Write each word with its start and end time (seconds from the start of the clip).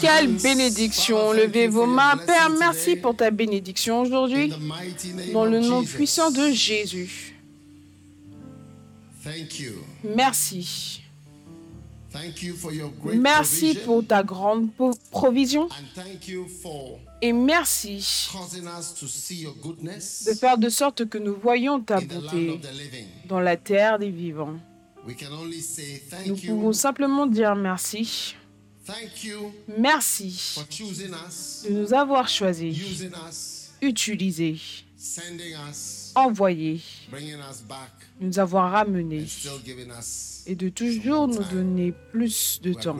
Quelle 0.00 0.28
bénédiction. 0.28 1.32
Levez 1.32 1.68
vos 1.68 1.86
mains. 1.86 2.16
Père, 2.16 2.50
merci 2.50 2.96
pour 2.96 3.16
ta 3.16 3.30
bénédiction 3.30 4.00
aujourd'hui. 4.02 4.52
Dans 5.32 5.44
le 5.44 5.60
nom 5.60 5.84
puissant 5.84 6.30
de 6.30 6.50
Jésus. 6.50 7.34
Thank 9.22 9.58
you. 9.58 9.74
Merci. 10.04 11.02
Merci 13.14 13.74
pour 13.84 14.06
ta 14.06 14.22
grande 14.22 14.68
provision. 15.10 15.68
Et 17.20 17.32
merci 17.32 18.30
de 20.26 20.34
faire 20.34 20.58
de 20.58 20.68
sorte 20.68 21.08
que 21.08 21.18
nous 21.18 21.36
voyons 21.42 21.80
ta 21.80 22.00
living. 22.00 22.58
dans 23.28 23.40
la 23.40 23.56
terre 23.56 23.98
des 23.98 24.10
vivants. 24.10 24.56
We 25.06 25.14
can 25.14 25.32
only 25.32 25.60
say 25.60 26.02
Nous 26.26 26.34
thank 26.34 26.46
pouvons 26.46 26.68
you. 26.68 26.72
simplement 26.72 27.26
dire 27.26 27.54
merci. 27.54 28.34
Thank 28.84 29.24
you 29.24 29.52
Merci 29.78 30.54
de 31.64 31.70
nous 31.70 31.92
avoir 31.94 32.28
choisis, 32.28 32.76
utilisés, 33.82 34.60
sending 34.96 35.54
us, 35.68 36.12
envoyés, 36.14 36.80
nous 38.20 38.38
avoir 38.38 38.70
ramenés 38.72 39.26
et 40.46 40.54
de 40.54 40.68
toujours 40.68 41.26
nous 41.28 41.42
donner 41.52 41.92
plus 42.12 42.60
de 42.62 42.72
temps. 42.74 42.96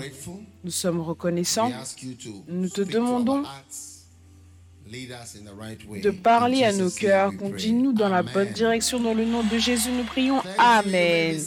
Nous 0.64 0.70
sommes 0.72 1.00
reconnaissants 1.00 1.70
Nous 2.48 2.68
te 2.68 2.80
demandons 2.82 3.44
de 4.86 6.10
parler 6.10 6.64
à 6.64 6.72
nos 6.72 6.90
cœurs. 6.90 7.32
Conduis-nous 7.36 7.92
dans 7.92 8.08
la 8.08 8.22
bonne 8.22 8.52
direction. 8.52 9.00
Dans 9.00 9.14
le 9.14 9.24
nom 9.24 9.42
de 9.42 9.58
Jésus, 9.58 9.90
nous 9.90 10.04
prions. 10.04 10.40
Amen. 10.58 11.40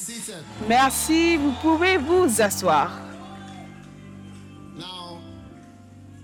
Merci, 0.67 1.37
vous 1.37 1.53
pouvez 1.61 1.97
vous 1.97 2.41
asseoir. 2.41 2.99
Now, 4.77 5.19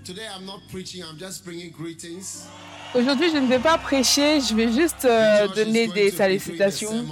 today 0.04 0.26
I'm 0.36 0.44
not 0.44 0.60
preaching, 0.70 1.02
I'm 1.02 1.18
just 1.18 1.44
bringing 1.44 1.70
greetings. 1.72 2.46
Aujourd'hui, 2.94 3.30
je 3.30 3.36
ne 3.38 3.46
vais 3.46 3.58
pas 3.58 3.76
prêcher, 3.78 4.40
je 4.40 4.54
vais 4.54 4.72
juste 4.72 5.04
euh, 5.04 5.48
donner 5.48 5.88
des 5.88 6.10
salutations. 6.10 7.04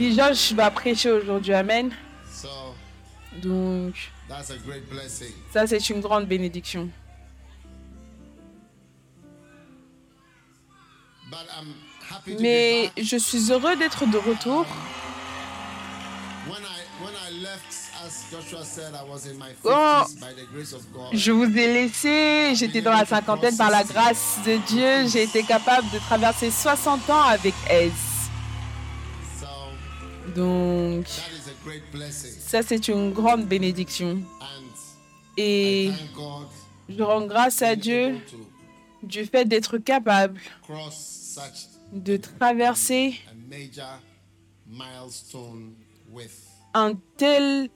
Georges 0.00 0.52
va 0.54 0.70
prêcher 0.70 1.10
aujourd'hui, 1.10 1.52
Amen. 1.54 1.90
So, 2.32 2.48
Donc, 3.42 3.94
that's 4.28 4.50
a 4.50 4.56
great 4.66 4.88
blessing. 4.90 5.32
ça, 5.52 5.66
c'est 5.66 5.90
une 5.90 6.00
grande 6.00 6.26
bénédiction. 6.26 6.88
Mais 12.40 12.90
je 12.96 13.16
suis 13.16 13.50
heureux 13.52 13.76
d'être 13.76 14.06
de 14.06 14.18
retour. 14.18 14.66
50s 14.66 14.90
Oh. 19.64 20.02
Je 21.12 21.32
vous 21.32 21.44
ai 21.44 21.72
laissé, 21.72 22.52
j'étais 22.54 22.80
dans 22.80 22.92
la 22.92 23.04
cinquantaine 23.04 23.56
par 23.56 23.70
la 23.70 23.84
grâce 23.84 24.38
de 24.44 24.56
Dieu. 24.68 25.08
J'ai 25.08 25.24
été 25.24 25.42
capable 25.42 25.88
de 25.90 25.98
traverser 25.98 26.50
60 26.50 27.10
ans 27.10 27.22
avec 27.22 27.54
aise. 27.68 27.92
Donc, 30.34 31.06
that 31.06 31.32
is 31.32 31.50
a 31.50 31.64
great 31.64 31.82
blessing. 31.92 32.30
ça, 32.46 32.62
c'est 32.62 32.88
une 32.88 33.12
grande 33.12 33.46
bénédiction. 33.46 34.20
Et 35.36 35.90
je 36.88 37.02
rends 37.02 37.26
grâce 37.26 37.62
à 37.62 37.74
Dieu 37.74 38.16
du 39.02 39.24
fait 39.24 39.44
d'être 39.44 39.78
capable 39.78 40.38
de 41.92 42.16
traverser 42.16 43.14
un 46.72 46.92
tel, 47.16 47.68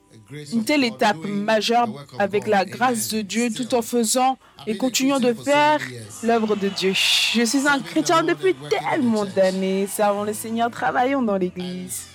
une 0.53 0.65
telle 0.65 0.85
étape 0.85 1.17
majeure 1.25 1.89
avec 2.19 2.47
la 2.47 2.65
grâce 2.65 3.09
de. 3.09 3.23
Dieu 3.23 3.53
tout 3.53 3.75
en 3.75 3.83
faisant 3.83 4.39
et 4.67 4.77
continuant 4.77 5.19
de 5.21 5.33
faire 5.33 5.81
l'œuvre 6.23 6.55
de 6.57 6.69
Dieu. 6.69 6.93
Je 6.95 7.45
suis 7.45 7.67
un 7.67 7.81
chrétien 7.81 8.23
depuis 8.23 8.55
tellement 8.71 9.25
d'années, 9.25 9.87
servant 9.89 10.25
le 10.25 10.33
Seigneur, 10.33 10.71
travaillant 10.71 11.23
dans 11.23 11.37
l'Église. 11.37 12.09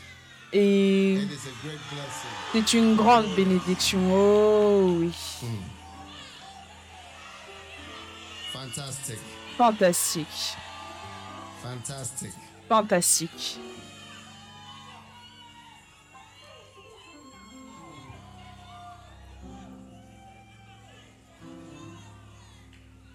Et 0.54 1.20
c'est 2.54 2.74
une 2.74 2.96
grande 2.96 3.28
bénédiction. 3.36 4.00
Oh 4.12 4.96
oui, 5.00 5.12
Fantastic. 8.52 9.18
fantastique, 9.58 10.56
Fantastic. 11.64 12.32
fantastique. 12.68 13.58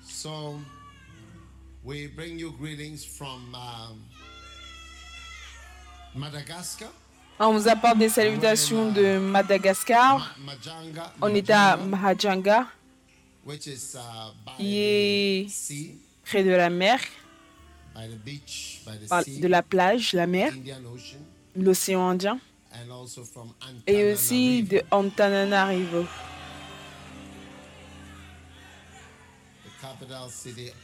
So 0.02 0.58
we 1.84 2.06
bring 2.08 2.38
you 2.38 2.52
greetings 2.58 3.04
from 3.04 3.54
um, 3.54 4.00
Madagascar, 6.14 6.88
On 7.38 7.52
vous 7.52 7.68
apporte 7.68 7.98
des 7.98 8.08
salutations 8.08 8.92
de 8.92 9.18
Madagascar. 9.18 10.34
On 11.20 11.28
est 11.34 11.50
à 11.50 11.76
Mahajanga, 11.76 12.66
which 13.44 13.66
is 13.66 13.96
uh, 13.96 14.30
qui 14.56 14.78
est 14.78 15.46
the 15.46 15.50
sea, 15.50 15.98
près 16.24 16.44
de 16.44 16.50
la 16.50 16.70
mer, 16.70 17.00
de 17.94 19.46
la 19.48 19.62
plage, 19.62 20.12
la 20.12 20.26
mer, 20.26 20.52
l'océan 21.56 22.08
Indien, 22.10 22.38
et 23.86 24.12
aussi 24.12 24.62
de 24.64 24.82
Antananarivo, 24.90 26.04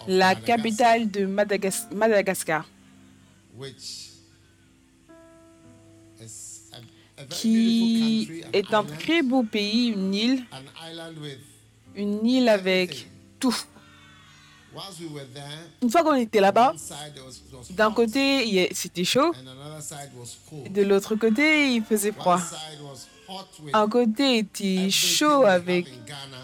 la 0.06 0.34
Madagascar, 0.34 0.44
capitale 0.56 1.10
de 1.10 1.26
Madagas- 1.26 1.88
Madagascar, 1.92 2.64
which 3.56 4.10
is 6.20 6.70
a, 6.72 6.76
a 7.20 7.24
very 7.24 7.40
qui 7.40 8.26
beautiful 8.26 8.40
country, 8.40 8.44
an 8.44 8.50
est 8.52 8.74
un 8.74 8.84
très 8.98 9.22
beau 9.22 9.42
pays, 9.42 9.88
une 9.88 10.14
île, 10.14 10.44
une 11.96 12.26
île 12.26 12.48
avec 12.48 13.08
tout. 13.40 13.56
Une 15.82 15.90
fois 15.90 16.02
qu'on 16.02 16.14
était 16.14 16.40
là-bas, 16.40 16.74
d'un 17.70 17.90
côté 17.92 18.68
c'était 18.72 19.04
chaud, 19.04 19.32
de 20.70 20.82
l'autre 20.82 21.14
côté 21.16 21.72
il 21.74 21.82
faisait 21.82 22.12
froid. 22.12 22.40
Un 23.72 23.88
côté 23.88 24.38
était 24.38 24.90
chaud 24.90 25.44
avec 25.44 25.86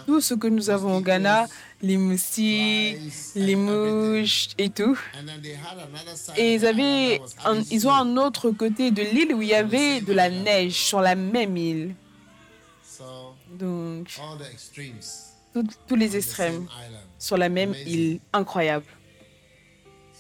tout 0.07 0.21
ce 0.21 0.35
que 0.35 0.47
nous 0.47 0.71
avons 0.71 0.97
au 0.99 1.01
Ghana, 1.01 1.47
les 1.83 1.97
moustiques, 1.97 2.97
les 3.35 3.57
mouches 3.57 4.49
et 4.57 4.71
tout. 4.71 4.97
Et 6.37 6.55
of 6.55 6.55
ils, 6.55 6.61
the 6.61 6.65
avaient 6.67 7.21
un- 7.45 7.63
ils 7.71 7.89
ont 7.89 7.93
un 7.93 8.17
autre 8.17 8.51
côté 8.53 8.91
de 8.93 9.03
l'île 9.03 9.35
où 9.35 9.43
il 9.43 9.49
y 9.49 9.55
avait 9.55 10.01
de 10.01 10.13
la 10.13 10.31
neige 10.31 10.75
sur 10.75 11.01
la 11.01 11.15
même 11.17 11.57
île. 11.57 11.95
Donc, 13.59 14.09
all 14.21 14.39
the 14.39 14.53
extremes, 14.53 15.01
tout- 15.53 15.67
tous 15.89 15.97
les 15.97 16.17
extrêmes. 16.17 16.67
Sur 17.19 17.37
la 17.37 17.49
même 17.49 17.75
île. 17.87 18.21
Incroyable. 18.33 18.87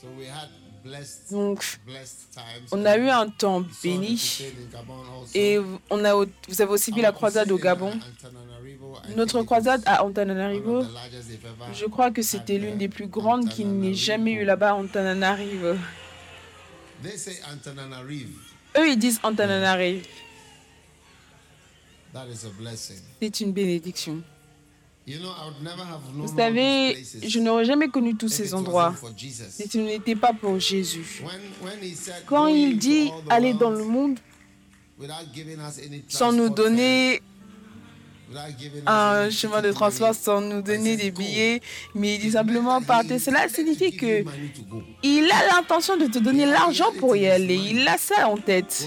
So 0.00 0.08
we 0.18 0.26
had 0.28 0.48
blessed, 0.84 1.30
Donc, 1.32 1.64
blessed 1.86 2.30
times. 2.32 2.66
on 2.72 2.84
a 2.84 2.96
eu 2.96 3.08
un 3.08 3.28
temps 3.28 3.62
béni. 3.82 4.42
Et 5.34 5.58
on 5.90 6.04
a, 6.04 6.14
vous 6.14 6.60
avez 6.60 6.70
aussi 6.70 6.92
vu 6.92 7.00
la 7.00 7.12
croisade 7.12 7.50
au 7.50 7.58
Gabon. 7.58 7.90
Think 7.92 9.16
Notre 9.16 9.42
croisade 9.42 9.82
à 9.86 10.04
Antananarivo, 10.04 10.84
je 11.72 11.86
crois 11.86 12.10
que 12.10 12.22
c'était 12.22 12.58
l'une 12.58 12.78
des 12.78 12.88
plus 12.88 13.06
grandes 13.08 13.48
qu'il 13.48 13.68
n'ait 13.78 13.94
jamais 13.94 14.32
eu 14.32 14.44
là-bas 14.44 14.70
à 14.70 14.74
Antananarivo. 14.74 15.74
Eux, 18.78 18.88
ils 18.88 18.98
disent 18.98 19.20
Antananarivo. 19.22 20.02
C'est 23.20 23.40
une 23.40 23.52
bénédiction. 23.52 24.22
Vous 26.14 26.36
savez, 26.36 27.04
je 27.22 27.38
n'aurais 27.38 27.64
jamais 27.64 27.88
connu 27.88 28.16
tous 28.16 28.28
ces 28.28 28.48
it 28.48 28.54
endroits 28.54 28.94
si 29.16 29.68
ce 29.68 29.78
n'était 29.78 30.16
pas 30.16 30.32
pour 30.32 30.58
Jésus. 30.58 31.22
Quand 32.26 32.46
"Go 32.48 32.54
il 32.54 32.76
dit 32.78 33.10
aller 33.28 33.54
dans 33.54 33.70
le 33.70 33.84
monde 33.84 34.18
sans 36.08 36.32
nous 36.32 36.48
donner 36.48 37.22
un 38.86 39.22
any 39.22 39.30
chemin 39.30 39.62
de 39.62 39.72
transport, 39.72 40.14
sans 40.14 40.40
nous 40.40 40.62
donner 40.62 40.96
des 40.96 41.10
billets, 41.10 41.60
mais 41.94 42.16
il 42.16 42.20
dit 42.20 42.26
It 42.26 42.32
simplement 42.32 42.82
partez. 42.82 43.18
Cela 43.18 43.48
signifie 43.48 43.96
que 43.96 44.24
il 45.02 45.30
a 45.30 45.54
l'intention 45.54 45.96
de 45.96 46.06
te 46.06 46.18
donner 46.18 46.46
l'argent 46.46 46.92
pour 46.98 47.16
y 47.16 47.26
aller. 47.28 47.54
Il 47.56 47.86
a 47.86 47.98
ça 47.98 48.28
en 48.28 48.36
tête. 48.36 48.86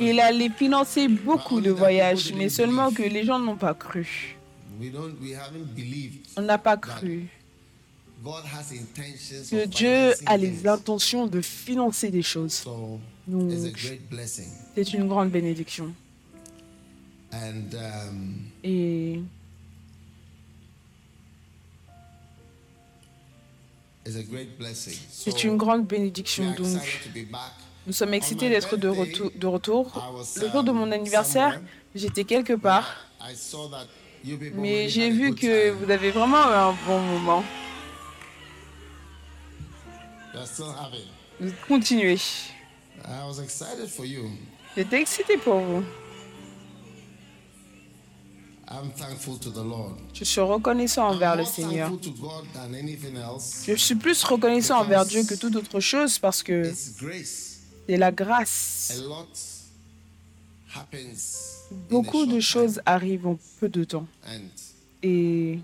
Il 0.00 0.20
allait 0.20 0.50
financer 0.50 1.08
beaucoup 1.08 1.60
de 1.60 1.70
voyages, 1.70 2.32
mais 2.34 2.48
seulement 2.48 2.92
que 2.92 3.02
les 3.02 3.24
gens 3.24 3.38
n'ont 3.38 3.56
pas 3.56 3.74
cru. 3.74 4.36
On 6.36 6.42
n'a 6.42 6.58
pas 6.58 6.76
cru 6.76 7.26
que 9.50 9.66
Dieu 9.66 10.14
a 10.26 10.36
les 10.36 10.66
intentions 10.66 11.26
de 11.26 11.40
financer 11.40 12.10
des 12.10 12.22
choses. 12.22 12.64
Donc, 13.26 13.52
c'est 14.74 14.92
une 14.92 15.08
grande 15.08 15.30
bénédiction. 15.30 15.92
And 17.36 17.74
um, 17.74 18.50
Et 18.64 19.20
it's 24.06 24.16
a 24.16 24.22
great 24.22 24.56
blessing. 24.58 24.94
c'est 25.10 25.44
une 25.44 25.56
grande 25.56 25.86
bénédiction. 25.86 26.44
Donc, 26.52 26.60
excited 26.66 27.02
to 27.04 27.10
be 27.10 27.30
back. 27.30 27.52
nous 27.86 27.92
sommes 27.92 28.14
excités 28.14 28.48
d'être 28.48 28.76
de, 28.76 28.88
retour- 28.88 29.32
de 29.34 29.46
retour. 29.46 29.92
Le 30.40 30.50
jour 30.50 30.64
de 30.64 30.72
mon 30.72 30.90
anniversaire, 30.92 31.60
j'étais 31.94 32.24
quelque 32.24 32.54
part, 32.54 33.06
mais 34.54 34.88
j'ai 34.88 35.10
vu 35.10 35.34
que 35.34 35.70
vous 35.70 35.90
avez 35.90 36.10
vraiment 36.10 36.48
eu 36.50 36.54
un 36.54 36.74
bon 36.86 37.00
moment. 37.00 37.44
Continuez. 41.68 42.20
I 43.04 43.24
was 43.26 43.40
excited 43.42 43.88
for 43.88 44.04
you. 44.06 44.30
J'étais 44.76 45.00
excité 45.02 45.36
pour 45.36 45.58
vous. 45.60 45.84
Je 50.12 50.24
suis 50.24 50.40
reconnaissant 50.40 51.08
envers 51.08 51.36
le 51.36 51.44
Seigneur. 51.44 51.90
Je 53.66 53.74
suis 53.74 53.94
plus 53.94 54.22
reconnaissant 54.24 54.80
envers 54.80 55.04
Dieu 55.06 55.22
que 55.24 55.34
toute 55.34 55.54
autre 55.56 55.80
chose 55.80 56.18
parce 56.18 56.42
que 56.42 56.72
c'est 57.86 57.96
la 57.96 58.10
grâce. 58.10 59.00
Beaucoup 61.90 62.26
de 62.26 62.40
choses 62.40 62.80
arrivent 62.86 63.26
en 63.26 63.38
peu 63.60 63.68
de 63.68 63.84
temps. 63.84 64.06
Et 65.02 65.58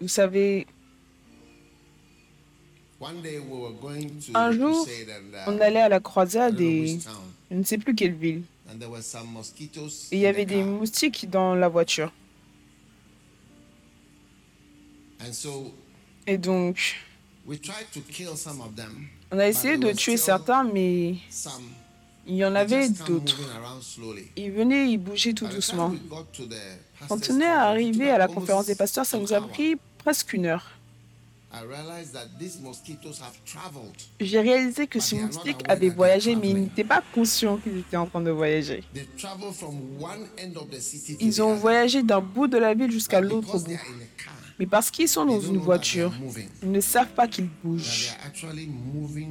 vous 0.00 0.08
savez, 0.08 0.66
Un 4.34 4.52
jour, 4.52 4.86
on 5.46 5.60
allait 5.60 5.80
à 5.80 5.88
la 5.88 6.00
croisade 6.00 6.60
et 6.60 6.98
je 7.50 7.56
ne 7.56 7.62
sais 7.64 7.78
plus 7.78 7.94
quelle 7.94 8.14
ville. 8.14 8.42
And 8.72 8.78
there 8.80 8.88
were 8.90 9.02
some 9.02 9.26
mosquitoes. 9.32 10.08
Et 10.10 10.16
il 10.16 10.20
y 10.20 10.26
avait 10.26 10.46
des 10.46 10.62
moustiques 10.62 11.28
dans 11.30 11.54
la 11.54 11.68
voiture. 11.68 12.12
And 15.20 15.32
so 15.32 15.72
Et 16.26 16.38
donc, 16.38 16.96
we 17.46 17.60
tried 17.60 17.86
to 17.92 18.00
kill 18.00 18.36
some 18.36 18.60
of 18.60 18.74
them. 18.74 19.08
on 19.30 19.38
a 19.38 19.46
essayé 19.48 19.76
de 19.76 19.92
tuer 19.92 20.16
certains, 20.16 20.64
mais 20.64 21.16
il 22.26 22.36
y 22.36 22.44
en 22.44 22.54
avait 22.54 22.88
d'autres. 22.88 23.36
Ils 24.36 24.50
venaient, 24.50 24.90
ils 24.90 24.98
bougeaient 24.98 25.32
tout 25.32 25.46
doucement. 25.46 25.94
Quand 27.08 27.30
on 27.30 27.40
est 27.40 27.44
arrivé 27.44 28.10
à 28.10 28.18
la 28.18 28.28
conférence 28.28 28.66
des 28.66 28.74
pasteurs, 28.74 29.06
ça 29.06 29.18
nous 29.18 29.32
a 29.32 29.40
pris 29.40 29.76
presque 29.98 30.32
une 30.32 30.46
heure. 30.46 30.70
J'ai 34.20 34.40
réalisé 34.40 34.86
que 34.86 35.00
ces 35.00 35.16
moustiques 35.16 35.62
avaient 35.68 35.90
voyagé, 35.90 36.34
mais 36.34 36.50
ils 36.50 36.60
n'étaient 36.62 36.84
pas 36.84 37.02
conscients 37.14 37.58
qu'ils 37.58 37.78
étaient 37.78 37.96
en 37.96 38.06
train 38.06 38.20
de 38.20 38.30
voyager. 38.30 38.82
Ils 41.20 41.42
ont 41.42 41.54
voyagé 41.54 42.02
d'un 42.02 42.20
bout 42.20 42.46
de 42.46 42.58
la 42.58 42.74
ville 42.74 42.90
jusqu'à 42.90 43.20
l'autre 43.20 43.58
bout. 43.58 43.78
Mais 44.58 44.66
parce 44.66 44.90
qu'ils 44.90 45.08
sont 45.08 45.24
dans 45.24 45.40
une 45.40 45.58
voiture, 45.58 46.12
ils 46.62 46.70
ne 46.70 46.80
savent 46.80 47.12
pas 47.14 47.26
qu'ils 47.26 47.48
bougent, 47.64 48.10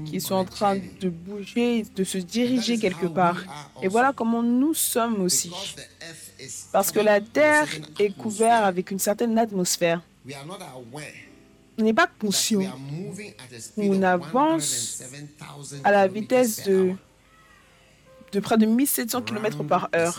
qu'ils 0.05 0.21
sont 0.21 0.35
on 0.35 0.39
en 0.39 0.45
train 0.45 0.77
de 0.77 1.09
bouger, 1.09 1.85
de 1.95 2.03
se 2.03 2.17
diriger 2.17 2.77
quelque 2.77 3.05
part. 3.05 3.41
Et 3.81 3.87
voilà 3.87 4.13
comment 4.13 4.43
nous 4.43 4.73
sommes 4.73 5.21
aussi. 5.21 5.51
Parce 6.71 6.91
que 6.91 6.99
la 6.99 7.21
Terre 7.21 7.67
est 7.99 8.15
couverte 8.15 8.63
avec 8.63 8.91
une 8.91 8.99
certaine 8.99 9.37
atmosphère. 9.37 10.01
On 11.77 11.83
n'est 11.83 11.93
pas 11.93 12.07
conscient. 12.07 12.61
On 13.77 14.01
avance 14.03 15.01
107,000 15.01 15.81
à 15.83 15.91
la 15.91 16.07
vitesse 16.07 16.63
de, 16.63 16.95
près 18.39 18.57
de 18.57 18.65
1700 18.65 19.21
km 19.21 19.63
par 19.63 19.89
heure 19.95 20.17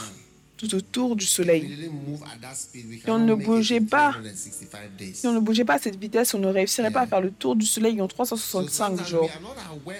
tout 0.62 0.75
autour 0.76 1.16
du 1.16 1.26
Soleil. 1.26 1.90
Si 2.54 3.10
on 3.10 3.19
ne 3.19 3.34
bougeait 3.34 3.81
pas, 3.81 4.12
365 4.12 4.96
days. 4.96 5.14
Si 5.14 5.26
on 5.26 5.32
ne 5.32 5.40
bougeait 5.40 5.64
pas 5.64 5.75
à 5.75 5.78
cette 5.78 5.99
vitesse, 5.99 6.34
on 6.34 6.38
ne 6.38 6.46
réussirait 6.46 6.93
pas 6.93 7.00
à 7.00 7.06
faire 7.06 7.20
le 7.20 7.32
tour 7.32 7.56
du 7.56 7.66
Soleil 7.66 8.00
en 8.00 8.08
So 8.08 8.14
365 8.14 8.87
sometimes 8.87 9.06
jours. 9.06 9.31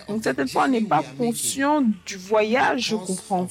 Donc 0.08 0.22
certaines 0.22 0.49
fois, 0.49 0.66
on 0.66 0.69
n'est 0.69 0.81
pas 0.82 1.02
conscient 1.19 1.82
du 2.06 2.16
voyage, 2.16 2.90
je 2.90 2.96
comprends, 2.96 3.49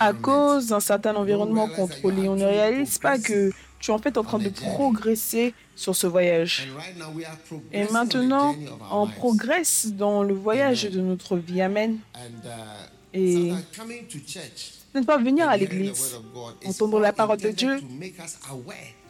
à 0.00 0.12
cause 0.12 0.68
d'un 0.68 0.80
certain 0.80 1.14
environnement 1.14 1.68
contrôlé. 1.68 2.28
On 2.28 2.36
ne 2.36 2.44
réalise 2.44 2.98
pas 2.98 3.18
que 3.18 3.52
tu 3.78 3.90
es 3.90 3.94
en 3.94 3.98
fait 3.98 4.16
en 4.16 4.24
train 4.24 4.38
de 4.38 4.48
progresser 4.48 5.54
sur 5.76 5.94
ce 5.94 6.06
voyage. 6.06 6.68
And 6.70 6.76
right 6.76 6.98
now 6.98 7.10
we 7.14 7.24
are 7.24 7.36
Et 7.72 7.84
maintenant, 7.92 8.56
on 8.90 9.06
progresse 9.06 9.88
dans 9.92 10.22
le 10.22 10.34
voyage 10.34 10.84
de 10.84 11.00
notre 11.00 11.36
vie. 11.36 11.60
Amen. 11.60 11.98
Uh, 12.14 13.16
Et 13.16 13.50
sometimes 13.50 13.64
coming 13.76 14.06
to 14.08 14.18
church 14.26 14.84
ne 14.94 15.04
pas 15.04 15.18
venir 15.18 15.48
à 15.48 15.56
l'église. 15.56 16.20
entendre 16.64 17.00
la 17.00 17.12
parole 17.12 17.38
de 17.38 17.50
Dieu. 17.50 17.80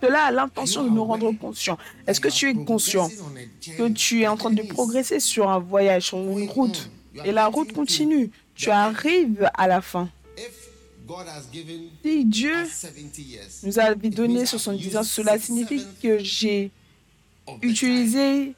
Cela 0.03 0.25
a 0.25 0.31
l'intention 0.31 0.85
de 0.85 0.91
nous 0.91 1.05
rendre 1.05 1.33
conscients? 1.33 1.79
Est-ce 2.07 2.21
que 2.21 2.29
tu 2.29 2.51
es 2.51 2.55
conscient 2.55 3.09
que 3.79 3.89
tu 3.89 4.23
es 4.23 4.27
en 4.27 4.37
train 4.37 4.51
de 4.51 4.63
progresser 4.63 5.21
sur 5.21 5.49
un 5.49 5.59
voyage, 5.59 6.07
sur 6.07 6.19
une 6.19 6.49
route? 6.49 6.91
Et 7.25 7.33
la 7.33 7.47
route 7.47 7.73
continue. 7.73 8.31
Tu 8.55 8.71
arrives 8.71 9.51
à 9.55 9.67
la 9.69 9.81
fin. 9.81 10.09
Si 12.03 12.25
Dieu 12.25 12.63
us 12.65 12.71
70 12.81 13.23
years, 13.23 13.47
nous 13.65 13.79
a 13.79 13.95
donné 13.95 14.47
70 14.47 14.97
ans, 14.97 15.03
cela 15.03 15.39
signifie 15.39 15.85
que 16.03 16.19
j'ai 16.19 16.71
utilisé 17.63 18.55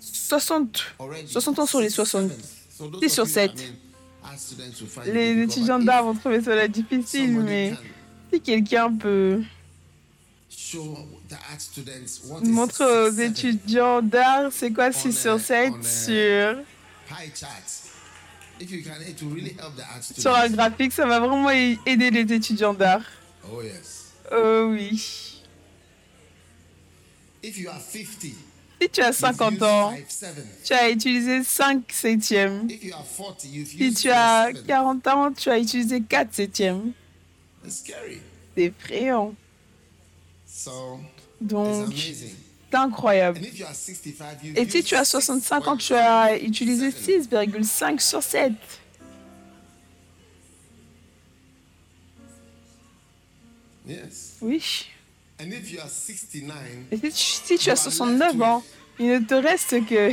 60, 0.00 0.94
already 0.98 1.28
60 1.30 1.58
ans 1.58 1.66
sur 1.66 1.80
les 1.80 1.90
60. 1.90 2.30
So 2.76 2.88
those 2.88 3.00
Six 3.02 3.06
of 3.06 3.12
sur 3.12 3.24
you, 3.24 3.30
I 3.30 3.32
sept. 3.48 3.54
mean, 3.56 3.74
as 4.32 4.38
students 4.38 4.80
will 4.80 4.88
find 4.88 5.06
it 5.08 5.12
Les 5.14 5.34
difficult, 5.34 5.50
étudiants 5.58 5.78
d'art 5.78 6.04
vont 6.04 6.14
trouver 6.14 6.42
cela 6.42 6.66
difficile, 6.68 7.32
mais 7.40 7.74
si 8.32 8.40
quelqu'un 8.40 8.90
peut 8.96 9.42
montrer 12.44 12.84
aux 13.08 13.10
étudiants 13.12 14.00
d'art 14.02 14.50
c'est 14.50 14.72
quoi 14.72 14.90
6 14.90 15.12
sur 15.12 15.38
7 15.38 15.70
on 15.72 15.80
a- 15.80 15.82
sur. 15.82 16.56
If 18.60 18.70
you 18.70 18.82
can, 18.82 19.02
it 19.02 19.20
will 19.20 19.30
really 19.30 19.56
help 19.58 19.76
the 19.76 19.82
art 19.82 20.02
sur 20.02 20.34
un 20.34 20.48
graphique, 20.48 20.92
ça 20.92 21.06
va 21.06 21.18
vraiment 21.18 21.50
aider 21.50 22.10
les 22.10 22.32
étudiants 22.32 22.74
d'art. 22.74 23.02
Oh 23.52 23.62
yes. 23.62 24.12
Oh 24.32 24.68
oui. 24.70 25.42
If 27.42 27.58
you 27.58 27.68
are 27.68 27.80
50, 27.80 28.32
Si 28.80 28.88
tu 28.90 29.00
as 29.02 29.08
you've 29.08 29.14
50 29.14 29.52
used 29.52 29.62
ans, 29.62 29.94
tu 30.64 30.72
as 30.72 30.90
utilisé 30.90 31.42
5 31.44 31.92
septièmes. 31.92 32.70
If 32.70 32.84
you 32.84 32.94
are 32.94 33.04
40, 33.04 33.44
you've 33.44 33.68
Si 33.68 33.94
tu 33.94 34.10
as 34.10 34.46
four, 34.46 34.56
seven. 34.56 34.66
40 34.66 35.06
ans, 35.08 35.32
tu 35.32 35.50
as 35.50 35.58
utilisé 35.58 36.00
4 36.00 36.32
septièmes. 36.32 36.92
C'est 37.66 37.94
effrayant. 38.56 39.34
Donc. 41.40 41.92
C'est 42.74 42.80
incroyable. 42.80 43.38
And 43.38 43.44
if 43.44 43.58
you 43.58 43.66
are 43.66 43.74
65, 43.74 44.42
you've 44.42 44.58
Et 44.58 44.68
si 44.68 44.82
tu 44.82 44.94
as 44.96 45.04
65 45.04 45.68
ans, 45.68 45.76
tu 45.76 45.94
as 45.94 46.36
utilisé 46.36 46.90
6,5 46.90 48.00
sur 48.00 48.22
7. 48.22 48.52
Yes. 53.86 54.36
Oui. 54.40 54.86
And 55.40 55.52
if 55.52 55.70
you 55.70 55.80
are 55.80 55.88
69, 55.88 56.56
Et 56.90 56.96
si 56.96 57.42
tu, 57.42 57.46
si 57.46 57.58
tu 57.58 57.70
as 57.70 57.76
69 57.76 58.42
ans, 58.42 58.64
il 58.98 59.08
ne 59.08 59.18
te 59.18 59.34
reste 59.34 59.84
que... 59.86 60.12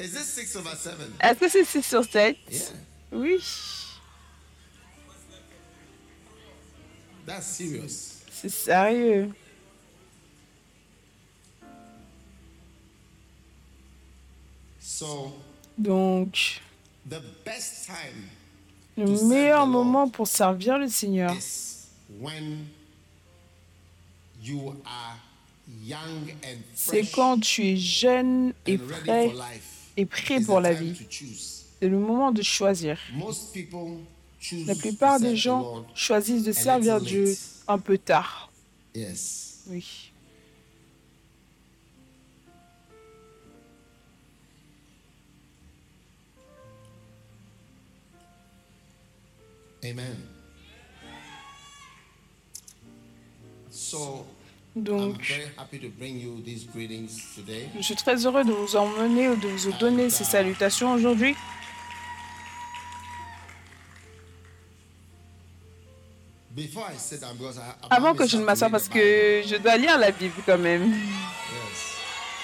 is 0.00 0.10
this 0.10 0.24
6 0.24 0.56
over 0.56 0.74
7? 0.74 0.94
Est-ce 1.20 1.38
que 1.38 1.48
c'est 1.48 1.64
6 1.64 1.82
sur 1.82 2.04
7 2.04 2.36
Yeah. 2.50 2.60
Oui. 3.12 3.38
That's 7.26 7.46
serious. 7.46 8.21
C'est 8.32 8.48
sérieux. 8.48 9.30
Donc, 15.78 16.60
le 18.96 19.28
meilleur 19.28 19.66
moment 19.66 20.08
pour 20.08 20.26
servir 20.26 20.78
le 20.78 20.88
Seigneur, 20.88 21.34
c'est 26.74 27.10
quand 27.12 27.40
tu 27.40 27.66
es 27.66 27.76
jeune 27.76 28.52
et 28.66 28.78
prêt 28.78 29.32
et 29.96 30.06
prêt 30.06 30.40
pour 30.40 30.60
la 30.60 30.72
vie. 30.72 30.94
C'est 31.80 31.88
le 31.88 31.98
moment 31.98 32.30
de 32.30 32.42
choisir. 32.42 32.98
La 34.66 34.74
plupart 34.74 35.20
des 35.20 35.36
gens 35.36 35.84
choisissent 35.94 36.44
de 36.44 36.52
servir. 36.52 37.00
Dieu 37.00 37.36
un 37.68 37.78
peu 37.78 37.98
tard. 37.98 38.50
Yes. 38.94 39.62
Oui. 39.68 40.12
Amen. 49.84 50.16
So 53.70 54.24
Donc, 54.76 55.20
very 55.22 55.50
happy 55.58 55.78
to 55.80 55.88
bring 55.88 56.18
you 56.18 56.40
these 56.44 56.64
greetings 56.64 57.34
today. 57.34 57.68
je 57.76 57.82
suis 57.82 57.96
très 57.96 58.24
heureux 58.24 58.44
de 58.44 58.52
vous 58.52 58.76
emmener 58.76 59.28
ou 59.28 59.36
de 59.36 59.48
vous 59.48 59.72
donner 59.78 60.08
ces 60.08 60.24
salutations 60.24 60.92
aujourd'hui. 60.94 61.34
Avant 67.90 68.14
que 68.14 68.26
je 68.26 68.36
ne 68.36 68.44
m'assoie 68.44 68.68
parce 68.68 68.88
que 68.88 69.42
je 69.46 69.56
dois 69.56 69.76
lire 69.76 69.98
la 69.98 70.10
Bible 70.10 70.34
quand 70.44 70.58
même. 70.58 70.90
Yes. 70.90 71.96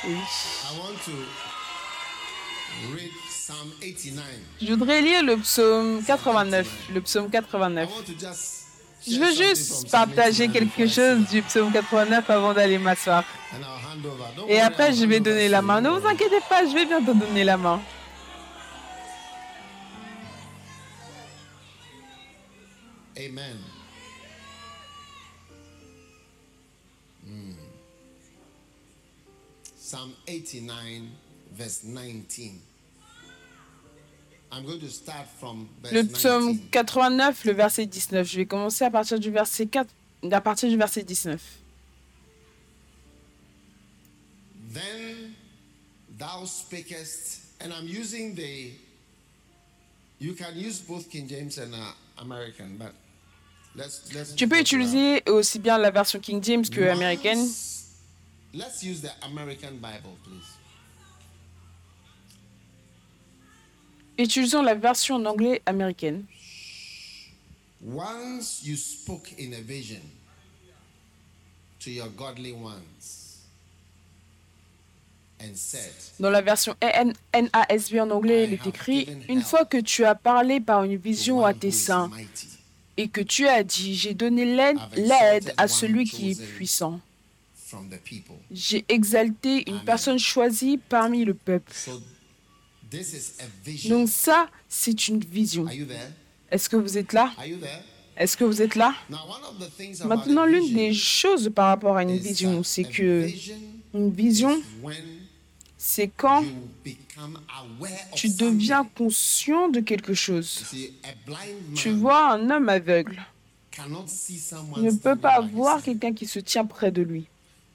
Oui. 0.05 0.15
I 0.15 0.79
want 0.79 0.97
to 1.05 1.13
read 2.95 3.11
Psalm 3.29 3.71
89. 3.81 4.25
Je 4.63 4.73
voudrais 4.73 5.03
lire 5.03 5.23
le 5.23 5.37
psaume 5.37 6.03
89. 6.05 6.67
Le 6.95 7.01
psaume 7.03 7.27
I 7.27 7.31
89. 7.31 7.89
want 7.91 8.03
to 8.05 8.13
just 8.19 8.65
Je 9.07 9.19
veux 9.19 9.35
juste 9.35 9.91
partager 9.91 10.49
89 10.49 10.53
quelque 10.77 10.91
chose 10.91 11.29
du 11.29 11.43
psaume 11.43 11.71
89 11.71 12.31
avant 12.31 12.55
d'aller 12.55 12.79
m'asseoir. 12.79 13.25
Et 14.49 14.61
après, 14.61 14.93
je 14.95 15.05
vais 15.05 15.21
donner 15.21 15.49
la 15.49 15.61
main. 15.61 15.81
Ne 15.83 15.91
vous 15.91 16.07
inquiétez 16.07 16.41
pas, 16.49 16.65
je 16.67 16.73
vais 16.73 16.87
bientôt 16.87 17.13
donner 17.13 17.45
la 17.45 17.57
main. 17.59 17.81
Amen. 23.19 23.59
Psalm 29.89 30.13
89, 30.27 31.09
verse 31.57 31.83
19. 31.83 32.61
I'm 34.53 34.67
going 34.67 34.81
to 34.81 34.91
start 34.91 35.27
from 35.41 35.67
verse 35.83 35.93
Le 35.95 36.03
psaume 36.03 36.59
19. 36.59 36.69
89, 36.71 37.45
le 37.47 37.53
verset 37.55 37.87
19. 37.87 38.27
Je 38.27 38.37
vais 38.37 38.45
commencer 38.45 38.85
à 38.85 38.91
partir 38.91 39.19
du 39.19 39.31
verset 39.31 39.65
4, 39.67 39.89
à 40.31 40.41
partir 40.43 40.69
du 40.69 40.77
verset 40.77 41.05
19. 41.05 41.41
Then 44.75 45.35
thou 46.19 46.45
speakest, 46.45 47.41
and 47.63 47.73
I'm 47.73 47.89
using 47.89 48.35
the. 48.35 48.73
You 50.19 50.35
can 50.35 50.55
use 50.55 50.83
both 50.83 51.09
King 51.09 51.27
James 51.27 51.57
and 51.57 51.73
uh, 51.73 51.95
American, 52.19 52.77
but 52.79 52.93
let's 53.75 54.13
let's. 54.13 54.35
Tu 54.35 54.47
peux 54.47 54.61
utiliser 54.61 55.23
aussi 55.27 55.59
bien 55.59 55.79
la 55.79 55.91
version 55.91 56.21
King 56.21 56.45
James 56.45 56.69
que 56.69 56.83
américaine. 56.83 57.49
Let's 58.55 58.83
use 58.83 59.03
the 59.03 59.13
American 59.27 59.77
Bible, 59.79 60.17
please. 60.25 60.57
Utilisons 64.19 64.63
la 64.63 64.75
version 64.75 65.17
en 65.17 65.27
anglais 65.27 65.63
américaine. 65.67 66.25
Once 67.81 68.63
you 68.65 68.77
spoke 68.77 69.31
in 69.39 69.53
a 69.53 69.61
vision 69.61 70.01
to 71.79 71.91
your 71.91 72.09
godly 72.09 72.53
ones 72.53 73.45
and 75.41 75.55
said, 75.55 75.93
Dans 76.19 76.31
la 76.33 76.41
version 76.41 76.75
NASB 76.83 78.01
en 78.01 78.11
anglais, 78.11 78.45
il 78.45 78.55
est 78.55 78.67
écrit 78.67 79.07
Une 79.29 79.43
fois 79.43 79.65
que 79.65 79.79
tu 79.81 80.05
as 80.05 80.17
parlé 80.17 80.59
par 80.59 80.83
une 80.83 80.99
"The 80.99 81.03
vision 81.03 81.45
à 81.45 81.55
tes 81.55 81.71
saints 81.71 82.11
et 82.97 83.09
que 83.09 83.21
tu 83.21 83.47
as 83.47 83.63
dit 83.63 83.95
J'ai 83.95 84.15
donné 84.15 84.45
l'aide 84.45 85.55
à 85.57 85.69
celui 85.69 86.05
qui 86.07 86.31
est 86.33 86.43
puissant. 86.57 87.01
From 87.69 87.89
the 87.91 87.99
people. 88.03 88.37
J'ai 88.51 88.85
exalté 88.89 89.69
une 89.69 89.81
personne 89.85 90.19
choisie 90.19 90.79
parmi 90.89 91.25
le 91.25 91.35
peuple. 91.35 91.73
So 91.73 92.01
this 92.91 93.13
is 93.13 93.43
a 93.43 93.45
vision. 93.65 93.99
Donc 93.99 94.09
ça, 94.09 94.49
c'est 94.69 95.09
une 95.09 95.21
vision. 95.21 95.67
Are 95.67 95.75
you 95.75 95.85
there? 95.85 96.13
Est-ce 96.51 96.69
que 96.69 96.77
vous 96.77 96.97
êtes 96.97 97.13
là? 97.13 97.33
Are 97.37 97.47
you 97.47 97.59
there? 97.59 97.83
Est-ce 98.17 98.37
que 98.37 98.45
vous 98.45 98.63
êtes 98.63 98.75
là? 98.75 98.95
Now, 99.11 99.19
one 99.29 99.43
of 99.45 99.59
the 99.61 99.71
things 99.77 100.01
about 100.01 100.09
Maintenant, 100.09 100.47
l'une 100.47 100.75
des 100.75 100.95
choses 100.95 101.51
par 101.55 101.69
rapport 101.69 101.97
à 101.97 102.03
une 102.03 102.11
is 102.11 102.19
vision, 102.19 102.63
c'est 102.63 102.85
que 102.85 103.29
une 103.95 104.11
vision, 104.11 104.61
c'est 105.77 106.09
quand 106.09 106.43
tu 108.15 108.31
deviens 108.31 108.85
conscient 108.97 109.69
de 109.69 109.81
quelque 109.81 110.15
chose. 110.15 110.65
Tu 111.75 111.91
vois, 111.91 112.33
un 112.33 112.51
homme 112.51 112.69
aveugle 112.69 113.23
ne 114.79 114.91
peut 114.91 115.17
pas 115.17 115.41
voir 115.41 115.83
quelqu'un 115.83 116.13
qui 116.13 116.27
se 116.27 116.41
tient 116.41 116.65
près 116.65 116.91
de 116.91 117.03
lui. 117.03 117.29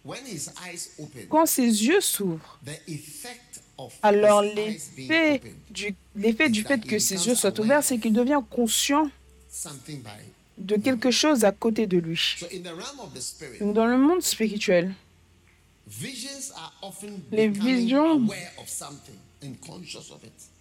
When 0.05 0.19
his 0.25 0.49
eyes 0.67 0.89
open, 0.99 1.27
Quand 1.29 1.45
ses 1.45 1.63
yeux 1.85 2.01
s'ouvrent, 2.01 2.59
the 2.65 2.71
effect 2.89 3.61
of 3.77 3.93
alors 4.01 4.41
l'effet 4.41 5.41
du, 5.69 5.95
fait 6.63 6.79
que 6.85 6.99
ses 6.99 7.25
yeux 7.27 7.35
soient 7.35 7.57
ouverts, 7.59 7.83
c'est 7.83 7.97
qu'il 7.97 8.11
devient 8.11 8.41
conscient 8.49 9.09
something 9.49 10.01
by. 10.01 10.09
de 10.57 10.75
quelque 10.75 11.09
chose 11.09 11.45
à 11.45 11.51
côté 11.53 11.87
de 11.87 11.97
lui. 11.99 12.35
Donc 13.61 13.73
dans 13.73 13.85
le 13.85 13.97
monde 13.97 14.21
spirituel, 14.21 14.93
Les 17.31 17.47
visions- 17.47 18.21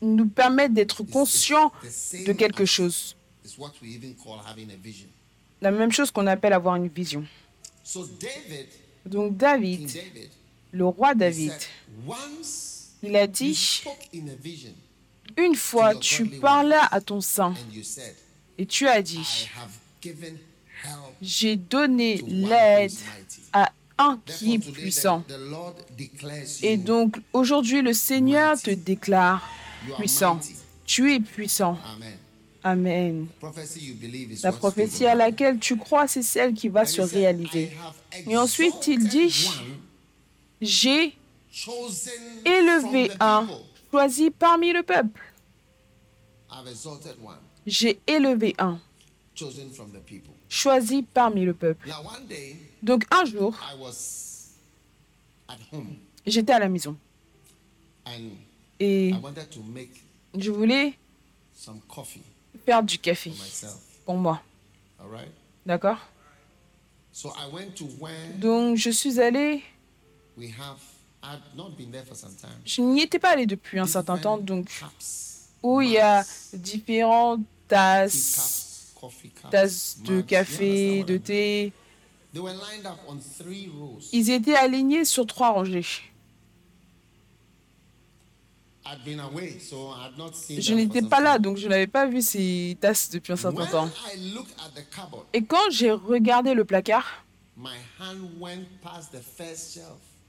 nous 0.01 0.29
permettent 0.29 0.75
d'être 0.75 1.03
conscients 1.03 1.73
de 2.27 2.33
quelque 2.33 2.65
chose. 2.65 3.17
La 5.61 5.71
même 5.73 5.91
chose 5.93 6.11
qu'on 6.13 6.27
appelle 6.29 6.53
avoir 6.53 6.77
une 6.77 6.89
vision. 6.89 7.25
Donc 9.07 9.37
David, 9.37 9.91
le 10.73 10.87
roi 10.87 11.15
David, 11.15 11.53
il 13.03 13.17
a 13.17 13.27
dit, 13.27 13.85
une 15.37 15.55
fois 15.55 15.95
tu 15.95 16.27
parlais 16.27 16.77
à 16.91 17.01
ton 17.01 17.21
said, 17.21 17.55
et 18.59 18.67
tu 18.67 18.87
as 18.87 19.03
dit, 19.03 19.49
j'ai 21.21 21.57
donné 21.57 22.23
l'aide 22.27 22.93
à 23.53 23.73
un 23.99 24.21
qui 24.25 24.55
est 24.55 24.59
puissant. 24.59 25.25
Et 26.63 26.77
donc 26.77 27.19
aujourd'hui 27.33 27.83
le 27.83 27.93
Seigneur 27.93 28.61
te 28.61 28.71
déclare 28.71 29.49
puissant. 29.97 30.41
Tu 30.85 31.15
es 31.15 31.21
puissant. 31.21 31.79
Amen. 31.95 32.17
Amen. 32.65 33.27
La 34.43 34.53
prophétie 34.53 35.07
à 35.07 35.15
laquelle 35.15 35.59
tu 35.59 35.77
crois, 35.77 36.07
c'est 36.07 36.23
celle 36.23 36.55
qui 36.55 36.69
va 36.69 36.85
se 36.85 37.01
réaliser. 37.01 37.73
Et 38.27 38.37
ensuite, 38.37 38.87
il 38.87 39.09
dit, 39.09 39.49
J'ai 40.61 41.17
élevé 42.45 43.11
un, 43.19 43.49
choisi 43.91 44.31
parmi 44.31 44.73
le 44.73 44.83
peuple. 44.83 45.21
J'ai 47.67 47.99
élevé 48.07 48.55
un, 48.59 48.79
choisi 50.49 51.03
parmi 51.03 51.45
le 51.45 51.55
peuple. 51.55 51.89
Now, 51.89 52.07
one 52.07 52.27
day, 52.29 52.57
Donc 52.83 53.05
un 53.11 53.25
jour, 53.25 53.55
I 53.61 53.81
was 53.81 54.51
at 55.49 55.59
home 55.73 55.97
j'étais 56.27 56.53
à 56.53 56.59
la 56.59 56.69
maison 56.69 56.97
and 58.07 58.31
et 58.79 59.09
I 59.09 59.15
wanted 59.23 59.49
to 59.51 59.61
make 59.63 59.91
je 60.37 60.51
voulais 60.51 60.95
faire 62.65 62.83
du 62.83 62.99
café 62.99 63.33
pour 64.05 64.17
moi. 64.17 64.41
D'accord? 65.67 65.99
So 67.13 67.31
I 67.37 67.53
went 67.53 67.75
to 67.77 67.85
where 68.01 68.15
Donc 68.39 68.77
je 68.77 68.91
suis 68.91 69.21
time. 72.37 72.51
je 72.65 72.81
n'y 72.81 73.03
étais 73.03 73.19
pas 73.19 73.31
allée 73.31 73.47
depuis 73.47 73.79
un 73.79 73.87
certain 73.87 74.19
temps, 74.19 74.39
donc 74.39 74.69
où 75.63 75.81
il 75.81 75.91
y 75.91 75.99
a 75.99 76.25
différentes 76.53 77.43
tasses, 77.69 78.95
tasses 79.51 79.99
de 80.05 80.21
café, 80.23 81.05
de 81.05 81.19
thé. 81.19 81.73
Ils 84.13 84.31
étaient 84.31 84.57
alignés 84.57 85.05
sur 85.05 85.27
trois 85.27 85.51
rangées. 85.51 85.85
Je 88.85 90.75
n'étais 90.75 91.03
pas 91.03 91.21
là, 91.21 91.39
donc 91.39 91.57
je 91.57 91.69
n'avais 91.69 91.87
pas 91.87 92.07
vu 92.07 92.21
ces 92.21 92.77
tasses 92.81 93.11
depuis 93.11 93.33
un 93.33 93.37
certain 93.37 93.67
temps. 93.67 93.91
Et 95.33 95.43
quand 95.45 95.71
j'ai 95.71 95.93
regardé 95.93 96.55
le 96.55 96.65
placard, 96.65 97.25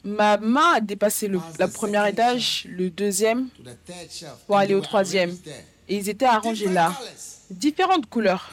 ma 0.03 0.37
main 0.37 0.73
a 0.75 0.81
dépassé 0.81 1.27
le 1.27 1.39
la 1.57 1.67
première 1.67 2.05
étage, 2.05 2.67
le 2.69 2.89
deuxième. 2.89 3.49
Pour 4.45 4.57
aller 4.57 4.73
au 4.75 4.81
troisième. 4.81 5.35
et 5.87 5.97
ils 5.97 6.09
étaient 6.09 6.25
arrangés 6.25 6.69
là. 6.69 6.93
Différentes 7.49 8.07
couleurs. 8.07 8.51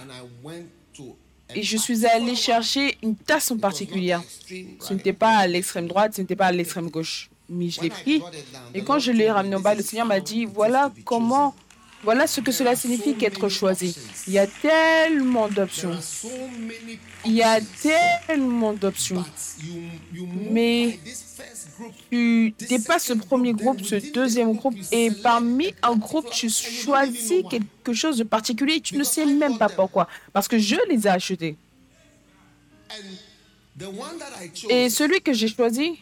Et 1.54 1.62
je 1.62 1.76
suis 1.76 2.06
one. 2.06 2.36
chercher 2.36 2.96
une 3.02 3.16
tasse 3.16 3.50
en 3.50 3.58
particulier. 3.58 4.16
Ce 4.80 4.94
n'était 4.94 5.12
pas 5.12 5.38
à 5.38 5.46
l'extrême 5.46 5.88
droite, 5.88 6.14
ce 6.14 6.20
n'était 6.20 6.36
pas 6.36 6.46
à 6.46 6.52
l'extrême 6.52 6.88
gauche. 6.88 7.28
Mais 7.50 7.68
je 7.68 7.80
l'ai 7.80 7.90
pris. 7.90 8.22
Et 8.74 8.82
quand 8.84 9.00
je 9.00 9.10
l'ai 9.10 9.30
ramené 9.30 9.56
en 9.56 9.60
bas, 9.60 9.74
le 9.74 9.80
"This 9.80 9.86
is 9.86 9.90
Seigneur 9.90 10.06
m'a 10.06 10.20
dit, 10.20 10.44
voilà 10.44 10.92
comment, 11.04 11.52
voilà 12.04 12.26
ce 12.26 12.40
que 12.40 12.52
cela 12.52 12.76
signifie 12.76 13.16
qu'être 13.16 13.48
choisi. 13.48 13.96
Il 14.28 14.34
y 14.34 14.38
a 14.38 14.46
tellement 14.46 15.48
chosen." 15.48 15.54
There 15.54 15.66
d'options. 15.66 16.00
Il 17.26 17.32
y 17.32 17.42
a 17.42 17.60
tellement 17.82 18.72
d'options. 18.72 19.24
Mais. 20.50 20.98
Tu 22.10 22.54
dépasses 22.68 23.06
ce 23.06 23.14
premier 23.14 23.54
groupe, 23.54 23.80
ce 23.82 23.96
deuxième 24.12 24.52
groupe, 24.52 24.76
et 24.92 25.10
parmi 25.10 25.74
un 25.82 25.96
groupe, 25.96 26.28
tu 26.30 26.50
choisis 26.50 27.42
quelque 27.50 27.94
chose 27.94 28.18
de 28.18 28.24
particulier. 28.24 28.80
Tu 28.80 28.96
ne 28.96 29.04
sais 29.04 29.24
même 29.24 29.56
pas 29.56 29.68
pourquoi. 29.68 30.06
Parce 30.32 30.46
que 30.46 30.58
je 30.58 30.76
les 30.88 31.06
ai 31.06 31.10
achetés. 31.10 31.56
Et 34.68 34.90
celui 34.90 35.20
que 35.20 35.32
j'ai 35.32 35.48
choisi, 35.48 35.98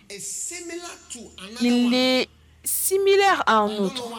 il 1.60 1.94
est 1.94 2.28
similaire 2.64 3.42
à 3.46 3.58
un 3.58 3.76
autre. 3.78 4.10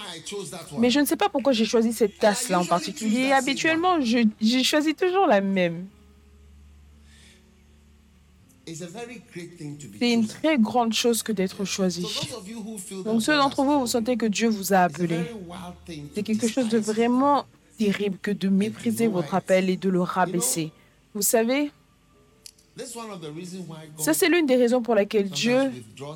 Mais 0.77 0.89
je 0.89 0.99
ne 0.99 1.05
sais 1.05 1.17
pas 1.17 1.29
pourquoi 1.29 1.51
j'ai 1.53 1.65
choisi 1.65 1.93
cette 1.93 2.17
tasse-là 2.19 2.59
en 2.59 2.65
particulier. 2.65 3.31
Habituellement, 3.31 3.99
j'ai 4.01 4.63
choisi 4.63 4.95
toujours 4.95 5.27
la 5.27 5.41
même. 5.41 5.87
C'est 9.99 10.13
une 10.13 10.27
très 10.27 10.59
grande 10.59 10.93
chose 10.93 11.23
que 11.23 11.31
d'être 11.31 11.65
choisi. 11.65 12.05
Donc 13.03 13.23
ceux 13.23 13.35
d'entre 13.35 13.63
vous, 13.63 13.79
vous 13.79 13.87
sentez 13.87 14.15
que 14.15 14.27
Dieu 14.27 14.47
vous 14.49 14.73
a 14.73 14.79
appelé. 14.79 15.21
C'est 16.13 16.23
quelque 16.23 16.47
chose 16.47 16.69
de 16.69 16.77
vraiment 16.77 17.45
terrible 17.79 18.17
que 18.21 18.31
de 18.31 18.47
mépriser 18.47 19.07
votre 19.07 19.33
appel 19.33 19.69
et 19.69 19.77
de 19.77 19.89
le 19.89 20.01
rabaisser. 20.01 20.71
Vous 21.15 21.23
savez, 21.23 21.71
ça 23.97 24.13
c'est 24.13 24.29
l'une 24.29 24.45
des 24.45 24.55
raisons 24.55 24.81
pour 24.81 24.95
lesquelles 24.95 25.29
Dieu, 25.29 25.71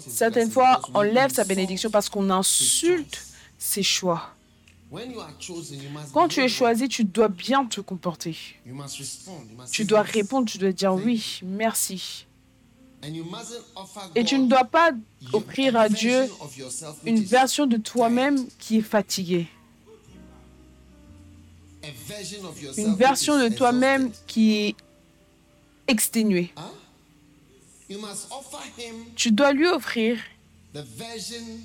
certaines 0.08 0.52
fois, 0.52 0.82
enlève 0.94 1.32
sa 1.32 1.44
bénédiction 1.44 1.90
parce 1.90 2.10
qu'on 2.10 2.30
insulte 2.30 3.24
ses 3.58 3.84
choix. 3.84 4.30
Quand 6.14 6.28
tu 6.28 6.42
es 6.42 6.48
choisi, 6.48 6.88
tu 6.88 7.04
dois 7.04 7.28
bien 7.28 7.66
te 7.66 7.82
comporter. 7.82 8.38
Tu 9.72 9.86
dois 9.86 10.02
répondre, 10.04 10.48
tu 10.48 10.58
dois 10.58 10.72
dire 10.72 10.94
oui, 10.94 11.40
merci. 11.44 12.28
Et 14.16 14.24
tu 14.24 14.38
ne 14.40 14.48
dois 14.48 14.64
pas 14.64 14.92
offrir 15.34 15.76
à 15.76 15.90
Dieu 15.90 16.30
une 17.06 17.24
version 17.24 17.66
de 17.66 17.78
toi-même 17.78 18.46
qui 18.60 18.78
est 18.78 18.82
fatiguée. 18.82 19.48
Une 22.78 22.96
version 22.96 23.38
de 23.38 23.54
toi-même 23.54 24.12
qui 24.26 24.54
est 24.56 24.76
exténuée. 25.94 26.54
Tu 29.16 29.32
dois 29.32 29.54
lui 29.54 29.68
offrir 29.68 30.18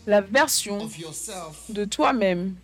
la 0.06 0.20
version 0.20 0.88
de 1.68 1.84
toi-même 1.84 2.54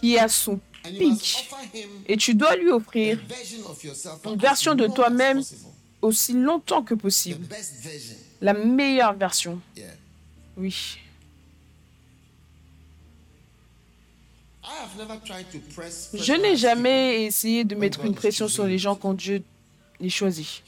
qui 0.00 0.14
est 0.14 0.18
à 0.18 0.28
son 0.28 0.60
pic. 0.98 1.48
Et 2.06 2.16
tu 2.16 2.34
dois 2.34 2.56
lui 2.56 2.70
offrir 2.70 3.18
une 4.24 4.36
version 4.36 4.74
de 4.74 4.86
toi-même 4.86 5.42
aussi 6.02 6.32
longtemps 6.32 6.82
que 6.82 6.94
possible. 6.94 7.46
La 8.40 8.52
meilleure 8.52 9.14
version. 9.14 9.60
Oui. 10.56 10.98
Je 16.14 16.32
n'ai 16.32 16.56
jamais 16.56 17.24
essayé 17.24 17.64
de 17.64 17.74
mettre 17.74 18.04
une 18.04 18.14
pression 18.14 18.48
sur 18.48 18.66
les 18.66 18.78
gens 18.78 18.96
quand 18.96 19.14
Dieu 19.14 19.42
les 20.00 20.08
choisit. 20.08 20.62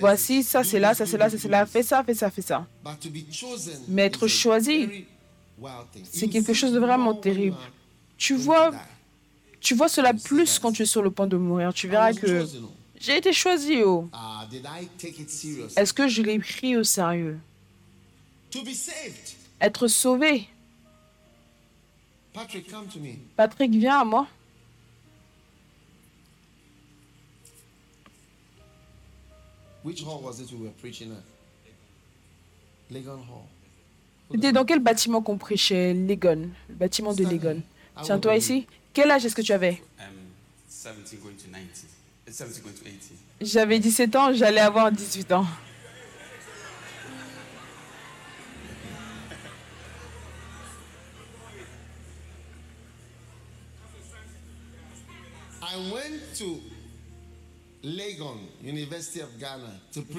Voici, 0.00 0.42
ça 0.42 0.64
c'est 0.64 0.80
là, 0.80 0.94
ça 0.94 1.06
c'est 1.06 1.18
là, 1.18 1.30
ça 1.30 1.38
c'est 1.38 1.48
là, 1.48 1.66
fais 1.66 1.82
ça, 1.82 2.02
fais 2.04 2.14
ça, 2.14 2.30
fais 2.30 2.42
ça. 2.42 2.66
Mais 3.88 4.02
être 4.06 4.26
choisi, 4.26 5.06
c'est 6.10 6.28
quelque 6.28 6.52
chose 6.52 6.72
de 6.72 6.78
vraiment 6.78 7.14
terrible. 7.14 7.56
Tu 8.16 8.34
vois, 8.34 8.72
tu 9.60 9.74
vois 9.74 9.88
cela 9.88 10.12
plus 10.14 10.58
quand 10.58 10.72
tu 10.72 10.82
es 10.82 10.86
sur 10.86 11.02
le 11.02 11.10
point 11.10 11.26
de 11.26 11.36
mourir. 11.36 11.72
Tu 11.72 11.88
verras 11.88 12.12
que 12.12 12.46
j'ai 12.98 13.16
été 13.16 13.32
choisi. 13.32 13.82
Oh. 13.82 14.08
Ah, 14.12 14.46
Est-ce 15.76 15.92
que 15.92 16.06
je 16.06 16.22
l'ai 16.22 16.38
pris 16.38 16.76
au 16.76 16.84
sérieux? 16.84 17.38
Être 19.60 19.88
sauvé. 19.88 20.48
Patrick, 23.36 23.70
viens 23.72 24.00
à 24.00 24.04
moi. 24.04 24.26
C'était 34.30 34.52
dans 34.52 34.64
quel 34.64 34.80
bâtiment 34.80 35.22
qu'on 35.22 35.38
prêchait 35.38 35.94
Legon, 35.94 36.50
le 36.68 36.74
bâtiment 36.74 37.14
de 37.14 37.24
Legon. 37.24 37.62
Tiens-toi 38.02 38.36
ici. 38.36 38.66
Quel 38.92 39.10
âge 39.10 39.24
est-ce 39.24 39.34
que 39.34 39.42
tu 39.42 39.52
avais? 39.52 39.82
J'avais 43.40 43.78
17 43.78 44.16
ans, 44.16 44.32
j'allais 44.32 44.60
avoir 44.60 44.92
18 44.92 45.32
ans. 45.32 45.46
Je 57.82 57.88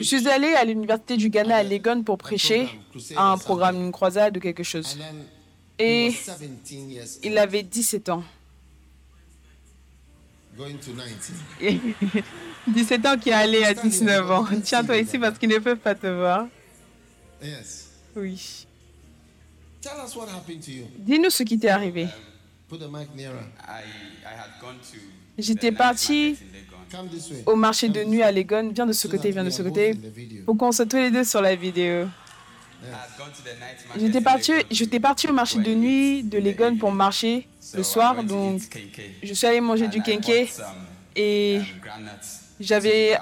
suis 0.02 0.28
allé 0.28 0.54
à 0.54 0.66
l'université 0.66 1.18
du 1.18 1.30
Ghana 1.30 1.58
à 1.58 1.64
Legon 1.64 2.04
pour 2.04 2.18
prêcher 2.18 2.68
à 3.16 3.32
un 3.32 3.38
programme, 3.38 3.76
une 3.76 3.92
croisade 3.92 4.38
ou 4.38 4.40
quelque 4.40 4.64
chose. 4.64 4.98
Et 5.78 6.12
il 7.24 7.38
avait 7.38 7.64
17 7.64 8.10
ans. 8.10 8.24
17 12.68 13.06
ans 13.06 13.18
qui 13.18 13.30
est 13.30 13.34
allé 13.34 13.64
à 13.64 13.74
19 13.74 14.32
ans. 14.32 14.46
Tiens-toi 14.64 14.98
ici 14.98 15.18
parce 15.18 15.38
qu'ils 15.38 15.50
ne 15.50 15.60
peuvent 15.60 15.78
pas 15.78 15.96
te 15.96 16.08
voir. 16.08 16.48
Oui. 18.16 18.68
Dis-nous 20.98 21.30
ce 21.30 21.44
qui 21.44 21.58
t'est 21.58 21.70
arrivé. 21.70 22.08
J'étais 25.42 25.72
parti 25.72 26.38
au 27.46 27.56
marché 27.56 27.90
de 27.90 28.04
nuit 28.04 28.22
à 28.22 28.32
Legon. 28.32 28.72
Viens 28.74 28.86
de 28.86 28.94
ce 28.94 29.08
côté, 29.08 29.32
viens 29.32 29.44
de 29.44 29.50
ce 29.50 29.62
côté. 29.62 29.96
Pour 30.46 30.58
qu'on 30.58 30.72
soit 30.72 30.86
tous 30.86 30.98
les 30.98 31.12
deux 31.12 31.24
sur 31.24 31.42
la 31.42 31.56
vidéo. 31.56 32.08
J'étais 34.00 34.22
parti, 34.22 34.54
j'étais 34.72 35.00
parti 35.00 35.28
au 35.28 35.34
marché 35.34 35.60
de 35.60 35.74
nuit 35.74 36.24
de 36.24 36.38
Legon 36.38 36.78
pour 36.78 36.92
marcher 36.92 37.48
le 37.74 37.84
soir. 37.84 38.24
Donc, 38.24 38.62
je 39.24 39.34
suis 39.34 39.48
allé 39.48 39.62
manger 39.62 39.88
du 39.88 40.02
kenke 40.02 40.50
et 41.16 41.62
j'avais 42.60 43.18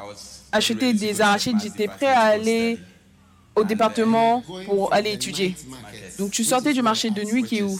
acheté 0.51 0.93
des 0.93 1.21
arachides. 1.21 1.59
J'étais 1.61 1.87
prêt 1.87 2.07
à 2.07 2.21
aller 2.21 2.79
au 3.55 3.63
département 3.63 4.43
pour 4.65 4.93
aller 4.93 5.13
étudier. 5.13 5.55
Donc, 6.17 6.31
tu 6.31 6.43
sortais 6.43 6.73
du 6.73 6.81
marché 6.81 7.09
de 7.09 7.23
nuit 7.23 7.43
qui 7.43 7.57
est 7.59 7.61
où? 7.61 7.79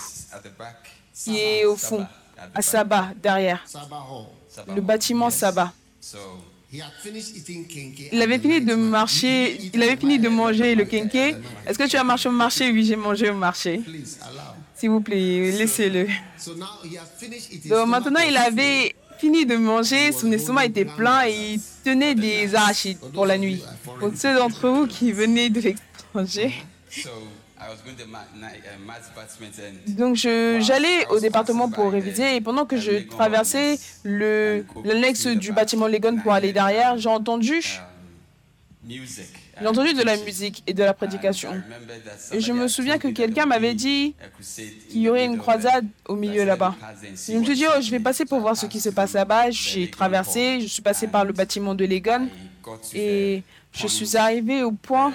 Qui 1.14 1.38
est 1.38 1.66
au 1.66 1.76
fond, 1.76 2.06
à 2.54 2.62
Saba, 2.62 3.10
derrière. 3.22 3.66
Le 4.76 4.82
bâtiment 4.82 5.30
Saba. 5.30 5.74
Il 6.72 8.22
avait 8.22 8.38
fini 8.38 8.62
de 8.62 8.76
marcher, 8.76 9.60
il 9.74 9.82
avait 9.82 9.96
fini 9.96 10.20
de 10.20 10.30
manger 10.30 10.76
le 10.76 10.86
kenke. 10.86 11.16
Est-ce 11.66 11.80
que 11.80 11.88
tu 11.88 11.98
as 11.98 12.04
marché 12.04 12.30
au 12.30 12.32
marché? 12.32 12.72
Oui, 12.72 12.86
j'ai 12.86 12.96
mangé 12.96 13.30
au 13.30 13.36
marché. 13.36 13.82
S'il 14.76 14.92
vous 14.92 15.02
plaît, 15.02 15.52
laissez-le. 15.52 16.08
Donc 17.66 17.88
maintenant, 17.88 18.22
il 18.22 18.38
avait 18.38 18.96
fini 19.18 19.46
de 19.46 19.56
manger, 19.58 20.12
son 20.12 20.32
estomac 20.32 20.66
était 20.66 20.86
plein 20.86 21.26
et 21.28 21.54
il 21.54 21.62
tenait 21.84 22.16
des 22.16 22.56
arachides 22.56 23.00
pour 23.14 23.26
la 23.26 23.38
nuit. 23.38 23.62
Pour 24.00 24.12
ceux 24.16 24.36
d'entre 24.36 24.70
vous 24.70 24.88
qui 24.88 25.12
venaient 25.12 25.50
de 25.50 25.60
l'étranger. 25.60 26.54
Donc 29.88 30.16
j'allais 30.16 31.08
au 31.10 31.20
département 31.20 31.70
pour 31.70 31.92
réviser 31.92 32.36
et 32.36 32.42
pendant 32.42 32.66
que 32.66 32.78
je 32.78 33.08
traversais 33.08 33.80
l'annexe 34.04 35.28
du 35.28 35.52
bâtiment 35.52 35.88
Legon 35.88 36.18
pour 36.18 36.34
aller 36.34 36.54
derrière, 36.54 36.98
j'ai 36.98 37.10
entendu, 37.10 37.62
j'ai 38.88 39.68
entendu 39.68 39.94
de 39.94 40.04
la 40.04 40.18
musique 40.18 40.64
et 40.68 40.74
de 40.74 40.84
la 40.84 40.94
prédication. 40.94 41.52
Et 42.32 42.40
je 42.40 42.54
me 42.54 42.68
souviens 42.68 42.98
que 42.98 43.10
quelqu'un 43.10 43.46
m'avait 43.46 43.76
dit 43.76 44.16
qu'il 44.90 45.02
y 45.02 45.10
aurait 45.10 45.26
une 45.26 45.38
croisade 45.38 45.86
au 46.08 46.16
milieu 46.16 46.46
là-bas. 46.46 46.76
Je 47.28 47.34
me 47.34 47.44
suis 47.44 47.56
dit, 47.56 47.66
oh, 47.68 47.82
je 47.82 47.92
vais 47.92 48.00
passer 48.00 48.26
pour 48.26 48.40
voir 48.40 48.56
ce 48.56 48.66
qui 48.66 48.80
se 48.80 48.90
passe 48.90 49.14
là-bas. 49.14 49.52
J'ai 49.52 49.90
traversé, 49.92 50.62
je 50.62 50.68
suis 50.68 50.82
passé 50.82 51.08
par 51.08 51.26
le 51.26 51.34
bâtiment 51.34 51.76
de 51.76 51.86
Legon 51.86 52.30
et 52.94 53.44
je 53.74 53.88
suis 53.88 54.18
arrivé 54.18 54.64
au 54.64 54.72
point 54.72 55.14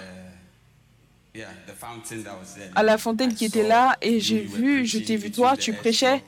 à 2.74 2.82
la 2.82 2.98
fontaine 2.98 3.34
qui 3.34 3.46
était 3.46 3.66
là 3.66 3.96
et 4.00 4.20
j'ai 4.20 4.40
vu, 4.40 4.86
je 4.86 4.98
t'ai 4.98 5.16
vu 5.16 5.30
toi, 5.30 5.56
tu 5.56 5.72
prêchais 5.72 6.22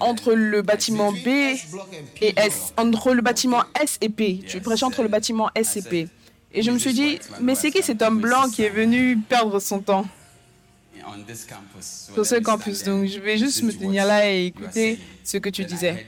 entre 0.00 0.32
le 0.34 0.62
bâtiment 0.62 1.12
B 1.12 1.26
et 1.26 2.32
S, 2.36 2.72
entre 2.76 3.12
le 3.12 3.22
bâtiment 3.22 3.62
S 3.80 3.98
et 4.00 4.08
P. 4.08 4.40
Tu 4.46 4.60
prêchais 4.60 4.84
entre 4.84 5.02
le 5.02 5.08
bâtiment 5.08 5.50
S 5.54 5.76
et 5.76 5.82
P. 5.82 6.08
Et 6.52 6.62
je 6.62 6.70
me 6.70 6.78
suis 6.78 6.92
dit, 6.92 7.18
mais 7.40 7.54
c'est 7.54 7.70
qui 7.70 7.82
cet 7.82 8.00
homme 8.00 8.20
blanc 8.20 8.48
qui 8.48 8.62
est 8.62 8.70
venu 8.70 9.18
perdre 9.18 9.58
son 9.58 9.80
temps? 9.80 10.06
Sur 11.80 12.24
ce 12.24 12.36
campus. 12.36 12.84
Donc, 12.84 13.06
je 13.06 13.18
vais 13.18 13.36
juste 13.36 13.62
me 13.62 13.72
tenir 13.72 14.06
là 14.06 14.30
et 14.30 14.46
écouter 14.46 14.98
ce 15.22 15.36
que 15.36 15.48
tu 15.48 15.64
disais. 15.64 16.06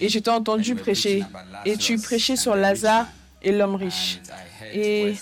Et 0.00 0.08
je 0.08 0.18
t'ai 0.18 0.30
entendu 0.30 0.74
prêcher. 0.74 1.22
Et 1.64 1.76
tu 1.76 1.98
prêchais 1.98 2.36
sur 2.36 2.56
Lazare 2.56 3.06
et 3.42 3.52
l'homme 3.52 3.76
riche. 3.76 4.20
Et 4.72 5.14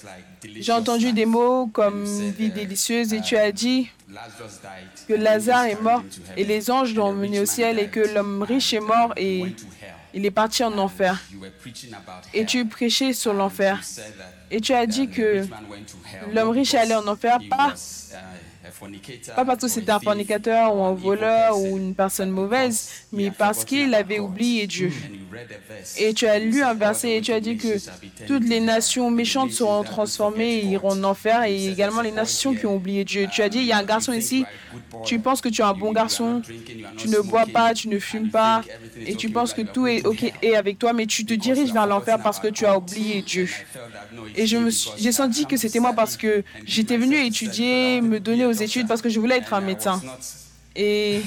j'ai 0.45 0.73
entendu 0.73 1.13
des 1.13 1.27
mots 1.27 1.67
comme 1.67 2.05
vie 2.05 2.51
délicieuse 2.51 3.13
et 3.13 3.21
tu 3.21 3.37
as 3.37 3.53
dit 3.53 3.89
que 5.09 5.15
Lazare 5.15 5.67
est 5.67 5.81
mort 5.81 6.03
et 6.37 6.45
les 6.45 6.71
anges 6.71 6.95
l'ont 6.95 7.07
emmené 7.07 7.41
au 7.41 7.47
ciel 7.47 7.79
et 7.79 7.89
que 7.89 8.01
l'homme 8.01 8.43
riche 8.43 8.73
est 8.73 8.81
mort 8.81 9.13
et 9.17 9.55
il 10.15 10.27
est 10.27 10.31
parti 10.31 10.65
en 10.65 10.77
enfer. 10.79 11.21
Et 12.35 12.45
tu 12.45 12.67
prêchais 12.67 13.13
sur 13.13 13.33
l'enfer. 13.33 13.81
Et 14.51 14.61
tu 14.61 14.73
as 14.73 14.87
dit 14.87 15.09
que 15.09 15.47
l'homme 16.33 16.51
riche 16.51 16.75
est 16.75 16.79
allé 16.79 16.95
en 16.95 17.07
enfer, 17.07 17.39
pas 17.49 17.75
pas 19.37 19.45
parce 19.45 19.61
que 19.61 19.69
c'était 19.69 19.93
un 19.93 20.01
fornicateur 20.01 20.75
ou 20.75 20.83
un 20.85 20.93
voleur 20.93 21.59
ou 21.59 21.79
une 21.79 21.95
personne 21.95 22.31
mauvaise, 22.31 22.91
mais 23.13 23.31
parce 23.31 23.65
qu'il 23.65 23.95
avait 23.95 24.19
oublié 24.19 24.67
Dieu. 24.67 24.93
Et 25.99 26.15
tu 26.15 26.27
as 26.27 26.39
lu 26.39 26.63
un 26.63 26.75
verset 26.75 27.17
et 27.17 27.21
tu 27.21 27.33
as 27.33 27.41
dit 27.41 27.57
que 27.57 27.79
toutes 28.27 28.49
les 28.49 28.61
nations 28.61 29.11
méchantes 29.11 29.53
seront 29.53 29.85
transformées 29.85 30.59
et 30.59 30.65
iront 30.67 30.93
en 30.93 31.05
enfer 31.05 31.45
et 31.45 31.69
également 31.69 32.03
les 32.03 32.13
nations 32.13 32.55
qui 32.55 32.67
ont 32.67 32.77
oublié 32.77 33.05
Dieu. 33.05 33.29
Tu 33.33 33.43
as 33.43 33.49
dit, 33.49 33.59
il 33.59 33.67
y 33.67 33.73
a 33.73 33.79
un 33.79 33.85
garçon 33.85 34.13
ici, 34.13 34.45
tu 35.05 35.19
penses 35.19 35.41
que 35.41 35.49
tu 35.49 35.63
es 35.63 35.65
un 35.65 35.75
bon 35.75 35.93
garçon, 35.93 36.43
tu 36.97 37.09
ne 37.09 37.21
bois 37.21 37.47
pas, 37.47 37.75
tu 37.75 37.89
ne 37.89 37.99
fumes 37.99 38.31
pas 38.31 38.63
et 39.07 39.15
tu 39.15 39.31
penses 39.31 39.55
que 39.55 39.63
tout 39.63 39.87
est 39.87 40.05
OK 40.07 40.33
et 40.43 40.57
avec 40.57 40.79
toi, 40.79 40.93
mais 40.93 41.07
tu 41.07 41.25
te 41.25 41.35
diriges 41.35 41.73
vers 41.73 41.87
l'enfer 41.87 42.19
parce 42.23 42.41
que 42.41 42.49
tu 42.49 42.67
as 42.67 42.77
oublié 42.77 43.23
Dieu. 43.23 43.49
Et 44.37 44.47
j'ai 44.47 45.13
senti 45.13 45.47
que 45.47 45.57
c'était 45.57 45.81
moi 45.81 45.93
parce 45.93 46.17
que 46.17 46.43
j'étais 46.65 46.97
venu 46.97 47.17
étudier, 47.17 48.01
me 48.01 48.21
donner 48.21 48.47
aux 48.47 48.53
études 48.63 48.89
parce 48.89 49.03
que 49.03 49.09
je 49.09 49.21
voulais 49.21 49.39
être 49.39 49.53
un 49.53 49.61
médecin. 49.61 50.01
Et 50.77 51.23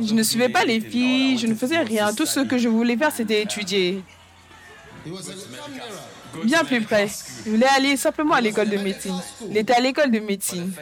je 0.00 0.14
ne 0.14 0.22
suivais 0.22 0.48
pas 0.48 0.64
les 0.64 0.80
filles, 0.80 1.38
je 1.38 1.46
ne 1.46 1.54
faisais 1.54 1.78
rien. 1.78 2.12
Tout 2.12 2.26
ce 2.26 2.40
que 2.40 2.58
je 2.58 2.68
voulais 2.68 2.96
faire, 2.96 3.12
c'était 3.12 3.42
étudier. 3.42 4.02
Bien 6.44 6.64
plus 6.64 6.80
près. 6.80 7.08
Il 7.44 7.52
voulait 7.52 7.66
aller 7.66 7.96
simplement 7.96 8.34
à 8.34 8.40
l'école 8.40 8.68
de 8.68 8.78
médecine. 8.78 9.20
Il 9.50 9.56
était 9.56 9.74
à 9.74 9.80
l'école 9.80 10.10
de 10.10 10.20
médecine. 10.20 10.72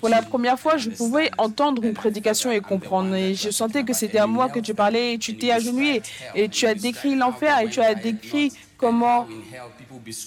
Pour 0.00 0.08
la 0.08 0.22
première 0.22 0.58
fois, 0.58 0.76
je 0.76 0.90
pouvais 0.90 1.30
entendre 1.38 1.84
une 1.84 1.94
prédication 1.94 2.50
et 2.50 2.60
comprendre. 2.60 3.14
Et 3.14 3.34
je 3.34 3.50
sentais 3.50 3.84
que 3.84 3.92
c'était 3.92 4.18
à 4.18 4.26
moi 4.26 4.48
que 4.48 4.60
tu 4.60 4.74
parlais. 4.74 5.14
Et 5.14 5.18
tu 5.18 5.36
t'es 5.36 5.50
agenouillé. 5.50 6.02
Et 6.34 6.48
tu 6.48 6.66
as 6.66 6.74
décrit 6.74 7.14
l'enfer. 7.14 7.58
Et 7.60 7.68
tu 7.68 7.80
as 7.80 7.94
décrit 7.94 8.52
comment 8.78 9.26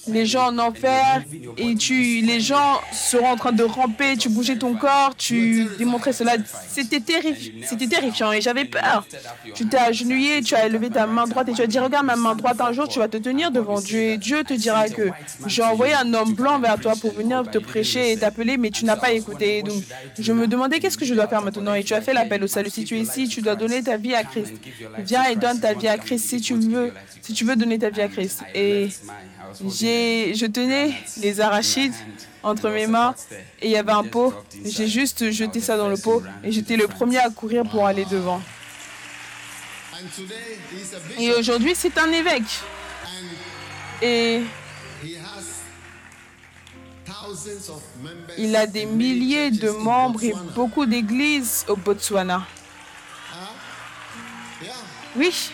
les 0.07 0.25
gens 0.25 0.47
en 0.47 0.57
enfer 0.59 1.23
et 1.57 1.75
tu, 1.75 2.21
les 2.21 2.39
gens 2.39 2.81
seront 2.91 3.29
en 3.29 3.35
train 3.35 3.51
de 3.51 3.63
ramper, 3.63 4.17
tu 4.17 4.29
bougeais 4.29 4.57
ton 4.57 4.75
corps, 4.75 5.15
tu 5.17 5.67
démontrais 5.77 6.13
cela. 6.13 6.33
C'était 6.67 6.99
terrifiant, 6.99 7.53
c'était 7.67 7.87
terrifiant 7.87 8.31
et 8.31 8.41
j'avais 8.41 8.65
peur. 8.65 9.05
Tu 9.53 9.67
t'es 9.67 9.77
agenouillé, 9.77 10.41
tu 10.41 10.55
as 10.55 10.65
élevé 10.65 10.89
ta 10.89 11.07
main 11.07 11.25
droite 11.25 11.49
et 11.49 11.53
tu 11.53 11.61
as 11.61 11.67
dit 11.67 11.79
regarde 11.79 12.05
ma 12.05 12.15
main 12.15 12.35
droite, 12.35 12.59
un 12.61 12.73
jour 12.73 12.87
tu 12.87 12.99
vas 12.99 13.07
te 13.07 13.17
tenir 13.17 13.51
devant 13.51 13.79
Dieu 13.79 13.99
et 13.99 14.17
Dieu 14.17 14.43
te 14.43 14.53
dira 14.53 14.89
que 14.89 15.09
j'ai 15.47 15.63
envoyé 15.63 15.93
un 15.93 16.13
homme 16.13 16.33
blanc 16.33 16.59
vers 16.59 16.79
toi 16.79 16.93
pour 16.99 17.13
venir 17.13 17.43
te 17.49 17.57
prêcher 17.57 18.11
et 18.11 18.17
t'appeler 18.17 18.57
mais 18.57 18.71
tu 18.71 18.85
n'as 18.85 18.95
pas 18.95 19.11
écouté. 19.11 19.63
Donc 19.63 19.83
je 20.17 20.33
me 20.33 20.47
demandais 20.47 20.79
qu'est-ce 20.79 20.97
que 20.97 21.05
je 21.05 21.13
dois 21.13 21.27
faire 21.27 21.41
maintenant? 21.41 21.73
Et 21.73 21.83
tu 21.83 21.93
as 21.93 22.01
fait 22.01 22.13
l'appel 22.13 22.43
au 22.43 22.47
salut. 22.47 22.69
Si 22.69 22.83
tu 22.83 22.95
es 22.97 23.01
ici, 23.01 23.27
tu 23.27 23.41
dois 23.41 23.55
donner 23.55 23.83
ta 23.83 23.97
vie 23.97 24.15
à 24.15 24.23
Christ. 24.23 24.53
Viens 24.99 25.23
et 25.25 25.35
donne 25.35 25.59
ta 25.59 25.73
vie 25.73 25.87
à 25.87 25.97
Christ 25.97 26.25
si 26.29 26.41
tu 26.41 26.55
veux, 26.55 26.93
si 27.21 27.33
tu 27.33 27.45
veux 27.45 27.55
donner 27.55 27.79
ta 27.79 27.89
vie 27.89 28.01
à 28.01 28.07
Christ. 28.07 28.43
Et 28.53 28.89
je 29.53 30.45
tenais 30.45 30.93
les 31.17 31.41
arachides 31.41 31.93
entre 32.43 32.69
mes 32.69 32.87
mains 32.87 33.15
et 33.61 33.67
il 33.67 33.71
y 33.71 33.77
avait 33.77 33.91
un 33.91 34.03
pot. 34.03 34.33
J'ai 34.63 34.87
juste 34.87 35.31
jeté 35.31 35.59
ça 35.59 35.77
dans 35.77 35.89
le 35.89 35.97
pot 35.97 36.23
et 36.43 36.51
j'étais 36.51 36.77
le 36.77 36.87
premier 36.87 37.19
à 37.19 37.29
courir 37.29 37.63
pour 37.63 37.85
aller 37.85 38.05
devant. 38.05 38.41
Et 41.17 41.31
aujourd'hui, 41.31 41.73
c'est 41.75 41.97
un 41.97 42.11
évêque. 42.11 42.43
Et 44.01 44.41
il 48.37 48.55
a 48.55 48.67
des 48.67 48.85
milliers 48.85 49.51
de 49.51 49.69
membres 49.69 50.23
et 50.23 50.33
beaucoup 50.53 50.85
d'églises 50.85 51.65
au 51.67 51.75
Botswana. 51.75 52.45
Oui. 55.15 55.51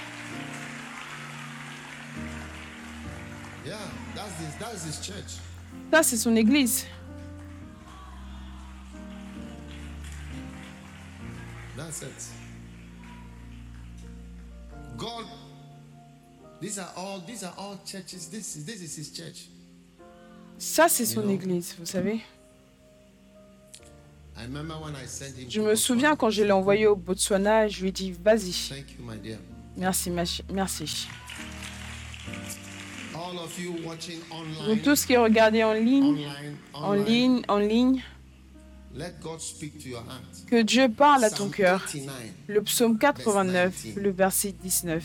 Ça, 5.92 6.04
c'est 6.04 6.18
son 6.18 6.36
église. 6.36 6.86
That's 11.78 12.02
it. 12.02 12.08
God, 14.98 15.26
these 16.60 16.78
are 16.78 16.92
all, 16.96 17.22
these 17.26 17.44
are 17.44 17.54
all 17.58 17.78
churches. 17.86 18.30
This, 18.30 18.64
this 18.66 18.82
is 18.82 18.98
his 18.98 19.12
church. 19.12 19.50
Ça, 20.58 20.88
c'est 20.88 21.06
son 21.06 21.28
église, 21.28 21.76
vous 21.80 21.88
savez. 21.88 22.22
Je 25.50 25.62
me 25.62 25.76
souviens 25.76 26.16
quand 26.16 26.30
je 26.30 26.44
l'ai 26.44 26.52
envoyé 26.52 26.88
au 26.88 26.96
Botswana, 26.96 27.68
je 27.68 27.82
lui 27.82 27.90
ai 27.90 27.92
dit, 27.92 28.12
vas-y. 28.12 28.54
Merci, 29.76 30.12
merci. 30.12 31.08
Vous 34.68 34.76
tous 34.78 35.06
qui 35.06 35.18
regardez 35.18 35.64
en 35.64 35.74
ligne, 35.74 36.28
en 36.74 36.94
ligne, 36.94 37.42
en 37.48 37.58
ligne, 37.58 38.02
que 40.48 40.62
Dieu 40.62 40.90
parle 40.90 41.24
à 41.24 41.30
ton 41.30 41.50
cœur. 41.50 41.86
Le 42.48 42.62
psaume 42.62 42.98
89, 42.98 43.96
le 43.96 44.12
verset 44.12 44.54
19. 44.64 45.04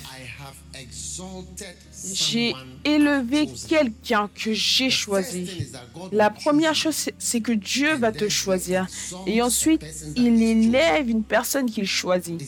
J'ai 2.13 2.55
élevé 2.85 3.49
quelqu'un 3.69 4.29
que 4.35 4.53
j'ai 4.53 4.91
choisi. 4.91 5.69
La 6.13 6.31
première 6.31 6.75
chose, 6.75 7.11
c'est 7.19 7.41
que 7.41 7.53
Dieu 7.53 7.95
va 7.95 8.13
te 8.13 8.29
choisir. 8.29 8.87
Et 9.27 9.41
ensuite, 9.41 9.85
il 10.17 10.43
élève 10.43 11.09
une 11.09 11.25
personne 11.25 11.71
qu'il 11.71 11.87
choisit. 11.87 12.43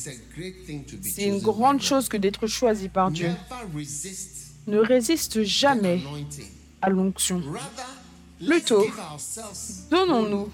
C'est 1.03 1.25
une 1.25 1.41
grande 1.41 1.81
chose 1.81 2.09
que 2.09 2.17
d'être 2.17 2.47
choisi 2.47 2.89
par 2.89 3.11
Dieu 3.11 3.31
ne 4.69 4.79
résiste 4.79 5.43
jamais 5.43 6.01
à 6.81 6.91
l'onction. 6.91 7.43
Plutôt, 8.45 8.87
donnons-nous 9.91 10.49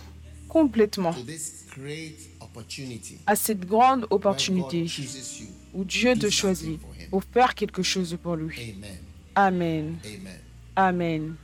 complètement 0.49 1.15
à 3.27 3.37
cette 3.37 3.67
grande 3.67 4.07
opportunité 4.11 4.87
où 5.75 5.85
Dieu 5.85 6.17
te 6.17 6.31
choisit 6.31 6.81
pour 7.11 7.23
faire 7.25 7.55
quelque 7.55 7.83
chose 7.83 8.17
pour 8.23 8.37
lui. 8.37 8.77
Amen. 9.35 9.97
Amen. 10.77 11.35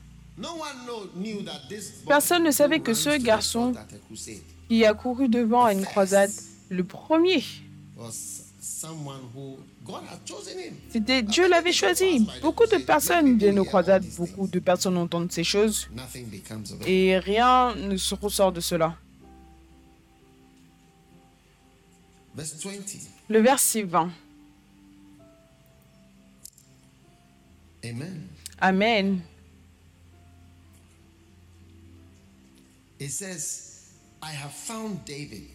Personne 2.07 2.45
ne 2.45 2.51
savait 2.51 2.81
que 2.81 2.95
ce 2.95 3.21
garçon 3.21 3.75
qui 4.69 4.85
a 4.85 4.95
couru 4.95 5.29
devant 5.29 5.69
une 5.69 5.85
croisade, 5.85 6.31
le 6.69 6.85
premier, 6.85 7.43
c'était 10.91 11.23
Dieu 11.23 11.49
l'avait 11.49 11.73
choisi. 11.73 12.27
Beaucoup 12.43 12.67
de 12.67 12.77
personnes 12.77 13.39
viennent 13.39 13.59
aux 13.59 13.65
croisades, 13.65 14.05
beaucoup 14.19 14.47
de 14.47 14.59
personnes 14.59 14.99
entendent 14.99 15.33
ces 15.33 15.45
choses 15.45 15.89
et 16.87 17.19
rien 17.19 17.75
ne 17.75 17.97
se 17.97 18.15
ressort 18.15 18.53
de 18.53 18.61
cela. 18.61 18.97
Le 23.29 23.41
verset 23.41 23.83
20. 23.83 24.11
Amen. 27.83 28.29
Amen. 28.61 29.23
It 32.99 33.11
says, 33.11 33.95
I 34.23 34.31
have 34.31 34.53
found 34.53 35.03
David. 35.07 35.49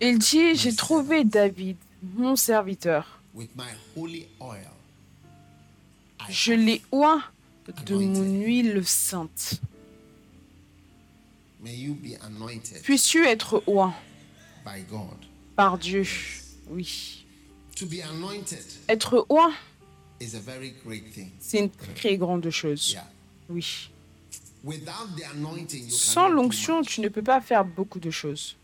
Il 0.00 0.18
dit, 0.18 0.54
j'ai 0.54 0.74
trouvé 0.74 1.24
David, 1.24 1.76
mon 2.02 2.34
serviteur. 2.34 3.20
Je 6.28 6.52
l'ai 6.52 6.82
oint 6.90 7.22
de 7.84 7.94
mon 7.96 8.22
huile 8.22 8.82
sainte. 8.86 9.60
Puisses-tu 12.82 13.26
être 13.26 13.62
oint 13.66 13.94
par 15.56 15.76
Dieu? 15.78 16.04
Oui. 16.68 17.26
Être 18.88 19.26
oint, 19.28 19.52
c'est 21.38 21.58
une 21.58 21.70
très 21.70 22.16
grande 22.16 22.48
chose. 22.50 22.96
Oui. 23.50 23.90
Sans 25.90 26.28
l'onction, 26.28 26.82
tu 26.82 27.00
ne 27.00 27.08
peux 27.08 27.22
pas 27.22 27.40
faire 27.40 27.64
beaucoup 27.64 28.00
de 28.00 28.10
choses. 28.10 28.56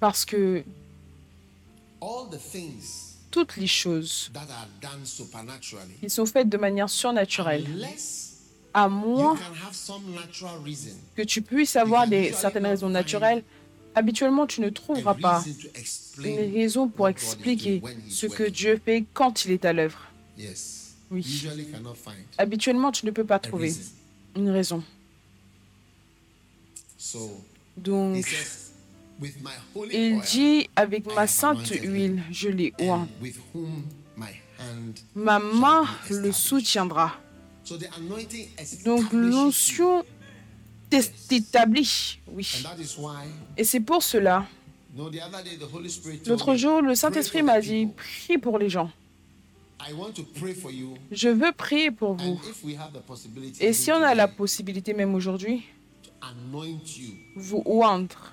Parce 0.00 0.24
que 0.24 0.64
toutes 3.30 3.56
les 3.56 3.66
choses 3.66 4.30
qui 6.00 6.10
sont 6.10 6.26
faites 6.26 6.48
de 6.48 6.56
manière 6.56 6.88
surnaturelle, 6.88 7.66
à 8.72 8.88
moins 8.88 9.38
que 11.16 11.22
tu 11.22 11.42
puisses 11.42 11.76
avoir 11.76 12.06
des, 12.06 12.32
certaines 12.32 12.66
raisons 12.66 12.90
naturelles, 12.90 13.42
habituellement 13.94 14.46
tu 14.46 14.60
ne 14.60 14.70
trouveras 14.70 15.14
pas 15.14 15.44
une 16.22 16.52
raison 16.54 16.88
pour 16.88 17.08
expliquer 17.08 17.82
ce 18.10 18.26
que 18.26 18.44
Dieu 18.44 18.80
fait 18.84 19.04
quand 19.14 19.44
il 19.44 19.52
est 19.52 19.64
à 19.64 19.72
l'œuvre. 19.72 20.00
Oui. 21.10 21.46
Habituellement, 22.38 22.90
tu 22.90 23.06
ne 23.06 23.10
peux 23.10 23.24
pas 23.24 23.38
trouver 23.38 23.72
une 24.36 24.50
raison. 24.50 24.82
Donc, 27.76 28.26
Il 29.92 30.20
dit, 30.20 30.68
avec 30.76 31.06
ma 31.14 31.26
sainte 31.26 31.68
huile, 31.68 32.22
je 32.30 32.48
l'ai 32.48 32.72
oint. 32.80 33.08
Ma 35.14 35.38
main 35.38 35.84
le 36.10 36.32
soutiendra. 36.32 37.14
Donc 38.84 39.12
l'onction 39.12 40.04
établie, 41.30 42.20
oui. 42.28 42.62
Et 43.56 43.64
c'est 43.64 43.80
pour 43.80 44.02
cela. 44.02 44.46
L'autre 46.26 46.54
jour, 46.54 46.82
le 46.82 46.94
Saint-Esprit 46.94 47.42
m'a 47.42 47.60
dit, 47.60 47.88
prie 47.96 48.38
pour 48.38 48.58
les 48.58 48.68
gens. 48.68 48.90
Je 51.10 51.28
veux 51.28 51.52
prier 51.52 51.90
pour 51.90 52.14
vous. 52.14 52.40
Et 53.60 53.72
si 53.72 53.90
on 53.90 54.02
a 54.02 54.14
la 54.14 54.28
possibilité 54.28 54.94
même 54.94 55.14
aujourd'hui, 55.14 55.64
vous 57.36 57.62
oindre 57.66 58.32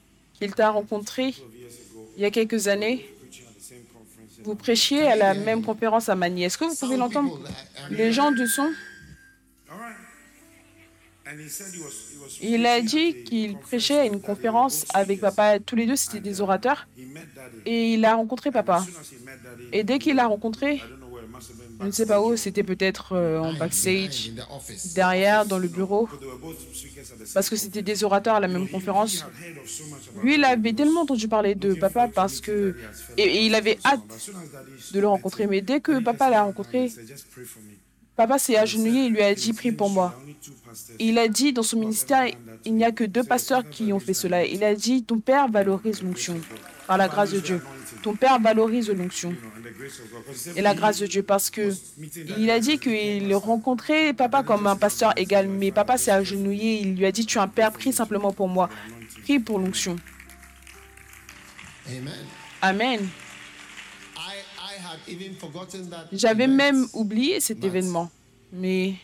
qu'il 0.41 0.55
t'a 0.55 0.71
rencontré 0.71 1.35
il 2.17 2.23
y 2.23 2.25
a 2.25 2.31
quelques 2.31 2.67
années. 2.67 3.07
Vous 4.43 4.55
prêchiez 4.55 5.03
à 5.03 5.15
la 5.15 5.35
même 5.35 5.63
conférence 5.63 6.09
à 6.09 6.15
Manille. 6.15 6.45
Est-ce 6.45 6.57
que 6.57 6.65
vous 6.65 6.75
pouvez 6.75 6.97
l'entendre? 6.97 7.39
Les 7.91 8.11
gens 8.11 8.31
du 8.31 8.47
son 8.47 8.67
il 12.41 12.65
a 12.65 12.81
dit 12.81 13.23
qu'il 13.23 13.57
prêchait 13.57 13.99
à 13.99 14.05
une 14.05 14.19
conférence 14.19 14.85
avec 14.93 15.21
papa. 15.21 15.59
Tous 15.59 15.75
les 15.75 15.85
deux, 15.85 15.95
c'était 15.95 16.19
des 16.19 16.41
orateurs. 16.41 16.87
Et 17.65 17.93
il 17.93 18.03
a 18.03 18.15
rencontré 18.15 18.51
papa. 18.51 18.83
Et 19.71 19.83
dès 19.83 19.99
qu'il 19.99 20.15
l'a 20.15 20.27
rencontré, 20.27 20.81
je 21.81 21.87
ne 21.87 21.91
sais 21.91 22.05
pas 22.05 22.21
où, 22.21 22.37
c'était 22.37 22.63
peut-être 22.63 23.13
euh, 23.13 23.39
en 23.39 23.53
backstage, 23.53 24.31
derrière, 24.93 25.45
dans 25.45 25.57
le 25.57 25.67
bureau, 25.67 26.07
parce 27.33 27.49
que 27.49 27.55
c'était 27.55 27.81
des 27.81 28.03
orateurs 28.03 28.35
à 28.35 28.39
la 28.39 28.47
même 28.47 28.69
conférence. 28.69 29.25
Lui, 30.21 30.35
il 30.35 30.43
avait 30.43 30.73
tellement 30.73 31.01
entendu 31.01 31.27
parler 31.27 31.55
de 31.55 31.73
papa 31.73 32.07
parce 32.07 32.39
que. 32.39 32.75
Et, 33.17 33.45
il 33.45 33.55
avait 33.55 33.79
hâte 33.83 34.01
de 34.93 34.99
le 34.99 35.07
rencontrer. 35.07 35.47
Mais 35.47 35.61
dès 35.61 35.79
que 35.79 35.99
papa 35.99 36.29
l'a 36.29 36.43
rencontré, 36.43 36.91
papa 38.15 38.37
s'est 38.37 38.57
agenouillé 38.57 39.05
et 39.05 39.09
lui 39.09 39.21
a 39.21 39.33
dit 39.33 39.53
Prie 39.53 39.71
pour 39.71 39.89
moi. 39.89 40.13
Il 40.99 41.17
a 41.17 41.27
dit 41.27 41.51
dans 41.53 41.63
son 41.63 41.79
ministère 41.79 42.25
Il 42.65 42.75
n'y 42.75 42.83
a 42.83 42.91
que 42.91 43.03
deux 43.03 43.23
pasteurs 43.23 43.67
qui 43.69 43.91
ont 43.91 43.99
fait 43.99 44.13
cela. 44.13 44.45
Il 44.45 44.63
a 44.63 44.75
dit 44.75 45.03
Ton 45.03 45.19
père 45.19 45.49
valorise 45.49 46.03
l'onction 46.03 46.39
par 46.85 46.97
la 46.97 47.07
grâce 47.07 47.31
de 47.31 47.39
Dieu. 47.39 47.61
Ton 48.01 48.15
père 48.15 48.39
valorise 48.39 48.89
l'onction 48.89 49.35
et 50.55 50.61
la 50.61 50.73
grâce 50.73 50.99
de 50.99 51.07
Dieu 51.07 51.23
parce 51.23 51.49
que 51.49 51.71
il 52.37 52.49
a 52.49 52.59
dit 52.59 52.79
qu'il 52.79 53.33
rencontrait 53.35 54.13
papa 54.13 54.43
comme 54.43 54.65
un 54.67 54.75
pasteur 54.75 55.13
égal, 55.17 55.47
mais 55.47 55.71
papa 55.71 55.97
s'est 55.97 56.11
agenouillé, 56.11 56.79
il 56.81 56.95
lui 56.95 57.05
a 57.05 57.11
dit 57.11 57.25
tu 57.25 57.37
es 57.37 57.41
un 57.41 57.47
père, 57.47 57.71
prie 57.71 57.93
simplement 57.93 58.31
pour 58.31 58.47
moi, 58.47 58.69
prie 59.23 59.39
pour 59.39 59.59
l'onction. 59.59 59.95
Amen. 62.61 63.07
J'avais 66.11 66.47
même 66.47 66.87
oublié 66.93 67.39
cet 67.39 67.63
événement, 67.63 68.09
mais 68.51 68.95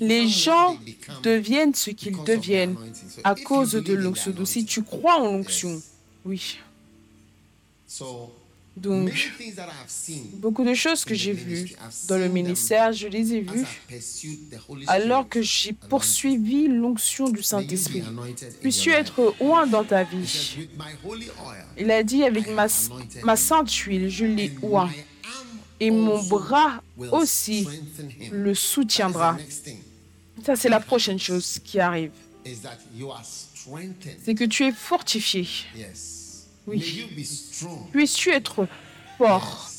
les 0.00 0.28
gens 0.28 0.78
deviennent 1.22 1.74
ce 1.74 1.90
qu'ils 1.90 2.22
deviennent 2.24 2.76
à 3.24 3.34
cause 3.34 3.72
de 3.72 3.94
l'onction. 3.94 4.30
Donc 4.30 4.48
si 4.48 4.64
tu 4.64 4.82
crois 4.82 5.20
en 5.20 5.32
l'onction, 5.32 5.82
oui. 6.24 6.58
Donc, 8.76 9.10
beaucoup 10.34 10.64
de 10.64 10.74
choses 10.74 11.04
que 11.04 11.14
j'ai 11.14 11.32
vues 11.32 11.72
dans 12.08 12.16
le 12.16 12.28
ministère, 12.28 12.92
je 12.92 13.08
les 13.08 13.34
ai 13.34 13.40
vues 13.40 13.66
alors 14.86 15.28
que 15.28 15.42
j'ai 15.42 15.72
poursuivi 15.72 16.68
l'onction 16.68 17.28
du 17.28 17.42
Saint-Esprit. 17.42 18.04
Puisses-tu 18.60 18.90
être 18.90 19.34
oint 19.40 19.66
dans 19.66 19.84
ta 19.84 20.04
vie 20.04 20.68
Il 21.76 21.90
a 21.90 22.02
dit 22.02 22.22
avec 22.22 22.48
ma, 22.50 22.66
ma 23.24 23.36
sainte 23.36 23.72
huile, 23.72 24.08
je 24.08 24.26
l'ai 24.26 24.52
oint. 24.62 24.90
Et 25.80 25.90
mon 25.90 26.22
bras 26.24 26.82
aussi 27.12 27.66
le 28.30 28.54
soutiendra. 28.54 29.36
Ça, 30.44 30.54
c'est 30.56 30.68
la 30.68 30.80
prochaine 30.80 31.18
chose 31.18 31.58
qui 31.64 31.80
arrive. 31.80 32.12
C'est 34.24 34.34
que 34.34 34.44
tu 34.44 34.64
es 34.64 34.72
fortifié. 34.72 35.48
Oui. 36.66 37.08
Puisses-tu 37.92 38.30
être 38.30 38.66
fort 39.16 39.70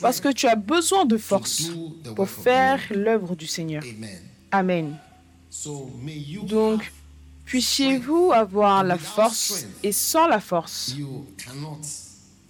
parce 0.00 0.20
que 0.20 0.32
tu 0.32 0.46
as 0.46 0.54
besoin 0.54 1.04
de 1.04 1.16
force 1.16 1.70
pour 2.14 2.28
faire 2.28 2.80
l'œuvre 2.90 3.34
du 3.34 3.46
Seigneur. 3.46 3.82
Amen. 4.52 4.96
Donc, 6.44 6.92
puissiez-vous 7.44 8.32
avoir 8.32 8.84
la 8.84 8.98
force 8.98 9.66
et 9.82 9.92
sans 9.92 10.28
la 10.28 10.40
force, 10.40 10.94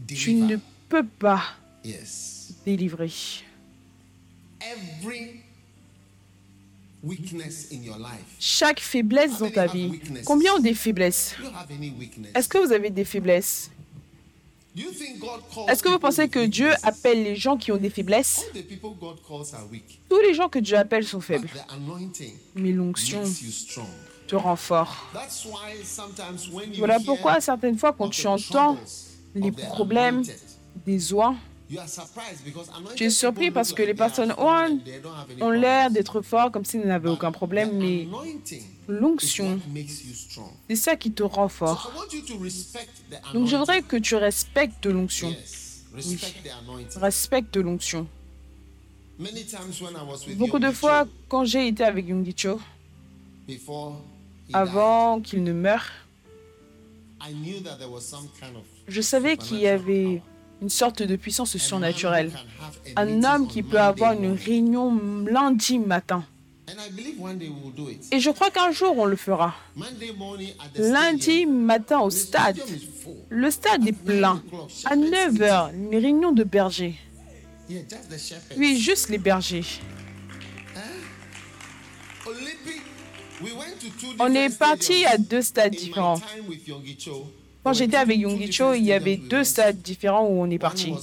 tu 0.07 0.35
ne 0.35 0.57
peux 0.89 1.07
pas 1.07 1.43
délivrer. 2.65 3.13
Chaque 8.39 8.81
faiblesse 8.81 9.39
dans 9.39 9.51
ta 9.51 9.67
vie. 9.67 10.01
Combien 10.25 10.55
ont 10.55 10.59
des 10.59 10.75
faiblesses? 10.75 11.35
Est-ce 12.35 12.49
que 12.49 12.59
vous 12.59 12.73
avez 12.73 12.91
des 12.91 13.05
faiblesses? 13.05 13.71
Est-ce 15.69 15.83
que 15.83 15.89
vous 15.89 15.99
pensez 15.99 16.29
que 16.29 16.47
Dieu 16.47 16.71
appelle 16.83 17.23
les 17.25 17.35
gens 17.37 17.57
qui 17.57 17.73
ont 17.73 17.77
des 17.77 17.91
faiblesses? 17.91 18.45
Tous 20.09 20.21
les 20.21 20.35
gens 20.35 20.49
que 20.49 20.59
Dieu 20.59 20.77
appelle 20.77 21.05
sont 21.05 21.21
faibles. 21.21 21.51
Mais 22.55 22.73
l'onction 22.73 23.23
te 24.29 24.37
rend 24.37 24.57
fort. 24.57 25.11
Voilà 26.79 27.01
pourquoi 27.01 27.41
certaines 27.41 27.77
fois 27.79 27.93
quand 27.93 28.11
tu 28.11 28.27
entends 28.27 28.77
les 29.35 29.53
problèmes 29.53 30.23
des 30.87 31.13
oies, 31.13 31.35
tu 32.97 33.05
es 33.05 33.11
surpris 33.11 33.51
parce 33.51 33.73
que 33.73 33.83
les 33.83 33.95
personnes 33.95 34.35
ont, 34.39 35.51
l'air 35.51 35.91
d'être 35.91 36.21
forts 36.23 36.51
comme 36.51 36.65
s'ils 36.65 36.81
n'avaient 36.81 37.09
aucun 37.09 37.31
problème, 37.33 37.77
mais 37.77 38.09
l'onction, 38.89 39.61
c'est 40.69 40.77
ça 40.77 40.97
qui 40.97 41.13
te 41.13 41.23
rend 41.23 41.49
fort. 41.49 41.93
Donc 43.33 43.47
je 43.47 43.57
voudrais 43.57 43.83
que 43.83 43.97
tu 43.97 44.17
respectes 44.17 44.87
l'onction. 44.87 45.35
Oui, 45.95 46.19
respecte 46.97 47.57
l'onction. 47.57 48.07
Beaucoup 50.37 50.59
de 50.59 50.71
fois, 50.71 51.07
quand 51.29 51.45
j'ai 51.45 51.69
été 51.69 51.85
avec 51.85 52.07
Cho, 52.37 52.61
avant 54.53 55.21
qu'il 55.21 55.45
ne 55.45 55.53
meure, 55.53 55.87
je 58.89 59.01
savais 59.01 59.37
qu'il 59.37 59.59
y 59.59 59.67
avait 59.67 60.23
une 60.63 60.71
sorte 60.71 61.03
de 61.03 61.17
puissance 61.17 61.57
surnaturelle. 61.57 62.33
Un 62.97 63.25
homme 63.25 63.49
qui 63.49 63.63
peut 63.63 63.81
avoir 63.81 64.13
une 64.13 64.33
réunion 64.33 64.99
lundi 65.27 65.79
matin. 65.79 66.25
Et 68.13 68.21
je 68.21 68.31
crois 68.31 68.51
qu'un 68.51 68.71
jour 68.71 68.95
on 68.97 69.05
le 69.05 69.17
fera. 69.17 69.55
Lundi 70.77 71.47
matin 71.47 72.01
au 72.01 72.11
stade. 72.11 72.59
Le 73.29 73.51
stade 73.51 73.87
est 73.87 73.93
plein. 73.93 74.43
À 74.85 74.97
9h, 74.97 75.75
une 75.75 75.97
réunion 75.97 76.33
de 76.33 76.45
bergers. 76.45 76.97
Oui, 78.57 78.79
juste 78.79 79.09
les 79.09 79.19
bergers. 79.19 79.65
On 84.19 84.35
est 84.35 84.57
parti 84.59 85.05
à 85.07 85.17
deux 85.17 85.43
stades 85.43 85.75
différents. 85.75 86.21
Quand 87.63 87.75
j'étais 87.75 87.99
avec 87.99 88.19
Yungi 88.19 88.51
Cho, 88.51 88.73
il 88.73 88.85
y 88.85 88.93
avait 88.93 89.17
deux 89.17 89.45
stades 89.45 89.83
différents 89.83 90.27
où 90.27 90.43
on 90.43 90.51
est 90.51 90.59
parti. 90.59 90.95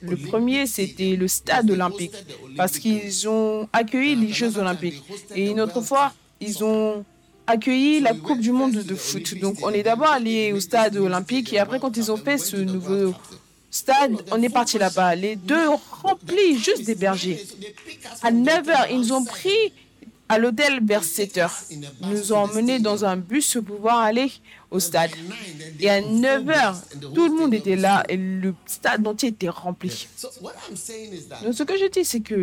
Le 0.00 0.16
premier, 0.16 0.66
c'était 0.66 1.16
le 1.16 1.26
stade 1.26 1.70
olympique, 1.70 2.14
parce 2.56 2.78
qu'ils 2.78 3.28
ont 3.28 3.68
accueilli 3.72 4.14
les 4.14 4.32
Jeux 4.32 4.58
olympiques. 4.58 5.02
Et 5.34 5.50
une 5.50 5.60
autre 5.60 5.80
fois, 5.80 6.12
ils 6.40 6.62
ont 6.62 7.04
accueilli 7.46 8.00
la 8.00 8.14
Coupe 8.14 8.40
du 8.40 8.52
monde 8.52 8.74
de 8.74 8.94
foot. 8.94 9.38
Donc, 9.40 9.56
on 9.62 9.70
est 9.70 9.82
d'abord 9.82 10.10
allé 10.10 10.52
au 10.52 10.60
stade 10.60 10.96
olympique 10.96 11.52
et 11.52 11.58
après, 11.58 11.80
quand 11.80 11.96
ils 11.96 12.12
ont 12.12 12.16
fait 12.16 12.38
ce 12.38 12.56
nouveau 12.56 13.12
stade, 13.70 14.16
on 14.30 14.40
est 14.40 14.48
parti 14.48 14.78
là-bas. 14.78 15.16
Les 15.16 15.34
deux 15.34 15.68
remplis, 16.02 16.58
juste 16.58 16.84
des 16.84 16.94
bergers. 16.94 17.44
À 18.22 18.30
9 18.30 18.66
h, 18.68 18.86
ils 18.92 19.12
ont 19.12 19.24
pris 19.24 19.72
à 20.28 20.38
l'hôtel 20.38 20.80
vers 20.82 21.04
7 21.04 21.38
heures. 21.38 21.54
Nous 22.02 22.32
ont 22.32 22.38
emmenés 22.38 22.78
dans 22.78 23.04
un 23.04 23.16
bus 23.16 23.54
pour 23.54 23.76
pouvoir 23.76 23.98
aller 23.98 24.30
au 24.70 24.80
stade. 24.80 25.10
Et 25.80 25.90
à 25.90 26.00
9 26.00 26.48
heures, 26.48 26.76
tout 27.14 27.28
le 27.28 27.34
monde 27.34 27.54
était 27.54 27.76
là 27.76 28.04
et 28.08 28.16
le 28.16 28.54
stade 28.66 29.06
entier 29.06 29.30
était 29.30 29.48
rempli. 29.48 30.08
Donc 31.42 31.54
ce 31.54 31.62
que 31.62 31.76
je 31.76 31.86
dis, 31.90 32.04
c'est 32.04 32.20
que 32.20 32.40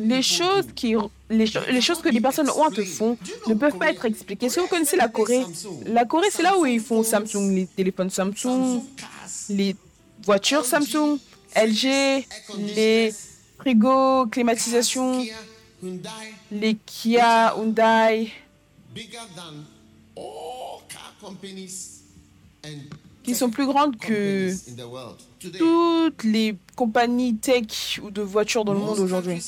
les 0.00 0.22
choses, 0.22 0.66
qui, 0.74 0.94
les, 1.30 1.46
les, 1.70 1.80
choses 1.80 2.00
que 2.00 2.08
les 2.08 2.20
personnes 2.20 2.50
honte 2.50 2.82
font 2.84 3.16
ne 3.46 3.54
peuvent 3.54 3.76
pas 3.76 3.90
être 3.90 4.04
expliquées. 4.04 4.48
Si 4.48 4.60
vous 4.60 4.66
connaissez 4.66 4.96
la 4.96 5.08
Corée, 5.08 5.44
la 5.86 6.04
Corée, 6.04 6.28
c'est 6.30 6.42
là 6.42 6.56
où 6.58 6.66
ils 6.66 6.80
font 6.80 7.02
Samsung, 7.02 7.54
les 7.54 7.66
téléphones 7.66 8.10
Samsung, 8.10 8.82
les 9.48 9.74
voitures 10.22 10.64
Samsung, 10.64 11.18
LG, 11.56 12.24
les 12.76 13.12
frigos, 13.58 14.26
climatisation, 14.26 15.24
les 16.50 16.76
Kia, 16.86 17.54
Hyundai, 17.56 18.32
qui 23.22 23.34
sont 23.34 23.50
plus 23.50 23.66
grandes 23.66 23.96
que 23.98 24.52
toutes 25.58 26.24
les 26.24 26.56
compagnies 26.76 27.36
tech 27.36 28.00
ou 28.02 28.10
de 28.10 28.22
voitures 28.22 28.64
dans 28.64 28.72
le 28.72 28.80
monde 28.80 28.98
aujourd'hui. 28.98 29.42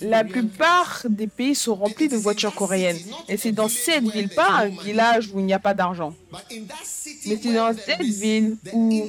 La 0.00 0.24
plupart 0.24 1.02
des 1.08 1.26
pays 1.26 1.54
sont 1.54 1.74
remplis 1.74 2.08
de 2.08 2.16
voitures 2.16 2.54
coréennes. 2.54 2.98
Et 3.28 3.36
c'est 3.36 3.52
dans 3.52 3.68
cette 3.68 4.04
ville, 4.04 4.30
pas 4.30 4.48
un 4.50 4.68
village 4.68 5.30
où 5.32 5.38
il 5.38 5.44
n'y 5.44 5.52
a 5.52 5.58
pas 5.58 5.74
d'argent. 5.74 6.14
Mais 7.26 7.38
c'est 7.40 7.52
dans 7.52 7.74
cette 7.76 8.00
ville 8.00 8.56
où, 8.72 9.06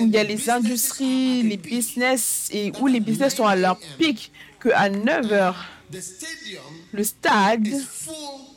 il 0.00 0.10
y 0.10 0.18
a 0.18 0.24
les 0.24 0.50
industries, 0.50 1.42
les 1.42 1.56
business, 1.56 2.48
et 2.52 2.72
où 2.80 2.86
les 2.86 3.00
business 3.00 3.36
sont 3.36 3.46
à 3.46 3.56
leur 3.56 3.78
pic, 3.98 4.32
qu'à 4.62 4.88
9 4.88 5.32
heures, 5.32 5.66
le 6.92 7.04
stade 7.04 7.68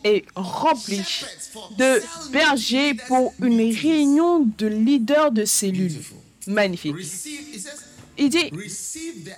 est 0.03 0.25
rempli 0.35 1.01
de 1.77 2.01
bergers 2.31 2.93
pour 3.07 3.33
une 3.41 3.73
réunion 3.73 4.47
de 4.57 4.67
leaders 4.67 5.31
de 5.31 5.45
cellules. 5.45 6.01
Magnifique. 6.47 6.95
Il 8.17 8.29
dit, 8.29 8.51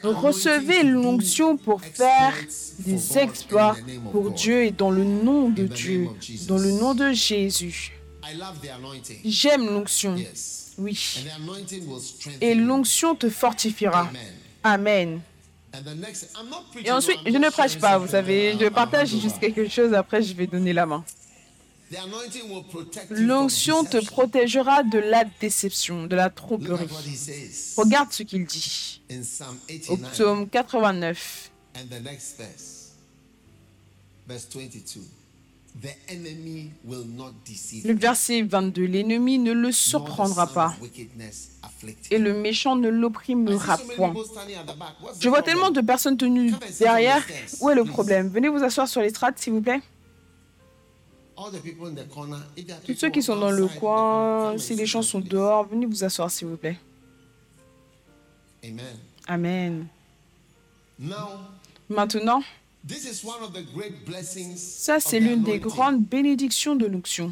recevez 0.03 0.83
l'onction 0.83 1.55
pour 1.55 1.81
faire 1.81 2.33
des 2.79 3.17
exploits 3.17 3.77
pour 4.11 4.31
Dieu 4.31 4.65
et 4.65 4.71
dans 4.71 4.91
le 4.91 5.05
nom 5.05 5.49
de 5.49 5.63
Dieu, 5.63 6.09
dans 6.47 6.57
le 6.57 6.71
nom 6.71 6.93
de 6.93 7.13
Jésus. 7.13 7.93
J'aime 9.23 9.67
l'onction. 9.67 10.15
Oui. 10.77 11.23
Et 12.41 12.55
l'onction 12.55 13.15
te 13.15 13.29
fortifiera. 13.29 14.09
Amen. 14.63 15.21
Et 16.83 16.91
ensuite, 16.91 17.19
je 17.25 17.37
ne 17.37 17.49
prêche 17.49 17.77
pas, 17.77 17.97
vous 17.97 18.07
savez, 18.07 18.55
je 18.59 18.67
partage 18.67 19.09
juste 19.09 19.39
quelque 19.39 19.67
chose, 19.67 19.93
après 19.93 20.21
je 20.21 20.33
vais 20.33 20.47
donner 20.47 20.73
la 20.73 20.85
main. 20.85 21.03
L'onction 23.09 23.83
te 23.83 24.03
protégera 24.03 24.83
de 24.83 24.97
la 24.97 25.23
déception, 25.39 26.07
de 26.07 26.15
la 26.15 26.29
tromperie. 26.29 26.87
Regarde 27.77 28.11
ce 28.11 28.23
qu'il 28.23 28.45
dit. 28.45 29.01
Au 29.89 29.97
psaume 29.97 30.49
89. 30.49 31.51
Le 37.83 37.93
verset 37.93 38.43
22, 38.43 38.85
l'ennemi 38.85 39.37
ne 39.39 39.51
le 39.51 39.71
surprendra 39.71 40.47
pas 40.47 40.73
et 42.09 42.17
le 42.17 42.33
méchant 42.33 42.75
ne 42.77 42.87
l'opprimera 42.87 43.77
point. 43.95 44.13
Je 45.19 45.27
vois 45.27 45.41
tellement 45.41 45.71
de 45.71 45.81
personnes 45.81 46.17
tenues 46.17 46.53
derrière. 46.79 47.21
Où 47.59 47.69
est 47.69 47.75
le 47.75 47.83
problème? 47.83 48.29
Venez 48.29 48.47
vous 48.47 48.63
asseoir 48.63 48.87
sur 48.87 49.01
les 49.01 49.09
strates, 49.09 49.37
s'il 49.37 49.53
vous 49.53 49.61
plaît. 49.61 49.81
Tous 52.85 52.95
ceux 52.95 53.09
qui 53.09 53.21
sont 53.21 53.35
dans 53.35 53.51
le 53.51 53.67
coin, 53.67 54.57
si 54.57 54.75
les 54.75 54.85
gens 54.85 55.01
sont 55.01 55.19
dehors, 55.19 55.67
venez 55.67 55.85
vous 55.85 56.05
asseoir, 56.05 56.31
s'il 56.31 56.47
vous 56.47 56.55
plaît. 56.55 56.77
Amen. 59.27 59.87
Maintenant, 61.89 62.41
ça, 64.57 64.99
c'est 64.99 65.19
l'une 65.19 65.43
des 65.43 65.59
grandes 65.59 66.03
bénédictions 66.03 66.75
de 66.75 66.85
l'onction. 66.85 67.31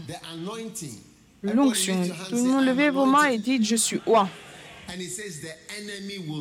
L'onction. 1.44 2.02
Tout 2.30 2.36
le 2.36 2.44
monde 2.44 2.66
levez 2.66 2.89
vos 2.89 3.06
mains 3.06 3.28
et 3.28 3.38
dites 3.38 3.63
Je 3.63 3.76
suis 3.76 4.00
roi. 4.06 4.30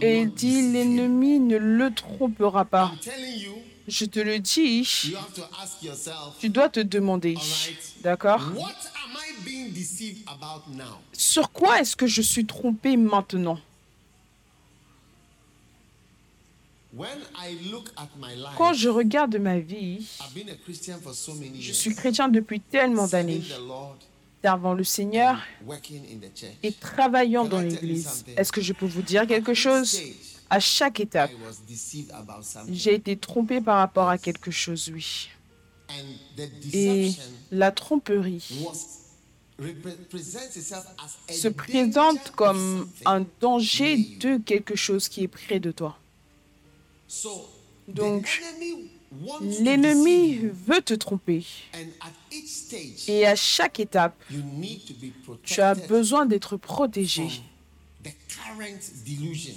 Et 0.00 0.20
il 0.20 0.32
dit 0.32 0.72
L'ennemi 0.72 1.40
ne 1.40 1.56
le 1.56 1.92
trompera 1.92 2.64
pas. 2.64 2.92
Je 3.88 4.04
te 4.04 4.20
le 4.20 4.38
dis, 4.38 4.88
tu 6.38 6.48
dois 6.48 6.68
te 6.68 6.80
demander, 6.80 7.36
d'accord? 8.02 8.52
Sur 11.12 11.50
quoi 11.50 11.80
est-ce 11.80 11.96
que 11.96 12.06
je 12.06 12.22
suis 12.22 12.46
trompé 12.46 12.96
maintenant? 12.96 13.58
Quand 18.56 18.72
je 18.74 18.88
regarde 18.88 19.36
ma 19.36 19.58
vie, 19.58 20.06
je 21.58 21.72
suis 21.72 21.94
chrétien 21.94 22.28
depuis 22.28 22.60
tellement 22.60 23.06
d'années, 23.06 23.42
servant 24.42 24.74
le 24.74 24.84
Seigneur 24.84 25.38
et 26.62 26.72
travaillant 26.72 27.44
dans 27.44 27.60
l'Église. 27.60 28.24
Est-ce 28.36 28.52
que 28.52 28.60
je 28.60 28.72
peux 28.72 28.86
vous 28.86 29.02
dire 29.02 29.26
quelque 29.26 29.54
chose? 29.54 30.00
À 30.50 30.60
chaque 30.60 31.00
étape, 31.00 31.30
j'ai 32.68 32.94
été 32.94 33.16
trompé 33.16 33.62
par 33.62 33.78
rapport 33.78 34.10
à 34.10 34.18
quelque 34.18 34.50
chose, 34.50 34.90
oui. 34.92 35.30
Et 36.74 37.12
la 37.50 37.70
tromperie 37.70 38.66
se 41.30 41.48
présente 41.48 42.32
comme 42.32 42.90
un 43.06 43.24
danger 43.40 43.96
de 43.96 44.36
quelque 44.36 44.76
chose 44.76 45.08
qui 45.08 45.22
est 45.24 45.28
près 45.28 45.58
de 45.58 45.70
toi. 45.70 45.98
Donc, 47.88 48.42
l'ennemi 49.60 50.38
veut 50.66 50.80
te 50.80 50.94
tromper. 50.94 51.44
Et 53.08 53.26
à 53.26 53.36
chaque 53.36 53.80
étape, 53.80 54.22
tu 55.42 55.60
as 55.60 55.74
besoin 55.74 56.26
d'être 56.26 56.56
protégé 56.56 57.28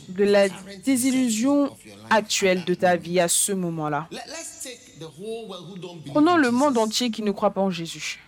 de 0.10 0.24
la 0.24 0.48
désillusion 0.84 1.76
actuelle 2.10 2.63
de 2.65 2.74
ta 2.74 2.96
vie 2.96 3.20
à 3.20 3.28
ce 3.28 3.52
moment-là. 3.52 4.08
Prenons 6.08 6.38
le 6.38 6.52
monde 6.52 6.78
entier 6.78 7.12
qui 7.12 7.22
ne 7.22 7.32
croit 7.32 7.52
pas 7.52 7.62
en 7.62 7.72
Jésus. 7.72 8.20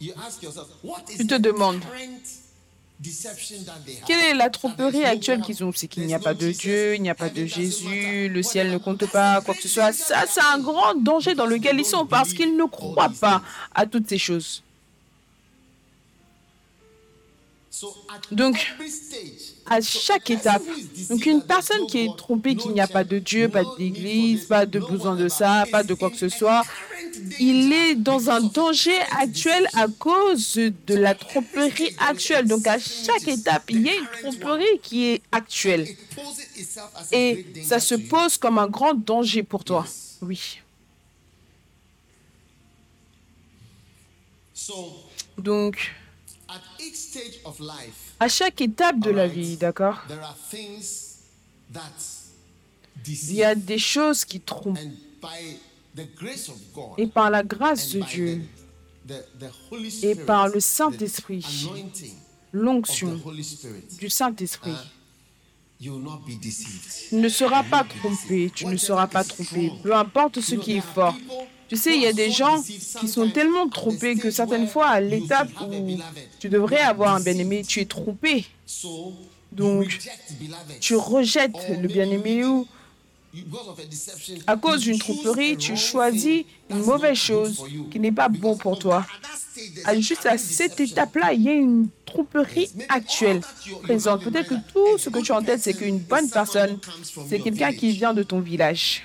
Tu 0.00 1.26
te 1.26 1.38
demandes, 1.38 1.82
quelle 4.06 4.20
est 4.20 4.34
la 4.34 4.50
tromperie 4.50 5.04
actuelle 5.04 5.40
qu'ils 5.40 5.64
ont 5.64 5.72
C'est 5.74 5.88
qu'il 5.88 6.06
n'y 6.06 6.14
a 6.14 6.18
pas 6.18 6.34
de 6.34 6.50
Dieu, 6.50 6.94
il 6.94 7.02
n'y 7.02 7.10
a 7.10 7.14
pas 7.14 7.28
de 7.28 7.44
Jésus, 7.46 8.28
le 8.28 8.42
ciel 8.42 8.70
ne 8.70 8.78
compte 8.78 9.10
pas, 9.10 9.40
quoi 9.40 9.54
que 9.54 9.62
ce 9.62 9.68
soit. 9.68 9.92
Ça, 9.92 10.24
c'est 10.28 10.40
un 10.40 10.58
grand 10.58 10.94
danger 10.94 11.34
dans 11.34 11.46
lequel 11.46 11.78
ils 11.78 11.84
sont 11.84 12.06
parce 12.06 12.32
qu'ils 12.32 12.56
ne 12.56 12.64
croient 12.64 13.12
pas 13.20 13.42
à 13.74 13.86
toutes 13.86 14.08
ces 14.08 14.18
choses. 14.18 14.62
Donc, 18.30 18.56
à 19.66 19.80
chaque 19.80 20.30
étape, 20.30 20.62
donc 21.08 21.24
une 21.24 21.42
personne 21.42 21.86
qui 21.86 22.00
est 22.00 22.16
trompée 22.16 22.54
qu'il 22.54 22.72
n'y 22.72 22.80
a 22.80 22.86
pas 22.86 23.04
de 23.04 23.18
Dieu, 23.18 23.48
pas 23.48 23.62
d'église, 23.78 24.44
pas 24.44 24.66
de 24.66 24.78
besoin 24.78 25.16
de 25.16 25.28
ça, 25.28 25.64
pas 25.70 25.82
de 25.82 25.94
quoi 25.94 26.10
que 26.10 26.16
ce 26.16 26.28
soit, 26.28 26.62
il 27.40 27.72
est 27.72 27.94
dans 27.94 28.30
un 28.30 28.40
danger 28.40 28.98
actuel 29.18 29.66
à 29.74 29.86
cause 29.88 30.54
de 30.56 30.94
la 30.94 31.14
tromperie 31.14 31.94
actuelle. 31.98 32.46
Donc 32.46 32.66
à 32.66 32.78
chaque 32.78 33.26
étape, 33.26 33.70
il 33.70 33.82
y 33.82 33.88
a 33.88 33.94
une 33.94 34.08
tromperie 34.20 34.78
qui 34.82 35.06
est 35.06 35.22
actuelle. 35.32 35.88
Et 37.10 37.46
ça 37.64 37.80
se 37.80 37.94
pose 37.94 38.36
comme 38.36 38.58
un 38.58 38.68
grand 38.68 38.94
danger 38.94 39.42
pour 39.42 39.64
toi. 39.64 39.86
Oui. 40.20 40.58
Donc, 45.38 45.92
à 48.20 48.28
chaque 48.28 48.60
étape 48.60 49.00
de 49.00 49.10
la 49.10 49.26
vie, 49.26 49.56
d'accord? 49.56 50.02
Il 53.06 53.34
y 53.34 53.44
a 53.44 53.54
des 53.54 53.78
choses 53.78 54.24
qui 54.24 54.40
trompent. 54.40 54.78
Et 56.98 57.06
par 57.06 57.30
la 57.30 57.42
grâce 57.42 57.90
de 57.90 58.00
Dieu 58.00 58.42
et 60.02 60.14
par 60.14 60.48
le 60.48 60.60
Saint-Esprit, 60.60 61.68
l'onction 62.52 63.20
du 63.98 64.08
Saint-Esprit, 64.08 64.74
uh, 65.80 65.90
ne 67.12 67.28
sera 67.28 67.62
pas 67.64 67.84
trompé, 67.84 68.50
tu 68.54 68.66
ne 68.66 68.76
seras 68.76 69.06
pas 69.06 69.24
trompé, 69.24 69.72
peu 69.82 69.94
importe 69.94 70.40
ce 70.40 70.54
qui 70.54 70.76
est 70.76 70.80
fort. 70.80 71.16
Tu 71.68 71.76
sais, 71.76 71.94
il 71.96 72.02
y 72.02 72.06
a 72.06 72.12
des 72.12 72.30
gens 72.30 72.62
qui 73.00 73.08
sont 73.08 73.30
tellement 73.30 73.68
trompés 73.68 74.16
que 74.16 74.30
certaines 74.30 74.68
fois, 74.68 74.88
à 74.88 75.00
l'étape 75.00 75.48
où 75.62 75.98
tu 76.38 76.48
devrais 76.48 76.80
avoir 76.80 77.14
un 77.14 77.20
bien-aimé, 77.20 77.64
tu 77.66 77.80
es 77.80 77.86
trompé. 77.86 78.44
Donc, 79.52 79.98
tu 80.80 80.96
rejettes 80.96 81.56
le 81.68 81.88
bien-aimé 81.88 82.44
ou 82.44 82.66
à 84.46 84.56
cause 84.56 84.82
d'une 84.82 84.98
tromperie, 84.98 85.56
tu 85.56 85.76
choisis 85.76 86.44
une 86.68 86.82
mauvaise 86.82 87.16
chose 87.16 87.64
qui 87.90 87.98
n'est 87.98 88.12
pas 88.12 88.28
bon 88.28 88.56
pour 88.56 88.78
toi. 88.78 89.06
Juste 89.98 90.26
à 90.26 90.36
cette 90.36 90.78
étape-là, 90.80 91.32
il 91.32 91.42
y 91.42 91.48
a 91.48 91.54
une 91.54 91.88
tromperie 92.04 92.70
actuelle 92.88 93.40
présente. 93.82 94.24
Peut-être 94.24 94.48
que 94.48 94.72
tout 94.72 94.98
ce 94.98 95.08
que 95.08 95.20
tu 95.20 95.32
as 95.32 95.36
en 95.36 95.42
tête, 95.42 95.60
c'est 95.60 95.74
qu'une 95.74 95.98
bonne 95.98 96.28
personne, 96.28 96.78
c'est 97.28 97.40
quelqu'un 97.40 97.72
qui 97.72 97.92
vient 97.92 98.12
de 98.12 98.22
ton 98.22 98.40
village. 98.40 99.02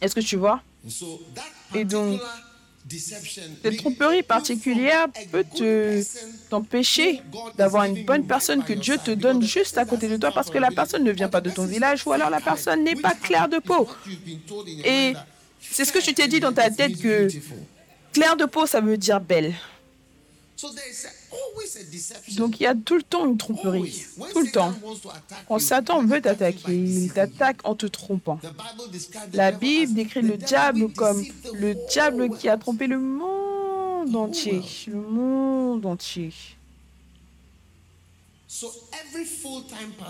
Est-ce 0.00 0.14
que 0.14 0.20
tu 0.20 0.36
vois? 0.36 0.62
Et 1.74 1.84
donc, 1.84 2.20
cette 2.88 3.76
tromperie 3.76 4.22
particulière 4.22 5.06
peut 5.30 5.44
t'empêcher 6.48 7.20
d'avoir 7.56 7.84
une 7.84 8.04
bonne 8.04 8.26
personne 8.26 8.64
que 8.64 8.72
Dieu 8.72 8.96
te 8.98 9.10
donne 9.10 9.42
juste 9.42 9.78
à 9.78 9.84
côté 9.84 10.08
de 10.08 10.16
toi 10.16 10.30
parce 10.32 10.50
que 10.50 10.58
la 10.58 10.70
personne 10.70 11.04
ne 11.04 11.12
vient 11.12 11.28
pas 11.28 11.40
de 11.40 11.50
ton 11.50 11.66
village 11.66 12.06
ou 12.06 12.12
alors 12.12 12.30
la 12.30 12.40
personne 12.40 12.84
n'est 12.84 12.96
pas 12.96 13.14
claire 13.14 13.48
de 13.48 13.58
peau. 13.58 13.86
Et 14.84 15.14
c'est 15.60 15.84
ce 15.84 15.92
que 15.92 16.02
tu 16.02 16.14
t'es 16.14 16.26
dit 16.26 16.40
dans 16.40 16.52
ta 16.52 16.70
tête 16.70 16.98
que 17.00 17.28
clair 18.12 18.36
de 18.36 18.44
peau, 18.46 18.66
ça 18.66 18.80
veut 18.80 18.96
dire 18.96 19.20
belle. 19.20 19.54
Donc 22.36 22.60
il 22.60 22.64
y 22.64 22.66
a 22.66 22.74
tout 22.74 22.96
le 22.96 23.02
temps 23.02 23.26
une 23.26 23.36
tromperie, 23.36 24.04
tout 24.32 24.40
le 24.40 24.50
temps. 24.50 24.74
Quand 25.48 25.58
Satan 25.58 26.04
veut 26.04 26.20
t'attaquer, 26.20 26.74
il 26.74 27.12
t'attaque 27.12 27.58
en 27.64 27.74
te 27.74 27.86
trompant. 27.86 28.40
La 29.32 29.52
Bible 29.52 29.94
décrit 29.94 30.22
le 30.22 30.36
diable 30.36 30.92
comme 30.92 31.24
le 31.54 31.74
diable 31.88 32.36
qui 32.36 32.48
a 32.48 32.56
trompé 32.56 32.86
le 32.86 32.98
monde 32.98 34.14
entier, 34.14 34.62
le 34.86 35.00
monde 35.00 35.86
entier. 35.86 36.32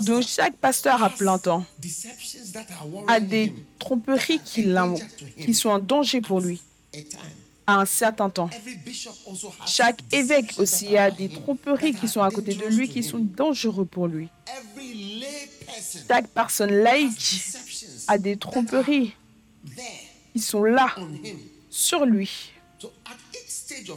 Donc 0.02 0.22
chaque 0.22 0.56
pasteur 0.56 1.02
à 1.02 1.10
plein 1.10 1.38
temps. 1.38 1.64
a 3.06 3.20
des 3.20 3.52
tromperies 3.78 4.40
qui, 4.40 4.66
qui 5.36 5.54
sont 5.54 5.70
un 5.70 5.78
danger 5.78 6.20
pour 6.20 6.40
lui 6.40 6.60
un 7.78 7.84
certain 7.86 8.30
temps. 8.30 8.50
Chaque 9.66 10.00
évêque 10.12 10.54
aussi 10.58 10.96
a 10.96 11.10
des 11.10 11.28
tromperies 11.28 11.94
qui 11.94 12.08
sont 12.08 12.22
à 12.22 12.30
côté 12.30 12.54
de 12.54 12.66
lui, 12.66 12.88
qui 12.88 13.02
sont 13.02 13.18
dangereux 13.18 13.84
pour 13.84 14.06
lui. 14.06 14.28
Chaque 16.08 16.28
personne 16.28 16.72
laïque 16.72 17.42
a 18.08 18.18
des 18.18 18.36
tromperies 18.36 19.14
qui 20.32 20.40
sont 20.40 20.64
là, 20.64 20.94
sur 21.68 22.04
lui. 22.04 22.52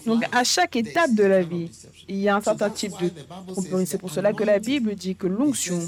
Donc 0.06 0.24
à 0.32 0.44
chaque 0.44 0.76
étape 0.76 1.14
de 1.14 1.24
la 1.24 1.42
vie, 1.42 1.70
il 2.08 2.18
y 2.18 2.30
a 2.30 2.36
un 2.36 2.42
certain 2.42 2.70
type 2.70 2.94
de 3.02 3.10
tromperie. 3.48 3.88
C'est 3.88 3.98
pour 3.98 4.12
cela 4.12 4.34
que 4.34 4.44
la 4.44 4.60
Bible 4.60 4.96
dit 4.96 5.16
que 5.16 5.28
l'onction, 5.28 5.80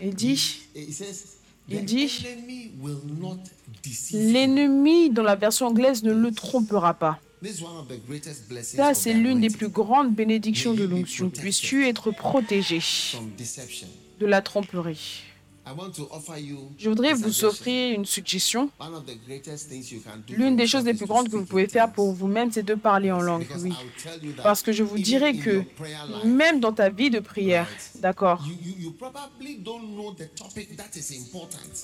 il 0.00 0.14
dit, 0.14 0.60
il 1.68 1.84
dit, 1.84 2.26
l'ennemi 4.12 5.10
dans 5.10 5.22
la 5.22 5.36
version 5.36 5.66
anglaise 5.66 6.02
ne 6.02 6.12
le 6.12 6.30
trompera 6.32 6.94
pas. 6.94 7.18
Ça, 8.62 8.94
c'est 8.94 9.12
l'une 9.12 9.40
des 9.40 9.50
plus 9.50 9.68
grandes 9.68 10.14
bénédictions 10.14 10.74
de 10.74 10.84
l'onction. 10.84 11.30
Puisses-tu 11.30 11.86
être 11.86 12.10
protégé 12.10 12.80
de 14.18 14.26
la 14.26 14.40
tromperie. 14.40 15.25
Je 16.78 16.88
voudrais 16.88 17.12
vous 17.12 17.44
offrir 17.44 17.94
une 17.94 18.04
suggestion. 18.04 18.70
L'une 20.28 20.56
des 20.56 20.66
choses 20.66 20.84
les 20.84 20.94
plus 20.94 21.06
grandes 21.06 21.28
que 21.28 21.36
vous 21.36 21.44
pouvez 21.44 21.66
faire 21.66 21.92
pour 21.92 22.12
vous-même, 22.12 22.52
c'est 22.52 22.62
de 22.62 22.74
parler 22.74 23.10
en 23.10 23.20
langue, 23.20 23.46
oui. 23.60 23.72
Parce 24.42 24.62
que 24.62 24.70
je 24.70 24.84
vous 24.84 24.98
dirais 24.98 25.34
que 25.34 25.64
même 26.24 26.60
dans 26.60 26.72
ta 26.72 26.88
vie 26.88 27.10
de 27.10 27.18
prière, 27.18 27.68
d'accord, 27.96 28.44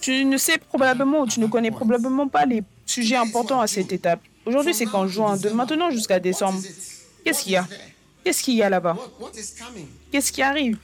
tu 0.01 0.24
ne 0.24 0.37
sais 0.37 0.59
probablement, 0.59 1.22
ou 1.22 1.26
tu 1.26 1.41
ne 1.41 1.47
connais 1.47 1.72
probablement 1.72 2.28
pas 2.28 2.47
les 2.47 2.62
sujets 2.87 3.16
importants 3.16 3.61
à 3.61 3.66
cette 3.66 3.93
étape. 3.93 4.20
Aujourd'hui, 4.47 4.74
c'est 4.74 4.87
qu'en 4.87 5.09
juin, 5.09 5.37
de 5.37 5.49
maintenant 5.51 5.91
jusqu'à 5.91 6.20
décembre, 6.20 6.61
qu'est-ce 7.24 7.43
qu'il 7.43 7.53
y 7.53 7.57
a? 7.57 7.66
Qu'est-ce 8.22 8.45
qu'il 8.45 8.55
y 8.55 8.62
a 8.62 8.70
là-bas? 8.70 8.97
Qu'est-ce 10.12 10.30
qui 10.30 10.43
arrive? 10.43 10.78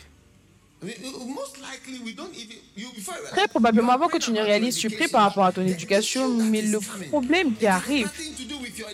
Très 3.31 3.49
probablement, 3.49 3.93
avant 3.93 4.09
que 4.09 4.19
tu 4.19 4.31
ne 4.31 4.41
réalises, 4.41 4.77
tu 4.77 4.89
pries 4.91 5.09
par 5.09 5.23
rapport 5.23 5.45
à 5.45 5.53
ton 5.53 5.67
éducation, 5.67 6.29
mais 6.29 6.63
le 6.63 6.79
problème 7.09 7.55
qui 7.55 7.67
arrive, 7.67 8.09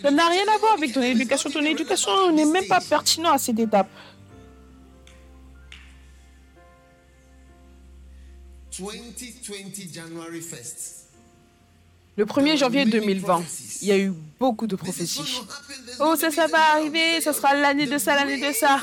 ça 0.01 0.09
n'a 0.09 0.27
rien 0.27 0.43
à 0.53 0.57
voir 0.57 0.73
avec 0.73 0.93
ton 0.93 1.01
éducation. 1.01 1.49
Ton 1.51 1.61
éducation 1.61 2.31
n'est 2.31 2.45
même 2.45 2.67
pas 2.67 2.81
pertinent 2.81 3.31
à 3.31 3.37
cette 3.37 3.59
étape. 3.59 3.87
2020 8.77 9.93
January 9.93 10.39
1st. 10.39 11.04
Le 12.17 12.25
1er 12.25 12.57
janvier 12.57 12.85
2020, 12.85 13.43
il 13.81 13.87
y 13.89 13.91
a 13.91 13.97
eu 13.97 14.13
beaucoup 14.39 14.67
de 14.67 14.77
prophéties. 14.77 15.41
Oh, 15.99 16.15
ça, 16.15 16.47
va 16.47 16.73
arriver, 16.75 17.19
ça 17.19 17.33
sera 17.33 17.53
l'année 17.53 17.87
de 17.87 17.97
ça, 17.97 18.15
l'année 18.15 18.39
de 18.39 18.53
ça. 18.53 18.79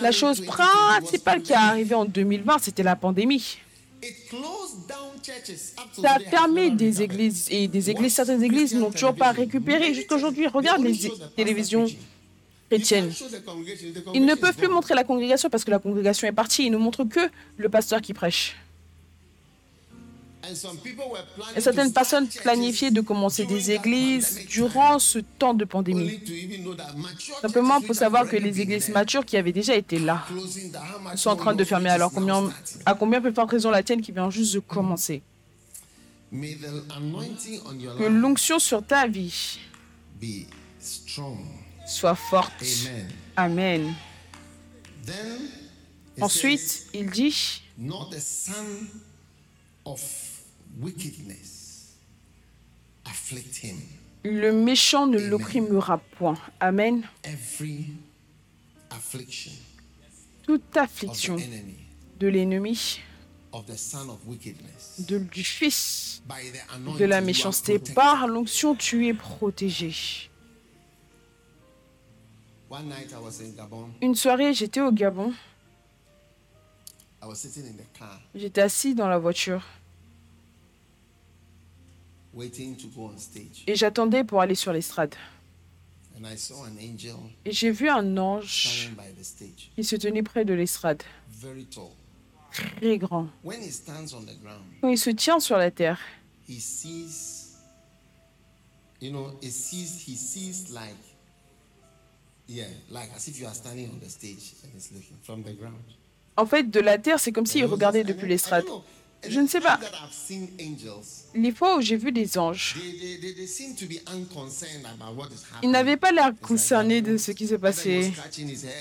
La 0.00 0.10
chose 0.10 0.44
principale 0.44 1.42
qui 1.42 1.52
est 1.52 1.56
arrivée 1.56 1.94
en 1.94 2.04
2020, 2.04 2.58
c'était 2.60 2.82
la 2.82 2.96
pandémie. 2.96 3.58
Ça 6.00 6.14
a 6.14 6.18
fermé 6.18 6.70
des 6.70 7.02
églises 7.02 7.46
et 7.50 7.68
des 7.68 7.90
églises, 7.90 8.14
certaines 8.14 8.42
églises 8.42 8.74
n'ont 8.74 8.90
toujours 8.90 9.14
pas 9.14 9.30
récupéré. 9.30 9.94
Jusqu'aujourd'hui, 9.94 10.48
regarde 10.48 10.82
les 10.82 10.98
télévisions 11.36 11.86
chrétiennes. 12.68 13.12
Ils 14.12 14.24
ne 14.24 14.34
peuvent 14.34 14.56
plus 14.56 14.68
montrer 14.68 14.94
la 14.94 15.04
congrégation 15.04 15.48
parce 15.48 15.64
que 15.64 15.70
la 15.70 15.78
congrégation 15.78 16.26
est 16.26 16.32
partie. 16.32 16.66
Ils 16.66 16.72
ne 16.72 16.78
montrent 16.78 17.04
que 17.04 17.20
le 17.58 17.68
pasteur 17.68 18.00
qui 18.00 18.12
prêche. 18.12 18.56
Et 21.56 21.60
certaines 21.60 21.92
personnes 21.92 22.28
planifiaient 22.28 22.90
de 22.90 23.00
commencer 23.00 23.44
des 23.46 23.70
églises 23.70 24.46
durant 24.48 24.98
ce 24.98 25.18
temps 25.18 25.54
de 25.54 25.64
pandémie. 25.64 26.20
Simplement 27.40 27.80
pour 27.80 27.94
savoir 27.94 28.28
que 28.28 28.36
les 28.36 28.60
églises 28.60 28.88
matures 28.90 29.24
qui 29.24 29.36
avaient 29.36 29.52
déjà 29.52 29.74
été 29.74 29.98
là 29.98 30.24
sont 31.14 31.30
en 31.30 31.36
train 31.36 31.54
de 31.54 31.64
fermer. 31.64 31.90
Alors 31.90 32.12
combien, 32.12 32.50
à 32.84 32.94
combien 32.94 33.20
peut 33.20 33.32
faire 33.32 33.48
raison 33.48 33.70
la 33.70 33.82
tienne 33.82 34.00
qui 34.00 34.12
vient 34.12 34.30
juste 34.30 34.54
de 34.54 34.60
commencer? 34.60 35.22
Que 36.30 38.08
l'onction 38.08 38.58
sur 38.58 38.84
ta 38.84 39.06
vie 39.06 39.58
soit 41.86 42.14
forte. 42.14 42.64
Amen. 43.36 43.94
Ensuite, 46.20 46.86
il 46.94 47.10
dit, 47.10 47.62
le 54.24 54.52
méchant 54.52 55.06
ne 55.06 55.18
l'opprimera 55.18 55.98
point. 56.18 56.38
Amen. 56.60 57.02
Toute 60.42 60.76
affliction 60.76 61.36
de 62.18 62.28
l'ennemi, 62.28 63.00
de, 64.98 65.18
du 65.18 65.44
fils 65.44 66.22
de 66.98 67.04
la 67.04 67.20
méchanceté, 67.20 67.78
par 67.78 68.26
l'onction, 68.26 68.74
tu 68.74 69.06
es 69.06 69.14
protégé. 69.14 70.30
Une 74.02 74.14
soirée, 74.14 74.52
j'étais 74.54 74.80
au 74.80 74.92
Gabon. 74.92 75.32
J'étais 78.34 78.60
assis 78.60 78.94
dans 78.94 79.08
la 79.08 79.18
voiture. 79.18 79.62
Et 83.66 83.74
j'attendais 83.74 84.24
pour 84.24 84.40
aller 84.40 84.54
sur 84.54 84.72
l'estrade. 84.72 85.14
Et 87.44 87.52
j'ai 87.52 87.70
vu 87.70 87.88
un 87.88 88.16
ange 88.16 88.90
qui 89.74 89.84
se 89.84 89.96
tenait 89.96 90.22
près 90.22 90.44
de 90.44 90.54
l'estrade, 90.54 91.02
très 92.50 92.98
grand. 92.98 93.28
Quand 94.80 94.88
il 94.88 94.98
se 94.98 95.10
tient 95.10 95.40
sur 95.40 95.58
la 95.58 95.70
terre, 95.70 96.00
En 106.38 106.46
fait, 106.46 106.70
de 106.70 106.80
la 106.80 106.98
terre, 106.98 107.20
c'est 107.20 107.32
comme 107.32 107.46
s'il 107.46 107.64
regardait 107.64 108.04
depuis 108.04 108.28
l'estrade. 108.28 108.64
Je 109.28 109.40
ne 109.40 109.46
sais 109.46 109.60
pas. 109.60 109.78
Les 111.34 111.52
fois 111.52 111.76
où 111.76 111.80
j'ai 111.80 111.96
vu 111.96 112.12
des 112.12 112.38
anges, 112.38 112.76
ils 115.62 115.70
n'avaient 115.70 115.96
pas 115.96 116.12
l'air 116.12 116.32
concernés 116.40 117.02
de 117.02 117.16
ce 117.16 117.32
qui 117.32 117.46
se 117.46 117.54
passait. 117.56 118.12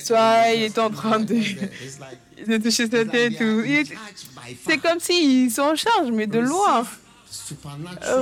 Soit 0.03 0.51
il 0.53 0.63
est 0.63 0.77
en 0.77 0.89
train 0.89 1.19
de, 1.19 1.35
de 1.35 2.57
toucher 2.57 2.89
sa 2.89 3.05
tête. 3.05 3.33
C'est 4.67 4.77
comme 4.77 4.99
s'ils 4.99 5.51
sont 5.51 5.61
en 5.63 5.75
charge, 5.75 6.11
mais 6.11 6.27
de 6.27 6.39
loin. 6.39 6.85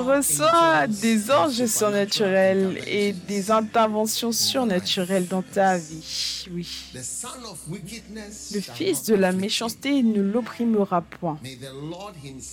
Reçois 0.04 0.88
des 0.88 1.32
anges 1.32 1.66
surnaturels 1.66 2.80
et 2.88 3.14
des 3.14 3.52
interventions 3.52 4.32
surnaturelles 4.32 5.28
dans 5.28 5.42
ta 5.42 5.78
vie. 5.78 6.48
Oui. 6.52 6.68
Le 6.94 8.62
fils 8.62 9.04
de 9.04 9.16
la 9.16 9.32
méchanceté 9.32 10.04
ne 10.04 10.22
l'opprimera 10.22 11.02
point. 11.02 11.40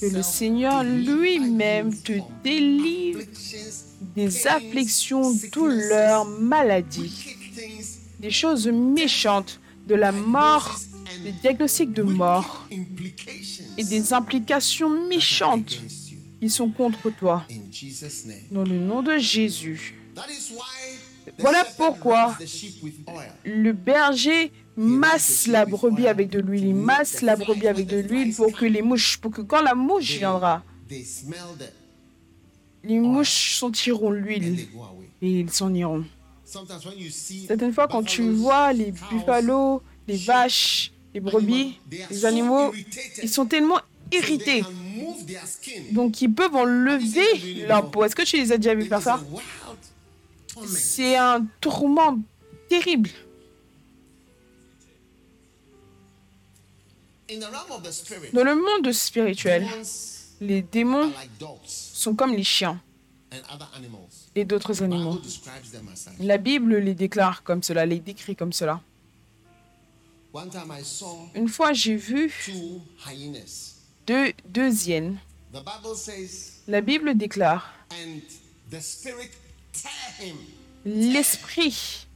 Que 0.00 0.06
le 0.06 0.22
Seigneur 0.22 0.84
lui-même 0.84 1.94
te 1.94 2.12
délivre 2.42 3.20
des 4.14 4.46
afflictions, 4.46 5.32
douleurs, 5.52 6.24
maladies, 6.24 7.36
des 8.18 8.30
choses 8.30 8.66
méchantes, 8.66 9.60
de 9.86 9.94
la 9.94 10.12
mort, 10.12 10.78
des 11.24 11.32
diagnostics 11.32 11.92
de 11.92 12.02
mort 12.02 12.66
et 13.76 13.84
des 13.84 14.12
implications 14.12 15.08
méchantes 15.08 15.80
ils 16.40 16.50
sont 16.50 16.70
contre 16.70 17.10
toi. 17.10 17.44
Dans 18.50 18.64
le 18.64 18.78
nom 18.78 19.02
de 19.02 19.18
Jésus. 19.18 19.96
Voilà 21.38 21.64
pourquoi 21.76 22.36
le 23.44 23.72
berger 23.72 24.52
masse 24.76 25.46
la 25.46 25.64
brebis 25.66 26.06
avec 26.06 26.30
de 26.30 26.40
l'huile. 26.40 26.66
Il 26.66 26.74
masse 26.74 27.22
la 27.22 27.36
brebis 27.36 27.68
avec 27.68 27.86
de 27.86 27.98
l'huile 27.98 28.34
pour 28.34 28.52
que 28.52 28.64
les 28.64 28.82
mouches, 28.82 29.18
pour 29.18 29.30
que 29.30 29.42
quand 29.42 29.62
la 29.62 29.74
mouche 29.74 30.12
viendra, 30.18 30.62
les 32.82 32.98
mouches 32.98 33.56
sentiront 33.56 34.10
l'huile 34.10 34.66
et 35.22 35.40
ils 35.40 35.50
s'en 35.50 35.72
iront. 35.74 36.04
Certaines 36.44 37.72
fois, 37.72 37.86
quand 37.86 38.02
tu 38.02 38.22
vois 38.30 38.72
les 38.72 38.92
buffalos, 38.92 39.82
les 40.08 40.16
vaches, 40.16 40.92
les 41.14 41.20
brebis, 41.20 41.78
les 42.10 42.24
animaux, 42.24 42.72
ils 43.22 43.28
sont 43.28 43.46
tellement 43.46 43.78
irrités 44.12 44.64
donc, 45.92 46.20
ils 46.22 46.32
peuvent 46.32 46.56
enlever 46.56 47.66
leur 47.66 47.90
peau. 47.90 48.04
Est-ce 48.04 48.16
que 48.16 48.22
tu 48.22 48.36
les 48.36 48.52
as 48.52 48.56
déjà 48.56 48.74
vus 48.74 48.86
faire 48.86 49.02
ça? 49.02 49.20
C'est 50.66 51.16
un 51.16 51.46
tourment 51.60 52.18
terrible. 52.68 53.10
Dans 58.32 58.44
le 58.44 58.56
monde 58.56 58.92
spirituel, 58.92 59.66
les 60.40 60.62
démons 60.62 61.12
sont 61.64 62.14
comme 62.14 62.34
les 62.34 62.44
chiens 62.44 62.80
et 64.34 64.44
d'autres 64.44 64.82
animaux. 64.82 65.20
La 66.18 66.38
Bible 66.38 66.76
les 66.76 66.94
déclare 66.94 67.44
comme 67.44 67.62
cela, 67.62 67.86
les 67.86 68.00
décrit 68.00 68.34
comme 68.34 68.52
cela. 68.52 68.80
Une 71.34 71.48
fois, 71.48 71.72
j'ai 71.72 71.96
vu 71.96 72.32
deux, 74.06 74.32
deux 74.48 74.88
hyènes 74.88 75.18
la 76.68 76.80
Bible 76.80 77.16
déclare 77.16 77.72
l'esprit 80.84 82.06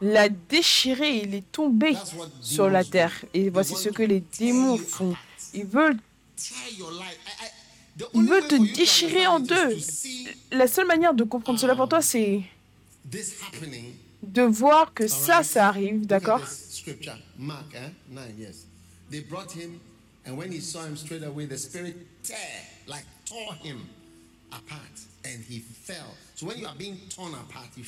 l'a 0.00 0.28
déchiré, 0.28 1.18
il 1.18 1.34
est 1.34 1.52
tombé 1.52 1.96
sur 2.40 2.68
la 2.68 2.84
terre. 2.84 3.24
Et 3.34 3.50
voici 3.50 3.74
ce 3.74 3.88
que 3.88 4.02
les 4.02 4.22
démons 4.38 4.78
font. 4.78 5.16
Ils 5.54 5.64
veulent, 5.64 5.98
ils 8.14 8.28
veulent 8.28 8.46
te 8.46 8.74
déchirer 8.74 9.26
en 9.26 9.40
deux. 9.40 9.76
La 10.52 10.66
seule 10.66 10.86
manière 10.86 11.14
de 11.14 11.24
comprendre 11.24 11.58
cela 11.58 11.74
pour 11.74 11.88
toi, 11.88 12.02
c'est 12.02 12.42
de 14.26 14.42
voir 14.42 14.92
que 14.92 15.06
ça, 15.06 15.42
ça 15.42 15.68
arrive, 15.68 16.06
d'accord 16.06 16.42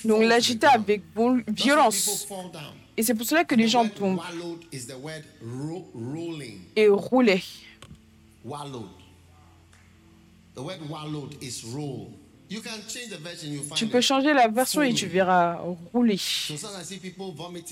Donc 0.04 0.22
l'agita 0.24 0.70
avec 0.70 1.02
violence. 1.48 2.26
Et 2.96 3.02
c'est 3.02 3.14
pour 3.14 3.26
cela 3.26 3.44
que 3.44 3.54
les 3.54 3.68
gens 3.68 3.88
tombent. 3.88 4.20
Et. 6.76 6.88
Wallowed. 8.44 8.88
The 10.54 10.62
word 10.62 10.88
wallowed 10.88 11.42
is 11.42 11.64
roll. 11.64 12.17
Tu 13.74 13.86
peux 13.86 14.00
changer 14.00 14.32
la 14.32 14.48
version 14.48 14.82
et 14.82 14.94
tu 14.94 15.06
verras 15.06 15.58
rouler. 15.92 16.18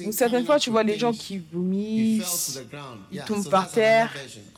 Ou 0.04 0.12
certaines 0.12 0.44
fois, 0.44 0.58
tu 0.58 0.70
vois 0.70 0.82
les 0.82 0.98
gens 0.98 1.12
qui 1.12 1.40
vomissent, 1.52 2.60
ils 3.10 3.22
tombent 3.22 3.48
par 3.48 3.70
terre. 3.70 4.12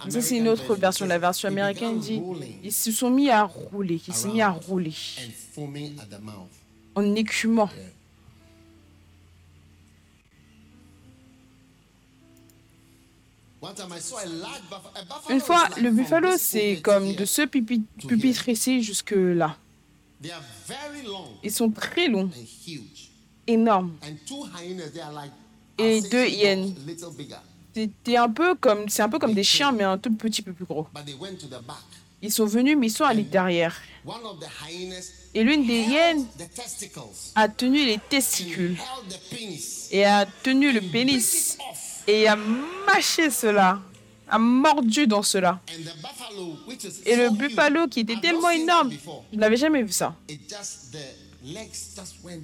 Ça, 0.08 0.20
c'est 0.20 0.36
une 0.38 0.48
autre 0.48 0.74
version. 0.74 1.06
La 1.06 1.18
version 1.18 1.48
américaine 1.48 1.98
dit 1.98 2.20
ils 2.64 2.72
se 2.72 2.90
sont 2.90 3.10
mis 3.10 3.30
à 3.30 3.44
rouler, 3.44 4.00
ils 4.06 4.14
se 4.14 4.22
sont 4.22 4.32
mis 4.32 4.42
à 4.42 4.50
rouler 4.50 4.94
en 6.94 7.14
écumant. 7.14 7.70
Une 15.30 15.40
fois, 15.40 15.68
le 15.80 15.90
buffalo, 15.90 16.36
c'est 16.38 16.80
comme 16.82 17.14
de 17.14 17.24
ce 17.24 17.42
pupitre 17.42 18.48
ici 18.48 18.82
jusque 18.82 19.14
là. 19.16 19.56
Ils 21.42 21.52
sont 21.52 21.70
très 21.70 22.08
longs, 22.08 22.30
énormes. 23.46 23.96
Et 25.78 26.00
deux 26.02 26.26
hyènes. 26.26 26.74
C'est 27.74 28.16
un 28.16 28.28
peu 28.28 28.54
comme, 28.56 28.88
c'est 28.88 29.02
un 29.02 29.08
peu 29.08 29.18
comme 29.18 29.34
des 29.34 29.44
chiens, 29.44 29.70
mais 29.72 29.84
un 29.84 29.98
tout 29.98 30.12
petit 30.12 30.42
peu 30.42 30.52
plus 30.52 30.64
gros. 30.64 30.86
Ils 32.20 32.32
sont 32.32 32.46
venus, 32.46 32.76
mais 32.76 32.88
ils 32.88 32.90
sont 32.90 33.04
allés 33.04 33.22
derrière. 33.22 33.80
Et 35.34 35.44
l'une 35.44 35.66
des 35.66 35.82
hyènes 35.82 36.26
a 37.36 37.48
tenu 37.48 37.84
les 37.84 37.98
testicules. 37.98 38.76
Et 39.92 40.04
a 40.04 40.26
tenu 40.42 40.72
le 40.72 40.80
pénis. 40.80 41.56
et 42.08 42.26
a 42.26 42.36
mâché 42.86 43.30
cela 43.30 43.80
a 44.30 44.38
mordu 44.38 45.06
dans 45.06 45.22
cela. 45.22 45.60
Et 47.06 47.16
le 47.16 47.30
buffalo 47.30 47.88
qui 47.88 48.00
était 48.00 48.20
tellement 48.20 48.50
énorme, 48.50 48.92
je 49.32 49.38
n'avais 49.38 49.56
jamais 49.56 49.82
vu 49.82 49.92
ça. 49.92 50.14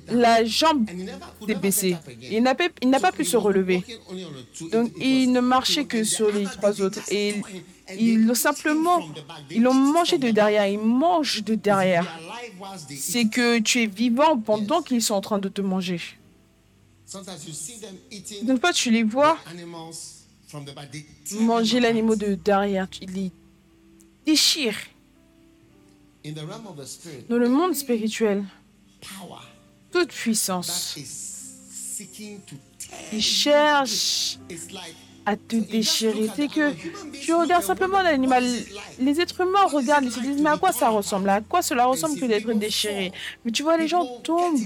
La 0.09 0.45
jambe 0.45 0.89
s'est 1.47 1.55
baissée. 1.55 1.97
Il 2.31 2.43
n'a 2.43 2.55
pas, 2.55 3.13
pu 3.13 3.25
se 3.25 3.37
relever. 3.37 3.85
Donc 4.73 4.93
il 4.99 5.33
ne 5.33 5.41
marchait 5.41 5.85
que 5.85 6.05
sur 6.05 6.31
les 6.33 6.45
trois 6.45 6.81
autres. 6.81 7.01
Et 7.11 7.43
ils 7.99 8.25
l'ont 8.25 8.35
simplement, 8.35 9.03
ils 9.51 9.63
l'ont 9.63 9.75
mangé 9.75 10.19
de 10.19 10.31
derrière. 10.31 10.67
Ils 10.67 10.79
mangent 10.79 11.43
de 11.43 11.55
derrière. 11.55 12.07
C'est 12.89 13.27
que 13.27 13.59
tu 13.59 13.83
es 13.83 13.87
vivant 13.87 14.39
pendant 14.39 14.81
qu'ils 14.81 15.03
sont 15.03 15.15
en 15.15 15.21
train 15.21 15.39
de 15.39 15.49
te 15.49 15.61
manger. 15.61 16.01
Une 18.49 18.59
fois, 18.59 18.73
tu 18.73 18.91
les 18.91 19.03
vois 19.03 19.39
Manger 21.41 21.81
l'animal 21.81 22.19
de 22.19 22.35
derrière, 22.35 22.89
il 23.01 23.13
les 23.13 23.33
déchire. 24.25 24.77
Dans 26.25 27.37
le 27.37 27.49
monde 27.49 27.75
spirituel, 27.75 28.45
toute 29.91 30.09
puissance, 30.09 30.97
il 33.13 33.23
cherche 33.23 34.39
à 35.27 35.37
te 35.37 35.57
déchirer. 35.57 36.29
C'est 36.37 36.49
que 36.49 36.73
tu 37.13 37.35
regardes 37.35 37.65
simplement 37.65 38.03
l'animal. 38.03 38.45
Les 38.99 39.21
êtres 39.21 39.41
humains 39.41 39.67
regardent 39.67 40.07
et 40.07 40.11
se 40.11 40.21
disent, 40.21 40.41
mais 40.41 40.51
à 40.51 40.57
quoi 40.57 40.73
ça 40.73 40.91
ressemble? 40.91 41.29
À 41.29 41.41
quoi 41.41 41.63
cela 41.63 41.87
ressemble 41.87 42.19
que 42.19 42.27
d'être 42.27 42.53
déchiré? 42.53 43.13
Mais 43.45 43.51
tu 43.51 43.63
vois, 43.63 43.77
les 43.77 43.89
gens 43.89 44.07
tombent, 44.23 44.61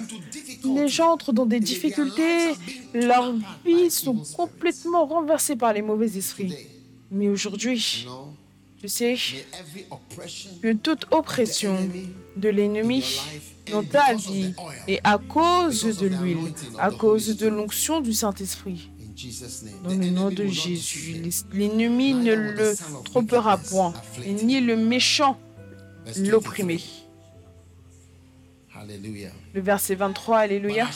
les 0.64 0.88
gens 0.88 1.12
entrent 1.12 1.32
dans 1.32 1.46
des 1.46 1.60
difficultés, 1.60 2.54
leurs 2.92 3.34
vies 3.64 3.90
sont 3.90 4.16
complètement 4.36 5.06
renversées 5.06 5.56
par 5.56 5.72
les 5.72 5.82
mauvais 5.82 6.16
esprits. 6.16 6.54
Mais 7.10 7.28
aujourd'hui, 7.28 8.06
tu 8.80 8.88
sais 8.88 9.16
que 10.62 10.72
toute 10.72 11.06
oppression 11.10 11.76
de 12.36 12.48
l'ennemi 12.48 13.20
dans 13.72 13.82
ta 13.82 14.14
vie 14.14 14.54
est 14.86 15.00
à 15.04 15.18
cause 15.18 15.98
de 15.98 16.06
l'huile, 16.06 16.52
à 16.78 16.90
cause 16.90 17.36
de 17.36 17.48
l'onction 17.48 18.00
du 18.00 18.12
Saint-Esprit. 18.12 18.88
Dans 19.82 19.90
le 19.90 20.10
nom 20.10 20.30
de 20.30 20.46
Jésus, 20.46 21.22
l'ennemi 21.52 22.14
ne 22.14 22.34
le 22.34 22.74
trompera 23.04 23.58
point, 23.58 23.92
ni 24.26 24.60
le 24.60 24.76
méchant 24.76 25.38
l'opprimé. 26.16 26.80
Le 29.54 29.60
verset 29.60 29.96
23, 29.96 30.38
Alléluia. 30.38 30.88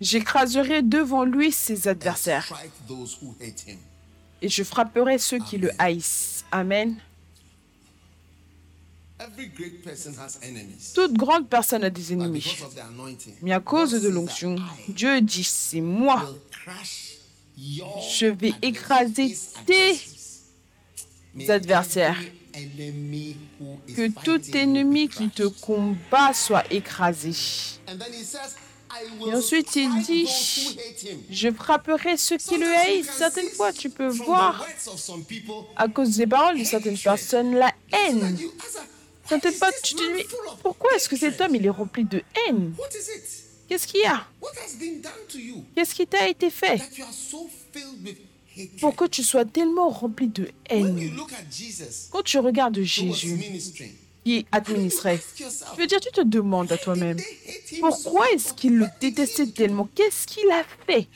J'écraserai 0.00 0.82
devant 0.82 1.24
lui 1.24 1.52
ses 1.52 1.86
adversaires 1.86 2.52
et 4.42 4.48
je 4.48 4.62
frapperai 4.64 5.18
ceux 5.18 5.38
qui 5.38 5.58
le 5.58 5.70
haïssent. 5.78 6.44
Amen. 6.50 6.96
Toute 10.94 11.14
grande 11.14 11.48
personne 11.48 11.84
a 11.84 11.90
des 11.90 12.12
ennemis. 12.12 12.56
Mais 13.42 13.52
à 13.52 13.60
cause 13.60 13.92
de 13.92 14.08
l'onction, 14.08 14.56
Dieu 14.88 15.20
dit, 15.20 15.44
c'est 15.44 15.80
moi 15.80 16.34
je 17.56 18.26
vais 18.26 18.54
écraser 18.62 19.36
tes 19.66 19.98
adversaires. 21.48 22.18
Que 23.96 24.08
tout 24.24 24.56
ennemi 24.56 25.08
qui 25.08 25.30
te 25.30 25.44
combat 25.44 26.34
soit 26.34 26.70
écrasé. 26.70 27.32
Et 29.26 29.34
ensuite, 29.34 29.74
il 29.74 30.02
dit, 30.02 30.28
je 31.30 31.50
frapperai 31.50 32.18
ceux 32.18 32.36
qui 32.36 32.58
le 32.58 32.66
haïssent. 32.66 33.10
Certaines 33.10 33.48
fois, 33.48 33.72
tu 33.72 33.88
peux 33.88 34.08
voir, 34.08 34.66
à 35.76 35.88
cause 35.88 36.16
des 36.16 36.26
paroles 36.26 36.58
de 36.58 36.64
certaines 36.64 36.98
personnes, 36.98 37.54
la 37.54 37.72
haine. 37.92 38.38
Fois, 39.24 39.38
tu 39.82 39.94
te 39.94 40.16
dis, 40.16 40.26
pourquoi 40.62 40.94
est-ce 40.96 41.08
que 41.08 41.16
cet 41.16 41.40
homme, 41.40 41.54
il 41.54 41.64
est 41.66 41.70
rempli 41.70 42.04
de 42.04 42.22
haine 42.46 42.74
Qu'est-ce 43.68 43.86
qu'il 43.86 44.00
y 44.00 44.06
a 44.06 44.26
Qu'est-ce 45.74 45.94
qui 45.94 46.06
t'a 46.06 46.28
été 46.28 46.50
fait 46.50 46.80
pour 48.80 48.94
que 48.94 49.06
tu 49.06 49.22
sois 49.22 49.44
tellement 49.44 49.88
rempli 49.88 50.28
de 50.28 50.48
haine. 50.68 51.10
Quand 52.10 52.22
tu 52.22 52.38
regardes 52.38 52.80
Jésus, 52.80 53.38
qui 54.24 54.46
administrait. 54.52 55.20
Je 55.38 55.80
veux 55.80 55.86
dire, 55.86 56.00
tu 56.00 56.10
te 56.10 56.20
demandes 56.20 56.70
à 56.72 56.78
toi-même, 56.78 57.18
pourquoi 57.80 58.30
est-ce 58.32 58.52
qu'il 58.52 58.76
le 58.76 58.86
détestait 59.00 59.46
tellement? 59.46 59.88
Qu'est-ce 59.94 60.26
qu'il 60.26 60.50
a 60.50 60.62
fait? 60.86 61.08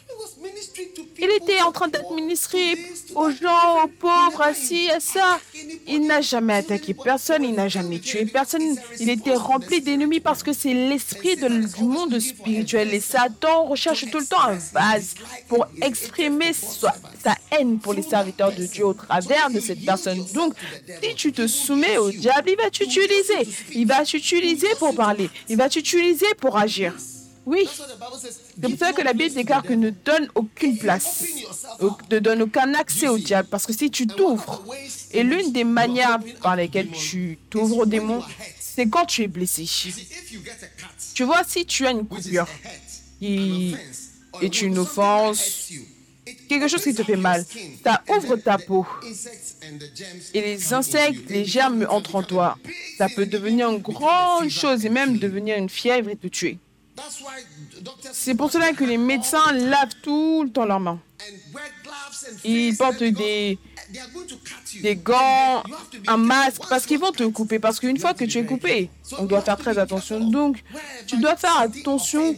Il 1.19 1.31
était 1.31 1.61
en 1.63 1.73
train 1.73 1.89
d'administrer 1.89 2.75
aux 3.15 3.31
gens, 3.31 3.85
aux 3.85 3.89
pauvres, 3.89 4.43
assis 4.43 4.91
à 4.91 5.01
ça. 5.01 5.41
Il 5.87 6.07
n'a 6.07 6.21
jamais 6.21 6.55
attaqué 6.55 6.95
personne, 6.95 7.45
il 7.45 7.55
n'a 7.55 7.69
jamais 7.69 7.99
tué 7.99 8.27
personne. 8.27 8.77
Il 9.01 9.11
était 9.11 9.35
rempli 9.35 9.81
d'ennemis 9.81 10.21
parce 10.21 10.43
que 10.43 10.53
c'est 10.53 10.75
l'esprit 10.75 11.37
du 11.37 11.85
monde 11.85 12.19
spirituel. 12.19 12.93
Et 12.95 13.01
Satan 13.01 13.65
recherche 13.65 14.11
tout 14.11 14.19
le 14.19 14.27
temps 14.27 14.43
un 14.43 14.59
vase 14.73 15.15
pour 15.49 15.67
exprimer 15.83 16.53
sa, 16.53 16.95
haine 17.51 17.79
pour 17.79 17.95
les 17.95 18.03
serviteurs 18.03 18.53
de 18.53 18.65
Dieu 18.65 18.87
au 18.87 18.95
travers 18.95 19.51
de 19.51 19.61
cette 19.61 19.85
personne. 19.85 20.25
Donc, 20.35 20.55
si 21.03 21.15
tu 21.15 21.33
te 21.33 21.47
soumets 21.47 21.99
au 21.99 22.11
diable, 22.11 22.51
il 22.51 22.57
va 22.57 22.71
Il 23.75 23.87
va 23.87 24.05
t'utiliser 24.05 24.69
pour 24.79 24.95
parler. 24.95 25.31
Il 25.49 25.57
va 25.57 25.69
t'utiliser 25.69 26.27
pour 26.39 26.57
agir. 26.57 26.95
Oui. 27.47 27.69
C'est 27.71 28.69
pour 28.69 28.79
ça 28.79 28.93
que 28.93 29.03
la 29.03 29.13
Bible 29.13 29.35
déclare 29.35 29.63
que 29.63 29.73
ne 29.73 29.91
donne 29.91 30.29
aucune 30.35 30.77
place, 30.79 31.25
ne 32.11 32.19
donne 32.19 32.43
aucun 32.43 32.75
accès 32.75 33.07
au 33.07 33.19
diable. 33.19 33.49
Parce 33.49 33.67
que 33.67 33.73
si 33.73 33.89
tu 33.91 34.07
t'ouvres, 34.09 34.65
et 35.13 35.23
l'une 35.23 35.53
des 35.53 35.63
manières 35.63 36.19
par 36.43 36.57
lesquelles 36.57 36.91
tu 36.91 37.39
t'ouvres 37.49 37.79
au 37.79 37.87
démon, 37.87 38.23
c'est 38.59 38.89
quand 38.89 39.07
tu 39.07 39.23
es 39.23 39.29
blessé. 39.29 39.65
Tu 41.15 41.23
vois, 41.23 41.43
si 41.47 41.65
tu 41.65 41.87
as 41.87 41.93
une 41.93 42.07
coupure 42.07 42.49
qui 43.21 43.77
est 44.43 44.63
une 44.63 44.79
offense, 44.79 45.71
quelque 46.49 46.69
chose 46.69 46.83
qui 46.83 46.95
te 46.95 47.03
fait 47.03 47.17
mal, 47.17 47.45
ça 47.85 48.03
ouvre 48.09 48.37
ta 48.37 48.59
peau. 48.59 48.87
Et 50.35 50.41
les 50.41 50.73
insectes, 50.73 51.29
les 51.31 51.45
germes 51.45 51.87
entrent 51.89 52.17
en 52.17 52.23
toi. 52.23 52.59
Ça 52.99 53.09
peut 53.09 53.27
devenir 53.27 53.71
une 53.71 53.81
grande 53.81 54.49
chose 54.49 54.85
et 54.85 54.89
même 54.89 55.19
devenir 55.19 55.57
une 55.57 55.69
fièvre 55.69 56.11
et 56.11 56.17
te 56.17 56.29
tuer. 56.29 56.59
C'est 58.13 58.35
pour 58.35 58.51
cela 58.51 58.73
que 58.73 58.85
les 58.85 58.99
médecins 58.99 59.53
lavent 59.53 59.95
tout 60.03 60.45
le 60.45 60.51
temps 60.51 60.65
leurs 60.65 60.81
mains. 60.81 61.01
Ils 62.45 62.77
portent 62.77 63.03
des, 63.03 63.59
des 64.83 64.97
gants, 64.97 65.63
un 66.07 66.17
masque, 66.17 66.63
parce 66.69 66.87
qu'ils 66.87 66.99
vont 66.99 67.13
te 67.13 67.25
couper. 67.25 67.59
Parce 67.59 67.81
qu'une 67.81 67.99
fois 67.99 68.15
que 68.15 68.25
tu 68.25 68.39
es 68.39 68.45
coupé, 68.45 68.91
on 69.19 69.25
doit 69.25 69.41
faire 69.41 69.57
très 69.57 69.79
attention. 69.79 70.21
Donc, 70.21 70.63
tu 71.07 71.19
dois 71.19 71.37
faire 71.37 71.59
attention 71.59 72.35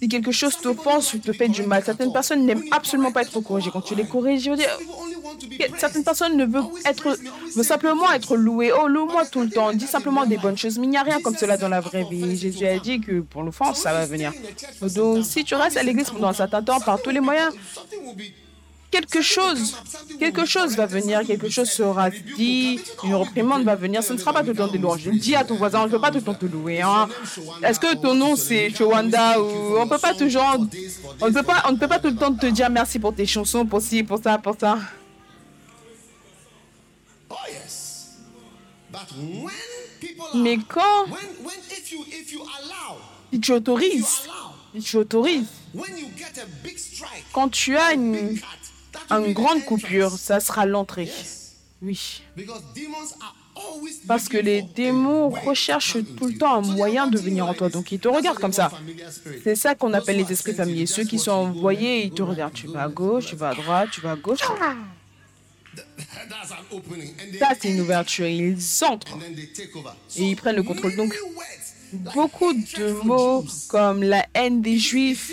si 0.00 0.08
quelque 0.08 0.32
chose 0.32 0.56
t'offense 0.58 1.14
ou 1.14 1.18
te 1.18 1.32
fait 1.32 1.48
du 1.48 1.62
mal. 1.62 1.82
Certaines 1.84 2.12
personnes 2.12 2.46
n'aiment 2.46 2.64
absolument 2.70 3.12
pas 3.12 3.22
être 3.22 3.40
corrigées. 3.40 3.70
Quand 3.72 3.80
tu 3.80 3.94
les 3.94 4.06
corriges, 4.06 4.44
je 4.44 4.50
certaines 5.76 6.04
personnes 6.04 6.36
ne 6.36 6.44
veulent, 6.44 6.64
être, 6.84 7.16
veulent 7.54 7.64
simplement 7.64 8.10
être 8.12 8.36
louées. 8.36 8.72
Oh, 8.72 8.86
loue-moi 8.86 9.26
tout 9.26 9.40
le 9.40 9.50
temps. 9.50 9.72
Dis 9.72 9.86
simplement 9.86 10.24
des 10.26 10.38
bonnes 10.38 10.56
choses. 10.56 10.78
Mais 10.78 10.86
il 10.86 10.90
n'y 10.90 10.96
a 10.96 11.02
rien 11.02 11.20
comme 11.20 11.36
cela 11.36 11.56
dans 11.56 11.68
la 11.68 11.80
vraie 11.80 12.04
vie. 12.04 12.36
Jésus 12.36 12.66
a 12.66 12.78
dit 12.78 13.00
que 13.00 13.20
pour 13.20 13.42
l'offense, 13.42 13.80
ça 13.80 13.92
va 13.92 14.06
venir. 14.06 14.32
Donc, 14.94 15.24
si 15.24 15.44
tu 15.44 15.54
restes 15.54 15.76
à 15.76 15.82
l'église 15.82 16.10
pendant 16.10 16.28
un 16.28 16.32
certain 16.32 16.62
temps, 16.62 16.80
par 16.80 17.00
tous 17.02 17.10
les 17.10 17.20
moyens, 17.20 17.52
quelque 18.90 19.22
chose, 19.22 19.76
quelque 20.18 20.44
chose 20.44 20.76
va 20.76 20.86
venir, 20.86 21.24
quelque 21.26 21.48
chose 21.48 21.68
sera 21.70 22.10
dit, 22.10 22.80
une 23.04 23.14
reprimande 23.14 23.64
va 23.64 23.74
venir, 23.74 24.02
ce 24.02 24.12
ne 24.12 24.18
sera 24.18 24.32
pas 24.32 24.42
tout 24.42 24.50
le 24.50 24.56
temps 24.56 24.68
des 24.68 24.78
louanges. 24.78 25.08
Dis 25.08 25.34
à 25.34 25.44
ton 25.44 25.56
voisin, 25.56 25.80
on 25.82 25.86
ne 25.86 25.90
peut 25.90 26.00
pas 26.00 26.10
tout 26.10 26.18
le 26.18 26.24
temps 26.24 26.34
te 26.34 26.46
louer. 26.46 26.80
Hein. 26.80 27.08
Est-ce 27.62 27.80
que 27.80 27.94
ton 27.96 28.14
nom 28.14 28.36
c'est 28.36 28.70
Chowanda 28.70 29.40
ou 29.40 29.78
on 29.78 29.88
peut 29.88 29.98
pas 29.98 30.14
toujours, 30.14 30.56
on 31.20 31.28
ne 31.28 31.32
peut 31.32 31.42
pas, 31.42 31.64
on 31.68 31.72
ne 31.72 31.76
peut 31.76 31.88
pas 31.88 31.98
tout 31.98 32.08
le 32.08 32.16
temps 32.16 32.34
te 32.34 32.46
dire 32.46 32.70
merci 32.70 32.98
pour 32.98 33.14
tes 33.14 33.26
chansons, 33.26 33.66
pour 33.66 33.82
ci, 33.82 34.02
pour 34.02 34.18
ça, 34.22 34.38
pour 34.38 34.56
ça. 34.58 34.78
Mais 40.34 40.58
quand, 40.68 41.06
tu 43.42 43.52
autorises, 43.52 44.28
tu 44.82 44.96
autorises, 44.96 45.46
quand 47.32 47.48
tu 47.48 47.76
as 47.76 47.92
une, 47.92 48.38
une 49.10 49.32
grande 49.32 49.64
coupure, 49.64 50.12
ça 50.12 50.40
sera 50.40 50.66
l'entrée. 50.66 51.10
Oui. 51.82 52.22
Parce 54.06 54.28
que 54.28 54.36
les 54.36 54.62
démons 54.62 55.30
recherchent 55.30 55.96
tout 56.16 56.26
le 56.26 56.38
temps 56.38 56.54
un 56.56 56.60
moyen 56.60 57.08
de 57.08 57.18
venir 57.18 57.46
en 57.46 57.54
toi. 57.54 57.68
Donc 57.68 57.90
ils 57.92 57.98
te 57.98 58.08
regardent 58.08 58.38
comme 58.38 58.52
ça. 58.52 58.70
C'est 59.42 59.56
ça 59.56 59.74
qu'on 59.74 59.92
appelle 59.92 60.16
les 60.16 60.32
esprits 60.32 60.54
familiers. 60.54 60.86
Ceux 60.86 61.04
qui 61.04 61.18
sont 61.18 61.32
envoyés, 61.32 62.04
ils 62.04 62.12
te 62.12 62.22
regardent. 62.22 62.54
Tu 62.54 62.68
vas 62.68 62.84
à 62.84 62.88
gauche, 62.88 63.26
tu 63.26 63.36
vas 63.36 63.50
à 63.50 63.54
droite, 63.54 63.90
tu 63.92 64.00
vas 64.00 64.12
à 64.12 64.16
gauche. 64.16 64.40
Ça, 67.38 67.48
c'est 67.60 67.70
une 67.70 67.80
ouverture. 67.80 68.26
Ils 68.26 68.58
entrent 68.84 69.18
et 70.16 70.22
ils 70.22 70.36
prennent 70.36 70.56
le 70.56 70.62
contrôle. 70.62 70.96
Donc, 70.96 71.14
beaucoup 71.92 72.52
de 72.52 72.92
mots 73.04 73.44
comme 73.68 74.02
la 74.02 74.26
haine 74.34 74.60
des 74.62 74.78
Juifs, 74.78 75.32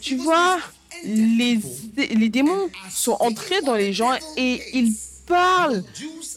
tu 0.00 0.16
vois, 0.16 0.58
les, 1.04 2.28
démons 2.28 2.70
sont 2.90 3.16
entrés 3.20 3.60
dans 3.62 3.74
les 3.74 3.92
gens 3.92 4.12
et 4.36 4.60
ils 4.72 4.92
parlent, 5.26 5.82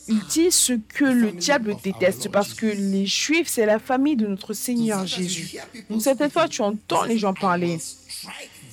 ils 0.07 0.19
disent 0.29 0.55
ce 0.55 0.73
que 0.73 1.05
le 1.05 1.31
diable 1.31 1.75
déteste 1.83 2.29
parce 2.29 2.53
que 2.53 2.65
les 2.65 3.05
Juifs, 3.05 3.47
c'est 3.47 3.65
la 3.65 3.79
famille 3.79 4.15
de 4.15 4.27
notre 4.27 4.53
Seigneur 4.53 5.05
Jésus. 5.05 5.57
Donc, 5.89 6.01
cette 6.01 6.31
fois, 6.31 6.47
tu 6.47 6.61
entends 6.61 7.03
les 7.03 7.17
gens 7.17 7.33
parler. 7.33 7.79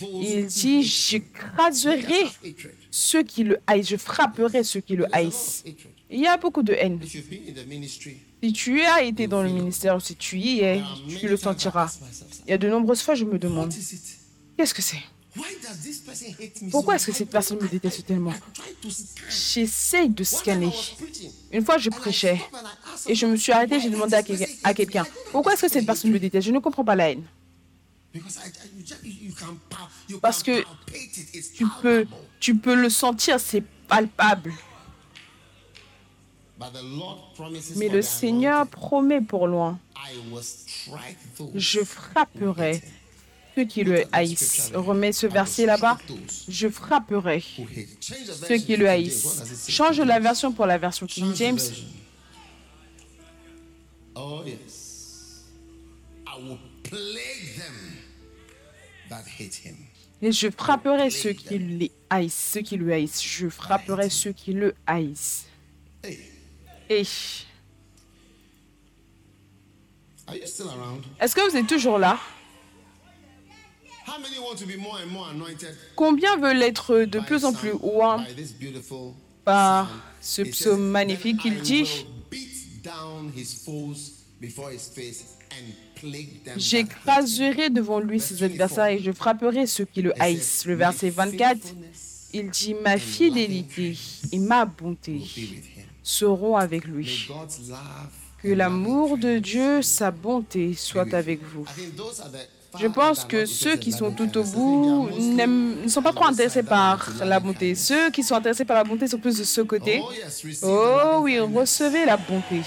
Il 0.01 0.47
dit, 0.47 0.83
j'écraserai 0.83 2.27
ceux 2.91 3.23
qui 3.23 3.45
le 3.45 3.59
haïssent, 3.67 3.89
je 3.89 3.97
frapperai 3.97 4.65
ceux 4.65 4.81
qui 4.81 4.97
le 4.97 5.07
haïssent. 5.15 5.65
Il 6.11 6.21
y 6.21 6.27
a 6.27 6.37
beaucoup 6.37 6.63
de 6.63 6.73
haine. 6.75 7.01
Si 8.43 8.53
tu 8.53 8.83
as 8.83 9.03
été 9.03 9.27
dans 9.27 9.43
le 9.43 9.49
ministère 9.49 10.01
si 10.03 10.17
tu 10.17 10.39
y 10.39 10.61
es, 10.61 10.83
tu 11.19 11.29
le 11.29 11.37
sentiras. 11.37 11.97
Il 12.47 12.51
y 12.51 12.53
a 12.53 12.59
de 12.59 12.69
nombreuses 12.69 13.03
fois, 13.03 13.15
je 13.15 13.25
me 13.25 13.39
demande, 13.39 13.73
qu'est-ce 14.57 14.75
que 14.75 14.83
c'est? 14.83 15.03
Pourquoi 16.71 16.95
est-ce 16.95 17.07
que 17.07 17.13
cette 17.13 17.31
personne 17.31 17.59
me 17.61 17.69
déteste 17.69 18.07
tellement? 18.07 18.35
J'essaie 19.29 20.09
de 20.09 20.23
scanner. 20.23 20.73
Une 21.51 21.65
fois, 21.65 21.79
je 21.79 21.91
prêchais. 21.91 22.41
et 23.07 23.15
je 23.15 23.27
me 23.27 23.37
suis 23.37 23.53
arrêté, 23.53 23.81
j'ai 23.81 23.91
demandé 23.91 24.15
à 24.63 24.75
quelqu'un, 24.75 25.07
pourquoi 25.33 25.55
est-ce 25.55 25.63
que 25.63 25.69
cette 25.69 25.87
personne 25.87 26.11
me 26.11 26.19
déteste? 26.19 26.47
Je 26.47 26.53
ne 26.53 26.59
comprends 26.59 26.85
pas 26.85 26.95
la 26.95 27.11
haine. 27.11 27.25
Parce 30.23 30.43
que 30.43 30.63
tu 31.57 31.67
peux, 31.83 32.07
tu 32.39 32.55
peux 32.57 32.75
le 32.75 32.89
sentir, 32.89 33.41
c'est 33.41 33.63
palpable. 33.89 34.53
Mais 37.77 37.89
le 37.89 38.03
Seigneur 38.03 38.67
promet 38.69 39.21
pour 39.21 39.49
loin, 39.49 39.79
je 41.55 41.81
frapperai 41.83 42.83
ceux 43.55 43.65
qui 43.65 43.85
le 43.85 44.05
haïssent. 44.13 44.73
Remets 44.75 45.13
ce 45.13 45.27
verset 45.27 45.67
là-bas. 45.67 45.99
Je 46.49 46.69
frapperai 46.69 47.43
ceux 48.01 48.57
qui 48.57 48.77
le 48.77 48.89
haïssent. 48.89 49.69
Change 49.69 50.01
la 50.01 50.19
version 50.21 50.53
pour 50.53 50.67
la 50.67 50.79
version 50.79 51.07
King 51.07 51.35
James. 51.35 51.61
Oh 54.17 54.43
yes. 54.47 55.45
I 56.27 56.41
will 56.41 56.59
plague 56.83 57.57
them 57.57 57.75
that 59.09 59.25
hate 59.39 59.55
him. 59.65 59.77
Et 60.23 60.33
je 60.33 60.49
frapperai 60.49 61.11
ceux 61.11 61.33
qui 61.33 61.59
le 61.59 61.89
haïssent, 62.09 62.51
ceux 62.53 62.63
qui 62.63 62.77
le 62.77 62.93
haïssent. 62.93 63.23
Je 63.23 63.49
frapperai 63.49 64.09
ceux 64.09 64.33
qui 64.33 64.53
le 64.53 64.75
haïssent. 64.87 65.47
Est-ce 66.89 67.45
que 71.35 71.51
vous 71.51 71.57
êtes 71.57 71.67
toujours 71.67 71.99
là? 71.99 72.19
Combien 75.97 76.37
veulent 76.37 76.63
être 76.63 77.01
de 77.01 77.21
plus 77.21 77.45
en 77.45 77.53
plus 77.53 77.73
oint 77.83 78.25
par 79.45 79.91
ce 80.21 80.43
psaume 80.43 80.89
magnifique 80.89 81.41
Il 81.45 81.61
dit 81.61 82.07
J'écraserai 86.57 87.71
devant 87.71 88.01
lui 88.01 88.21
ses 88.21 88.43
adversaires 88.43 88.87
et 88.87 88.99
je 88.99 89.13
frapperai 89.13 89.67
ceux 89.67 89.85
qui 89.85 90.03
le 90.03 90.13
haïssent. 90.21 90.67
Le 90.67 90.75
verset 90.75 91.11
24, 91.11 91.59
il 92.33 92.51
dit, 92.51 92.75
ma 92.75 92.99
fidélité 92.99 93.97
et 94.33 94.39
ma 94.39 94.65
bonté 94.65 95.23
seront 96.03 96.57
avec 96.57 96.85
lui. 96.85 97.29
Que 98.43 98.49
l'amour 98.49 99.17
de 99.17 99.39
Dieu, 99.39 99.81
sa 99.81 100.11
bonté 100.11 100.75
soit 100.75 101.15
avec 101.15 101.41
vous. 101.43 101.65
Je 102.79 102.87
pense 102.89 103.25
que 103.25 103.47
ceux 103.47 103.77
qui 103.77 103.93
sont 103.93 104.11
tout 104.13 104.37
au 104.37 104.45
bout 104.45 105.09
ne 105.11 105.89
sont 105.89 106.03
pas 106.03 106.13
trop 106.13 106.25
intéressés 106.27 106.63
par 106.63 107.09
la 107.25 107.39
bonté. 107.41 107.75
Ceux 107.75 108.11
qui 108.11 108.23
sont 108.23 108.35
intéressés 108.35 108.65
par 108.65 108.77
la 108.77 108.85
bonté 108.85 109.07
sont 109.07 109.19
plus 109.19 109.39
de 109.39 109.45
ce 109.45 109.61
côté. 109.61 110.03
Oh 110.63 111.21
oui, 111.23 111.39
recevez 111.39 112.05
la 112.05 112.17
bonté. 112.17 112.63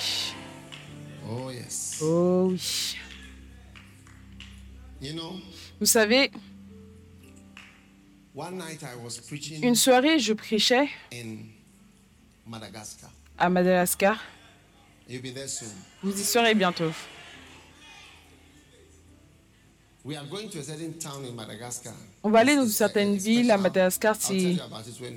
Oh 2.02 2.48
oui. 2.52 2.96
Vous 5.80 5.86
savez, 5.86 6.32
une 9.62 9.76
soirée, 9.76 10.20
je 10.20 10.34
prêchais 10.34 10.90
à 13.38 13.50
Madagascar. 13.50 14.20
Vous 16.02 16.20
y 16.20 16.24
serez 16.24 16.56
bientôt. 16.56 16.92
On 22.24 22.30
va 22.30 22.40
aller 22.40 22.56
dans 22.56 22.68
certaines 22.68 23.18
villes 23.18 23.52
à 23.52 23.58
Madagascar, 23.58 24.16
c'est 24.18 24.56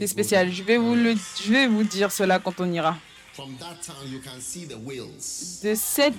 spécial. 0.06 0.50
Je 0.50 0.62
vais, 0.62 0.76
vous 0.78 0.94
le, 0.94 1.14
je 1.42 1.52
vais 1.52 1.66
vous 1.68 1.84
dire 1.84 2.10
cela 2.10 2.38
quand 2.38 2.60
on 2.60 2.72
ira. 2.72 2.96
De 5.62 5.74
cette, 5.74 6.14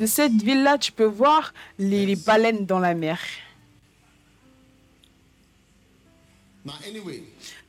de 0.00 0.06
cette 0.06 0.42
ville-là, 0.42 0.78
tu 0.78 0.92
peux 0.92 1.04
voir 1.04 1.52
les, 1.78 2.06
les 2.06 2.16
baleines 2.16 2.64
dans 2.66 2.78
la 2.78 2.94
mer. 2.94 3.18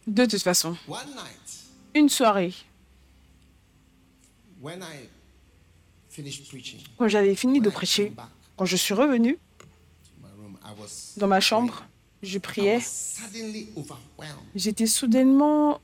De 0.07 0.25
toute 0.25 0.41
façon, 0.41 0.75
une 1.93 2.09
soirée, 2.09 2.53
quand 6.97 7.07
j'avais 7.07 7.35
fini 7.35 7.59
de 7.61 7.69
prêcher, 7.69 8.13
quand 8.55 8.65
je 8.65 8.75
suis 8.75 8.93
revenu 8.93 9.37
dans 11.17 11.27
ma 11.27 11.39
chambre, 11.39 11.85
je 12.23 12.37
priais. 12.39 12.79
J'étais 14.55 14.87
soudainement 14.87 15.79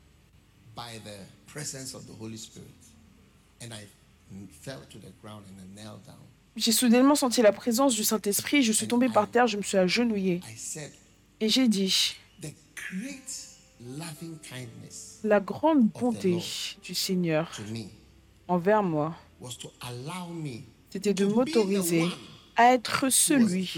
j'ai 6.55 6.71
soudainement 6.71 7.15
senti 7.15 7.41
la 7.41 7.51
présence 7.51 7.95
du 7.95 8.03
Saint-Esprit, 8.03 8.63
je 8.63 8.71
suis 8.71 8.87
tombé 8.87 9.09
par 9.09 9.29
terre, 9.29 9.47
je 9.47 9.57
me 9.57 9.63
suis 9.63 9.77
agenouillé. 9.77 10.41
Et 11.39 11.49
j'ai 11.49 11.67
dit, 11.67 12.15
la 15.23 15.39
grande 15.39 15.87
bonté 15.87 16.37
du 16.83 16.95
Seigneur 16.95 17.51
envers 18.47 18.83
moi, 18.83 19.15
c'était 20.89 21.13
de 21.13 21.25
m'autoriser 21.25 22.05
à 22.55 22.73
être 22.73 23.09
celui 23.09 23.69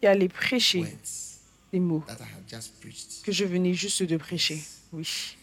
qui 0.00 0.06
allait 0.06 0.28
prêcher 0.28 0.84
les 1.72 1.80
mots 1.80 2.04
que 3.24 3.32
je 3.32 3.44
venais 3.44 3.74
juste 3.74 4.02
de 4.02 4.16
prêcher. 4.16 4.62
Oui. 4.92 5.36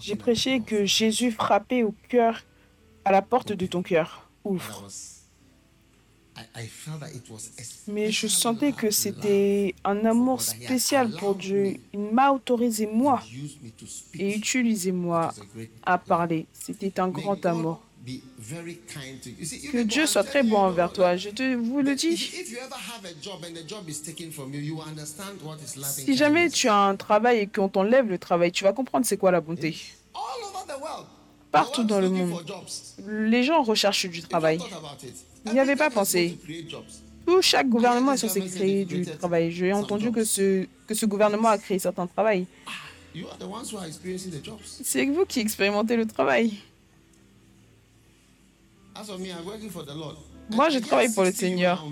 J'ai 0.00 0.16
prêché 0.16 0.60
que 0.60 0.84
Jésus 0.84 1.32
frappait 1.32 1.82
au 1.82 1.94
cœur, 2.08 2.44
à 3.04 3.12
la 3.12 3.22
porte 3.22 3.52
de 3.52 3.66
ton 3.66 3.82
cœur. 3.82 4.28
Ouvre. 4.44 4.88
Mais 7.88 8.12
je 8.12 8.28
sentais 8.28 8.72
que 8.72 8.90
c'était 8.90 9.74
un 9.84 10.04
amour 10.04 10.40
spécial 10.40 11.10
pour 11.16 11.34
Dieu. 11.34 11.76
Il 11.92 12.00
m'a 12.00 12.30
autorisé, 12.30 12.86
moi, 12.86 13.22
et 14.14 14.36
utilisé, 14.36 14.92
moi, 14.92 15.34
à 15.84 15.98
parler. 15.98 16.46
C'était 16.52 17.00
un 17.00 17.08
grand 17.08 17.44
amour. 17.44 17.82
Que 19.72 19.82
Dieu 19.82 20.06
soit 20.06 20.24
très 20.24 20.42
bon 20.42 20.58
envers 20.58 20.92
toi. 20.92 21.16
Je 21.16 21.30
te 21.30 21.54
vous 21.54 21.80
le 21.82 21.94
dis. 21.94 22.16
Si 25.82 26.16
jamais 26.16 26.48
tu 26.50 26.68
as 26.68 26.76
un 26.76 26.96
travail 26.96 27.38
et 27.40 27.46
qu'on 27.46 27.68
t'enlève 27.68 28.08
le 28.08 28.18
travail, 28.18 28.52
tu 28.52 28.64
vas 28.64 28.72
comprendre 28.72 29.06
c'est 29.06 29.16
quoi 29.16 29.30
la 29.30 29.40
bonté. 29.40 29.76
Partout 31.50 31.84
dans 31.84 32.00
le 32.00 32.10
monde, 32.10 32.42
les 33.08 33.42
gens 33.42 33.62
recherchent 33.62 34.06
du 34.06 34.22
travail. 34.22 34.58
Il 35.46 35.52
n'y 35.52 35.60
avait 35.60 35.76
pas 35.76 35.90
pensé. 35.90 36.38
Tout 37.26 37.42
chaque 37.42 37.68
gouvernement 37.68 38.12
est 38.12 38.18
censé 38.18 38.40
créer 38.40 38.84
du 38.84 39.04
travail. 39.04 39.50
J'ai 39.50 39.72
entendu 39.72 40.10
que 40.10 40.24
ce, 40.24 40.66
que 40.86 40.94
ce 40.94 41.06
gouvernement 41.06 41.48
a 41.48 41.58
créé 41.58 41.78
certains 41.78 42.06
travail. 42.06 42.46
C'est 44.82 45.04
vous 45.06 45.24
qui 45.26 45.40
expérimentez 45.40 45.96
le 45.96 46.06
travail. 46.06 46.54
Moi, 50.50 50.70
je 50.70 50.78
travaille 50.78 51.12
pour 51.12 51.24
le 51.24 51.32
Seigneur. 51.32 51.84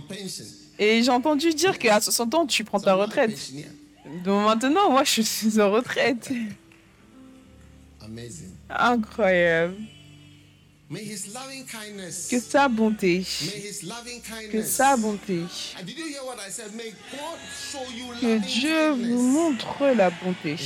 Et 0.78 1.02
j'ai 1.02 1.10
entendu 1.10 1.52
dire 1.54 1.78
qu'à 1.78 2.00
60 2.00 2.34
ans, 2.34 2.46
tu 2.46 2.64
prends 2.64 2.80
ta 2.80 2.94
retraite. 2.94 3.38
Donc 4.24 4.44
maintenant, 4.46 4.90
moi, 4.90 5.04
je 5.04 5.22
suis 5.22 5.60
en 5.60 5.70
retraite. 5.70 6.30
Incroyable. 8.70 9.74
Que 10.88 12.38
sa 12.38 12.68
bonté, 12.68 13.24
que 14.52 14.62
sa 14.62 14.96
bonté, 14.96 15.40
que 18.20 18.38
Dieu 18.38 18.90
vous 18.92 19.20
montre 19.20 19.86
la 19.96 20.10
bonté. 20.10 20.56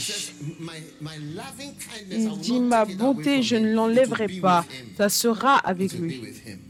Il 2.10 2.38
dit, 2.38 2.60
ma 2.60 2.84
bonté, 2.84 3.42
je 3.42 3.56
ne 3.56 3.72
l'enlèverai 3.72 4.28
pas. 4.40 4.66
Ça 4.98 5.08
sera 5.08 5.56
avec 5.56 5.94
lui. 5.94 6.22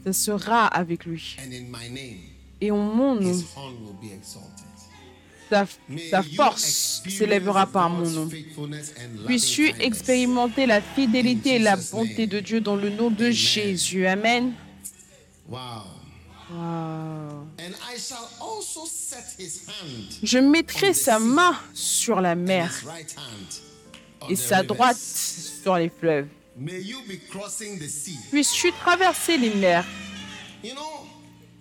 Ça 0.05 0.13
sera 0.13 0.67
avec 0.67 1.05
lui. 1.05 1.35
Et 2.61 2.71
en 2.71 2.77
mon 2.77 3.15
nom, 3.15 3.37
sa, 5.51 6.23
force 6.23 7.03
s'élèvera 7.07 7.67
par 7.67 7.89
mon 7.89 8.09
nom. 8.09 8.29
Puisses-tu 9.25 9.73
expérimenter 9.79 10.65
la 10.65 10.81
fidélité 10.81 11.55
et 11.55 11.59
la 11.59 11.75
bonté 11.75 12.27
de 12.27 12.39
Dieu 12.39 12.61
dans 12.61 12.75
le 12.75 12.89
nom 12.89 13.09
de 13.09 13.29
Jésus. 13.29 14.07
Amen. 14.07 14.53
Je 20.23 20.37
mettrai 20.37 20.93
sa 20.93 21.19
main 21.19 21.57
sur 21.73 22.21
la 22.21 22.35
mer 22.35 22.71
et 24.29 24.35
sa 24.35 24.63
droite 24.63 24.97
sur 24.97 25.75
les 25.75 25.89
fleuves. 25.89 26.27
Puisses-tu 28.31 28.71
traverser 28.73 29.37
les 29.37 29.53
mers 29.55 29.85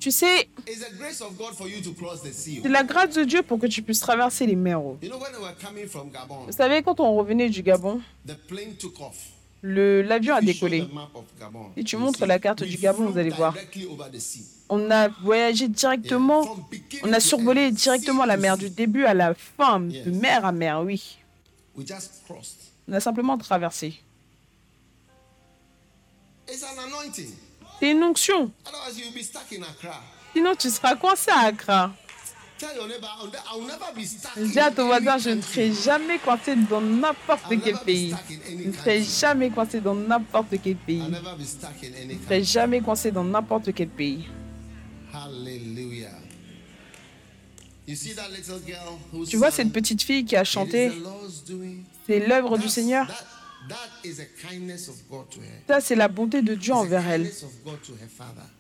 tu 0.00 0.10
sais, 0.10 0.48
c'est 0.66 2.68
la 2.68 2.82
grâce 2.82 3.14
de 3.14 3.24
Dieu 3.24 3.42
pour 3.42 3.58
que 3.58 3.66
tu 3.66 3.82
puisses 3.82 4.00
traverser 4.00 4.46
les 4.46 4.56
mers. 4.56 4.80
Vous 4.80 6.52
savez, 6.52 6.82
quand 6.82 7.00
on 7.00 7.14
revenait 7.16 7.50
du 7.50 7.62
Gabon, 7.62 8.00
l'avion 9.62 10.34
a 10.34 10.40
décollé. 10.40 10.88
Si 11.76 11.84
tu 11.84 11.98
montres 11.98 12.24
la 12.24 12.38
carte 12.38 12.62
du 12.62 12.78
Gabon, 12.78 13.10
vous 13.10 13.18
allez 13.18 13.30
voir. 13.30 13.54
On 14.70 14.90
a 14.90 15.08
voyagé 15.08 15.68
directement, 15.68 16.56
on 17.02 17.12
a 17.12 17.20
survolé 17.20 17.70
directement 17.70 18.24
la 18.24 18.38
mer 18.38 18.56
du 18.56 18.70
début 18.70 19.04
à 19.04 19.12
la 19.12 19.34
fin, 19.34 19.80
de 19.80 20.10
mer 20.10 20.46
à 20.46 20.52
mer, 20.52 20.82
oui. 20.82 21.18
On 22.88 22.92
a 22.92 23.00
simplement 23.00 23.36
traversé. 23.36 24.00
C'est 27.80 27.90
une 27.92 28.04
onction. 28.04 28.50
Sinon, 30.34 30.54
tu 30.54 30.70
seras 30.70 30.94
coincé 30.96 31.30
à 31.30 31.46
Accra. 31.46 31.92
Dis 34.36 34.60
à 34.60 34.70
ton 34.70 34.86
voisin, 34.86 35.16
je 35.16 35.30
ne 35.30 35.40
serai 35.40 35.72
jamais 35.72 36.18
coincé 36.18 36.54
dans 36.56 36.82
n'importe 36.82 37.54
quel 37.64 37.78
pays. 37.78 38.14
Je 38.46 38.68
ne 38.68 38.72
serai 38.72 39.02
jamais 39.02 39.48
coincé 39.48 39.80
dans 39.80 39.94
n'importe 39.94 40.54
quel 40.62 40.76
pays. 40.76 41.02
Je 41.08 42.14
ne 42.14 42.22
serai 42.22 42.44
jamais 42.44 42.82
coincé 42.82 43.10
dans 43.10 43.24
n'importe 43.24 43.72
quel 43.74 43.88
pays. 43.88 44.26
Tu 49.28 49.36
vois 49.38 49.50
cette 49.50 49.72
petite 49.72 50.02
fille 50.02 50.26
qui 50.26 50.36
a 50.36 50.44
chanté? 50.44 50.92
C'est 52.06 52.26
l'œuvre 52.26 52.58
du 52.58 52.68
Seigneur. 52.68 53.06
Ça, 55.68 55.80
c'est 55.80 55.94
la 55.94 56.08
bonté 56.08 56.42
de 56.42 56.54
Dieu 56.54 56.72
envers 56.72 57.06
elle. 57.08 57.30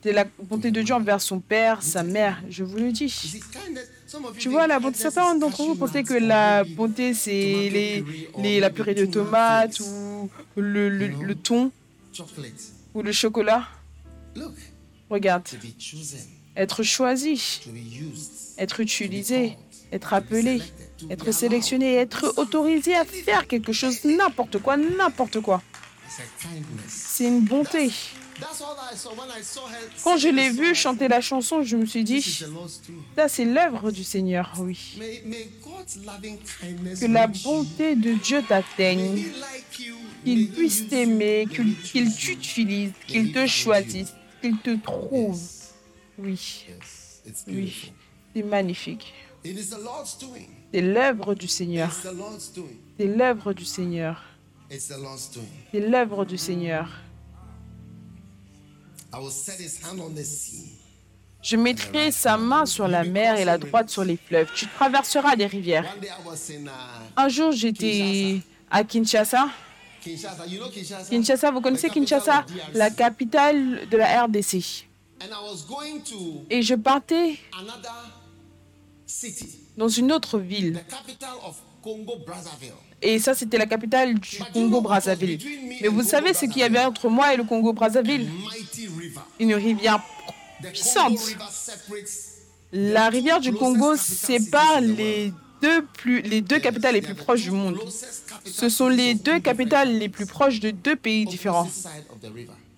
C'est 0.02 0.12
la 0.12 0.24
bonté 0.42 0.70
de 0.70 0.82
Dieu 0.82 0.94
envers 0.94 1.20
son 1.20 1.40
père, 1.40 1.82
sa 1.82 2.02
mère, 2.02 2.42
je 2.48 2.64
vous 2.64 2.76
le 2.76 2.92
dis. 2.92 3.12
Tu 4.38 4.48
vois, 4.48 4.66
la 4.66 4.80
bonté, 4.80 4.98
certains 4.98 5.34
d'entre 5.36 5.62
vous 5.64 5.74
pensaient 5.76 6.02
que 6.02 6.14
la 6.14 6.64
bonté, 6.64 7.14
c'est 7.14 7.30
les, 7.32 8.04
les, 8.38 8.60
la 8.60 8.70
purée 8.70 8.94
de 8.94 9.06
tomates 9.06 9.80
ou 9.80 10.30
le, 10.56 10.88
le, 10.88 11.08
le 11.08 11.34
thon 11.34 11.70
ou 12.94 13.02
le 13.02 13.12
chocolat. 13.12 13.66
Regarde, 15.08 15.44
être 16.56 16.82
choisi, 16.82 17.60
être 18.58 18.80
utilisé, 18.80 19.56
être 19.92 20.12
appelé, 20.14 20.60
être 21.08 21.32
sélectionné, 21.32 21.94
être 21.94 22.34
autorisé 22.36 22.94
à 22.94 23.04
faire 23.04 23.46
quelque 23.46 23.72
chose, 23.72 24.04
n'importe 24.04 24.58
quoi, 24.58 24.76
n'importe 24.76 25.40
quoi. 25.40 25.62
C'est 26.88 27.24
une 27.24 27.40
bonté. 27.40 27.90
Quand 30.02 30.16
je 30.16 30.28
l'ai 30.28 30.50
vu 30.50 30.74
chanter 30.74 31.08
la 31.08 31.20
chanson, 31.20 31.62
je 31.62 31.76
me 31.76 31.86
suis 31.86 32.04
dit, 32.04 32.22
ça 33.16 33.28
c'est 33.28 33.44
l'œuvre 33.44 33.90
du 33.90 34.02
Seigneur, 34.04 34.54
oui. 34.58 34.98
Que 37.00 37.06
la 37.06 37.26
bonté 37.26 37.96
de 37.96 38.14
Dieu 38.14 38.42
t'atteigne, 38.42 39.26
qu'il 40.24 40.50
puisse 40.50 40.88
t'aimer, 40.88 41.46
qu'il 41.50 41.76
t'utilise, 42.14 42.92
qu'il 43.06 43.32
te 43.32 43.46
choisisse, 43.46 44.14
qu'il 44.40 44.58
te 44.58 44.76
trouve. 44.76 45.40
Oui, 46.18 46.66
oui, 47.46 47.92
c'est 48.34 48.42
magnifique. 48.42 49.12
C'est 50.72 50.82
l'œuvre 50.82 51.34
du 51.34 51.48
Seigneur. 51.48 51.90
C'est 52.98 53.06
l'œuvre 53.06 53.52
du 53.52 53.64
Seigneur. 53.64 54.22
C'est 54.70 55.80
l'œuvre 55.80 56.24
du 56.24 56.38
Seigneur. 56.38 56.88
Je 61.42 61.56
mettrai 61.56 62.12
sa 62.12 62.36
main 62.36 62.66
sur 62.66 62.86
la 62.86 63.02
mer 63.02 63.36
et 63.38 63.44
la 63.44 63.58
droite 63.58 63.90
sur 63.90 64.04
les 64.04 64.16
fleuves. 64.16 64.48
Tu 64.54 64.68
traverseras 64.68 65.34
des 65.34 65.46
rivières. 65.46 65.96
Un 67.16 67.28
jour, 67.28 67.50
j'étais 67.50 68.40
à 68.70 68.84
Kinshasa. 68.84 69.48
Kinshasa, 71.10 71.50
vous 71.50 71.60
connaissez 71.60 71.90
Kinshasa, 71.90 72.44
la 72.74 72.90
capitale 72.90 73.88
de 73.88 73.96
la 73.96 74.24
RDC. 74.24 74.86
Et 76.50 76.62
je 76.62 76.74
partais 76.74 77.38
dans 79.80 79.88
une 79.88 80.12
autre 80.12 80.38
ville. 80.38 80.78
Et 83.00 83.18
ça, 83.18 83.34
c'était 83.34 83.56
la 83.56 83.64
capitale 83.64 84.18
du 84.18 84.38
Congo-Brazzaville. 84.52 85.38
Mais 85.80 85.88
vous 85.88 86.02
savez 86.02 86.34
ce 86.34 86.44
qu'il 86.44 86.58
y 86.58 86.62
avait 86.62 86.84
entre 86.84 87.08
moi 87.08 87.32
et 87.32 87.38
le 87.38 87.44
Congo-Brazzaville 87.44 88.28
Une 89.40 89.54
rivière 89.54 90.02
puissante. 90.62 91.18
La 92.72 93.08
rivière 93.08 93.40
du 93.40 93.52
Congo 93.54 93.96
sépare 93.96 94.82
les 94.82 95.32
deux, 95.62 95.82
plus, 95.86 96.20
les 96.20 96.42
deux 96.42 96.60
capitales 96.60 96.94
les 96.94 97.00
plus 97.00 97.14
proches 97.14 97.42
du 97.44 97.50
monde. 97.50 97.78
Ce 98.44 98.68
sont 98.68 98.88
les 98.88 99.14
deux 99.14 99.40
capitales 99.40 99.96
les 99.98 100.10
plus 100.10 100.26
proches 100.26 100.60
de 100.60 100.70
deux 100.70 100.96
pays 100.96 101.24
différents. 101.24 101.68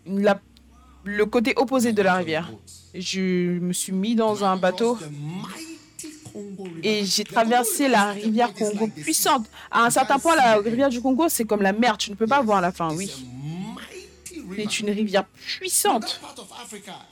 le 0.07 1.27
côté 1.27 1.53
opposé 1.57 1.93
de 1.93 2.03
la 2.03 2.15
rivière. 2.15 2.53
Je 2.95 3.59
me 3.59 3.73
suis 3.73 3.93
mis 3.93 4.15
dans 4.15 4.45
un 4.45 4.57
bateau 4.57 4.97
et 6.83 7.05
j'ai 7.05 7.25
traversé 7.25 7.89
la 7.89 8.13
rivière 8.13 8.53
Congo 8.53 8.89
puissante. 8.89 9.47
À 9.71 9.85
un 9.85 9.91
certain 9.91 10.19
point, 10.19 10.37
la 10.37 10.57
rivière 10.57 10.89
du 10.89 11.01
Congo, 11.01 11.29
c'est 11.29 11.45
comme 11.45 11.63
la 11.63 11.73
mer, 11.73 11.97
tu 11.99 12.11
ne 12.11 12.17
peux 12.17 12.27
pas 12.27 12.43
voir 12.43 12.61
la 12.61 12.73
fin, 12.73 12.95
oui. 12.95 13.11
C'est 14.57 14.81
une 14.81 14.91
rivière 14.91 15.25
puissante. 15.25 16.21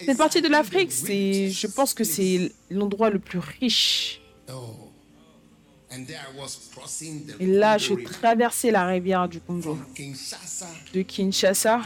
Cette 0.05 0.19
partie 0.19 0.43
de 0.43 0.49
l'Afrique, 0.49 0.91
je 0.91 1.67
pense 1.69 1.95
que 1.95 2.05
c'est 2.05 2.53
l'endroit 2.71 3.11
le 3.11 3.19
plus 3.19 3.39
riche. 3.39 4.21
Et 7.41 7.47
là, 7.47 7.79
je 7.79 7.95
traversais 7.95 8.71
la 8.71 8.87
rivière 8.87 9.29
du 9.29 9.41
Congo, 9.41 9.79
de 10.95 11.03
Kinshasa 11.03 11.81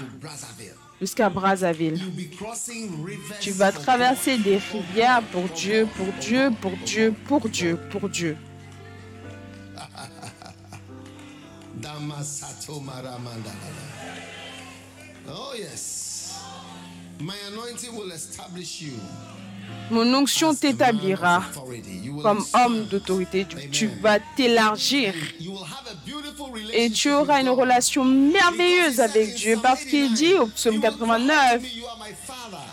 jusqu'à 1.05 1.29
Brazzaville. 1.29 2.01
Tu 3.41 3.51
vas 3.51 3.73
traverser 3.73 4.39
des 4.39 4.57
rivières 4.57 5.23
pour 5.33 5.45
Dieu, 5.51 5.87
pour 5.97 6.07
Dieu, 6.19 6.51
pour 6.63 6.73
Dieu, 6.87 7.15
pour 7.27 7.49
Dieu, 7.49 7.79
pour 7.91 8.09
Dieu. 8.09 8.37
Oh 15.27 15.55
yes. 15.57 16.39
My 17.19 17.35
anointing 17.51 17.97
will 17.97 18.13
establish 18.13 18.83
you. 18.83 18.93
Mon 19.91 20.15
onction 20.15 20.55
t'établira 20.55 21.43
comme 22.23 22.45
homme 22.55 22.85
d'autorité. 22.87 23.47
Tu 23.71 23.87
vas 23.87 24.19
t'élargir 24.37 25.15
et 26.73 26.91
tu 26.91 27.11
auras 27.11 27.41
une 27.41 27.51
relation 27.51 28.05
merveilleuse 28.05 29.01
avec 29.01 29.35
Dieu 29.35 29.59
parce 29.63 29.85
qu'il 29.85 30.13
dit 30.15 30.35
au 30.35 30.47
psaume 30.47 30.81
89, 30.81 31.63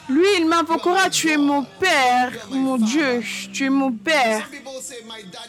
lui, 0.10 0.26
il 0.40 0.48
m'invoquera, 0.48 1.10
tu 1.10 1.30
es 1.30 1.38
mon 1.38 1.64
Père, 1.64 2.32
mon 2.50 2.78
Dieu, 2.78 3.24
tu 3.54 3.66
es 3.66 3.70
mon 3.70 3.92
Père. 3.92 4.50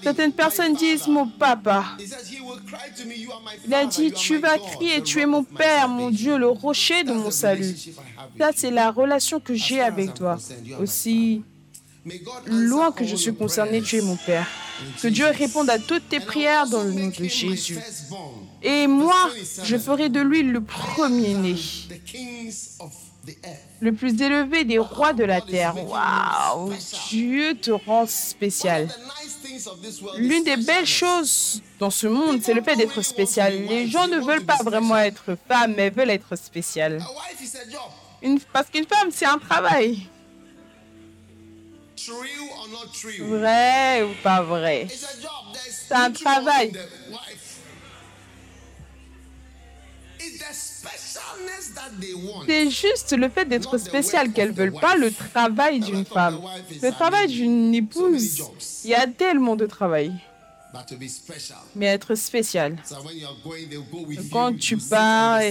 Certaines 0.02 0.32
personnes 0.32 0.74
disent 0.74 1.06
mon 1.08 1.26
papa. 1.26 1.84
Il 3.66 3.74
a 3.74 3.86
dit, 3.86 4.12
tu 4.12 4.38
vas 4.38 4.58
crier, 4.58 5.02
tu 5.02 5.20
es 5.20 5.26
mon 5.26 5.42
Père, 5.42 5.88
mon 5.88 6.10
Dieu, 6.10 6.36
le 6.38 6.48
rocher 6.48 7.02
de 7.02 7.12
mon 7.12 7.30
salut. 7.30 7.74
Ça, 8.38 8.50
c'est 8.54 8.70
la 8.70 8.90
relation 8.90 9.40
que 9.40 9.54
j'ai 9.54 9.80
avec 9.80 10.14
toi. 10.14 10.38
Aussi, 10.80 11.41
Loin 12.46 12.90
que 12.90 13.04
je 13.04 13.14
suis 13.14 13.34
concerné, 13.34 13.80
tu 13.80 13.98
es 13.98 14.02
mon 14.02 14.16
Père. 14.16 14.46
Que 15.00 15.08
Dieu 15.08 15.26
réponde 15.26 15.70
à 15.70 15.78
toutes 15.78 16.08
tes 16.08 16.20
prières 16.20 16.66
dans 16.66 16.82
le 16.82 16.92
nom 16.92 17.08
de 17.08 17.24
Jésus. 17.24 17.78
Et 18.62 18.86
moi, 18.86 19.30
je 19.62 19.76
ferai 19.76 20.08
de 20.08 20.20
lui 20.20 20.42
le 20.42 20.60
premier-né, 20.60 21.54
le 23.80 23.92
plus 23.92 24.20
élevé 24.20 24.64
des 24.64 24.78
rois 24.78 25.12
de 25.12 25.24
la 25.24 25.40
terre. 25.40 25.74
Waouh, 25.76 26.72
Dieu 27.08 27.54
te 27.54 27.70
rend 27.70 28.06
spécial. 28.06 28.88
L'une 30.18 30.44
des 30.44 30.56
belles 30.56 30.86
choses 30.86 31.62
dans 31.78 31.90
ce 31.90 32.06
monde, 32.08 32.40
c'est 32.42 32.54
le 32.54 32.62
fait 32.62 32.74
d'être 32.74 33.02
spécial. 33.02 33.52
Les 33.68 33.88
gens 33.88 34.08
ne 34.08 34.18
veulent 34.18 34.44
pas 34.44 34.58
vraiment 34.64 34.96
être 34.98 35.36
femmes, 35.48 35.74
mais 35.76 35.90
veulent 35.90 36.10
être 36.10 36.34
spéciales. 36.36 37.04
parce 38.52 38.68
qu'une 38.70 38.86
femme, 38.86 39.10
c'est 39.12 39.26
un 39.26 39.38
travail. 39.38 40.08
Vrai 43.20 44.02
ou 44.02 44.14
pas 44.22 44.42
vrai? 44.42 44.88
C'est 44.88 45.94
un 45.94 46.10
travail. 46.10 46.72
C'est 52.46 52.70
juste 52.70 53.12
le 53.16 53.28
fait 53.28 53.44
d'être 53.44 53.78
spécial 53.78 54.32
qu'elles 54.32 54.52
veulent 54.52 54.72
pas 54.72 54.96
le 54.96 55.10
travail 55.12 55.80
d'une 55.80 56.04
femme. 56.04 56.40
Le 56.82 56.90
travail 56.90 57.28
d'une 57.28 57.74
épouse, 57.74 58.42
il 58.84 58.90
y 58.90 58.94
a 58.94 59.06
tellement 59.06 59.56
de 59.56 59.66
travail. 59.66 60.12
Mais 61.76 61.86
être 61.86 62.14
spécial. 62.14 62.76
Quand 64.32 64.56
tu 64.56 64.78
pars, 64.78 65.42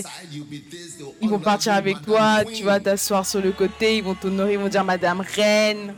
ils 1.22 1.30
vont 1.30 1.40
partir 1.40 1.74
avec 1.74 2.02
toi, 2.02 2.44
tu 2.44 2.64
vas 2.64 2.80
t'asseoir 2.80 3.26
sur 3.26 3.42
le 3.42 3.52
côté, 3.52 3.98
ils 3.98 4.04
vont 4.04 4.16
t'honorer, 4.16 4.54
ils 4.54 4.60
vont 4.60 4.68
dire 4.68 4.84
Madame 4.84 5.22
Reine. 5.22 5.94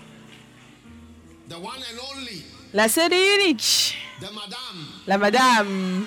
La 2.74 2.90
seule 2.90 3.14
et 3.14 3.36
unique. 3.42 3.98
La 5.08 5.18
madame. 5.18 6.06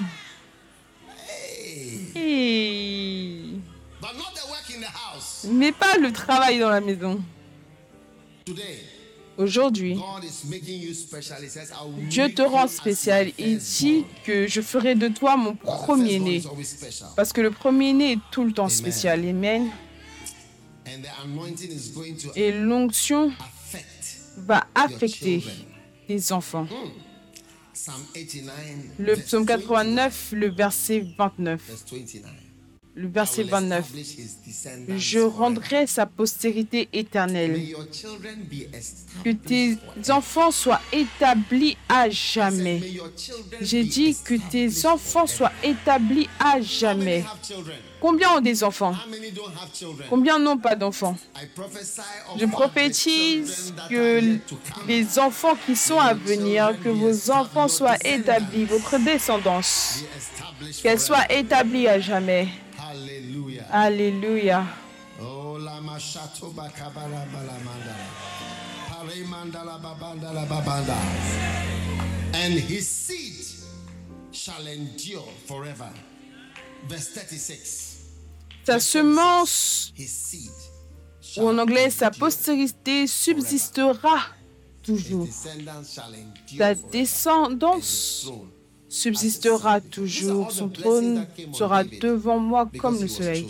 Mais 5.49 5.73
pas 5.73 5.97
le 5.99 6.13
travail 6.13 6.59
dans 6.59 6.71
la 6.71 6.81
maison. 6.81 7.23
Aujourd'hui, 9.39 9.99
Dieu 12.09 12.33
te 12.33 12.43
rend 12.43 12.67
spécial. 12.69 13.31
Il 13.39 13.59
dit 13.59 14.05
que 14.25 14.47
je 14.47 14.63
ferai 14.63 14.95
de 14.95 15.09
toi 15.09 15.37
mon 15.37 15.55
premier-né. 15.55 16.43
Parce 17.17 17.33
que 17.33 17.43
le 17.43 17.51
premier-né 17.51 18.13
est 18.13 18.19
tout 18.31 18.45
le 18.45 18.53
temps 18.53 18.71
spécial. 18.71 19.21
Amen. 19.29 19.71
Et 22.35 22.53
l'onction 22.53 23.33
va 24.37 24.67
affecter 24.75 25.43
les 26.09 26.33
enfants. 26.33 26.67
Le 28.99 29.15
psaume 29.17 29.45
89, 29.45 30.33
le 30.33 30.49
verset 30.49 31.07
29. 31.19 31.61
Le 32.99 33.09
verset 33.09 33.43
29. 33.43 33.85
Je 34.97 35.19
rendrai 35.19 35.87
sa 35.87 36.07
postérité 36.07 36.89
éternelle. 36.95 37.61
Que 39.23 39.31
tes 39.33 39.77
enfants 40.09 40.51
soient 40.51 40.81
établis 40.95 41.77
à 41.91 42.09
jamais. 42.09 42.81
J'ai 43.61 43.85
dit 43.85 44.17
que 44.25 44.35
tes 44.51 44.87
enfants 44.87 45.27
soient 45.27 45.53
établis 45.63 46.27
à 46.41 46.59
jamais. 46.63 47.23
Combien 48.01 48.39
ont 48.39 48.41
des 48.41 48.65
enfants? 48.65 48.95
Combien 50.09 50.39
n'ont 50.39 50.57
pas 50.57 50.75
d'enfants? 50.75 51.17
Je 52.39 52.47
prophétise 52.47 53.75
que 53.91 54.39
les 54.89 55.19
enfants 55.19 55.57
qui 55.67 55.77
sont 55.77 55.99
à 56.01 56.15
venir, 56.15 56.75
que 56.83 56.89
vos 56.89 57.31
enfants 57.31 57.69
soient 57.69 57.99
établis, 58.03 58.65
votre 58.65 58.99
descendance, 58.99 60.03
qu'elle 60.83 61.01
soit 61.01 61.31
établie 61.31 61.89
à 61.89 62.01
jamais. 62.01 62.49
Alléluia. 63.71 64.67
And 72.35 72.53
his 72.53 72.89
seed 72.89 73.47
shall 74.33 74.67
endure 74.67 75.25
forever. 75.47 75.91
Verse 76.89 77.09
36. 77.15 77.97
Sa 78.65 78.81
semence, 78.81 79.93
ou 81.37 81.49
en 81.49 81.59
anglais, 81.59 81.91
sa 81.91 82.11
postérité 82.11 83.07
subsistera 83.07 84.27
toujours. 84.83 85.29
Sa 86.57 86.75
descendance 86.75 88.29
subsistera 88.89 89.81
toujours. 89.81 90.53
Son 90.53 90.69
trône 90.69 91.27
sera 91.53 91.85
devant 91.85 92.39
moi 92.39 92.69
comme 92.79 93.01
le 93.01 93.09
soleil. 93.09 93.47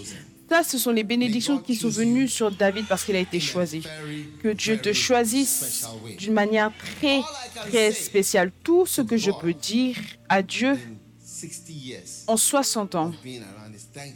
Ça, 0.49 0.63
ce 0.63 0.79
sont 0.79 0.93
les 0.93 1.03
bénédictions 1.03 1.59
qui 1.59 1.75
sont 1.75 1.89
venues 1.89 2.29
sur 2.29 2.53
David 2.53 2.87
parce 2.89 3.05
qu'il 3.05 3.17
a 3.17 3.21
été 3.21 3.41
choisi. 3.41 3.83
Que 4.43 4.49
Dieu 4.49 4.79
te 4.79 4.93
choisisse 4.93 5.87
d'une 6.19 6.35
manière 6.35 6.71
très, 7.01 7.21
très 7.69 7.93
spéciale. 7.93 8.53
Tout 8.63 8.87
ce 8.87 9.03
que 9.03 9.17
je 9.17 9.33
peux 9.33 9.53
dire 9.55 9.97
à 10.29 10.43
Dieu 10.43 10.79
en 12.29 12.37
60 12.37 12.95
ans, 12.95 13.13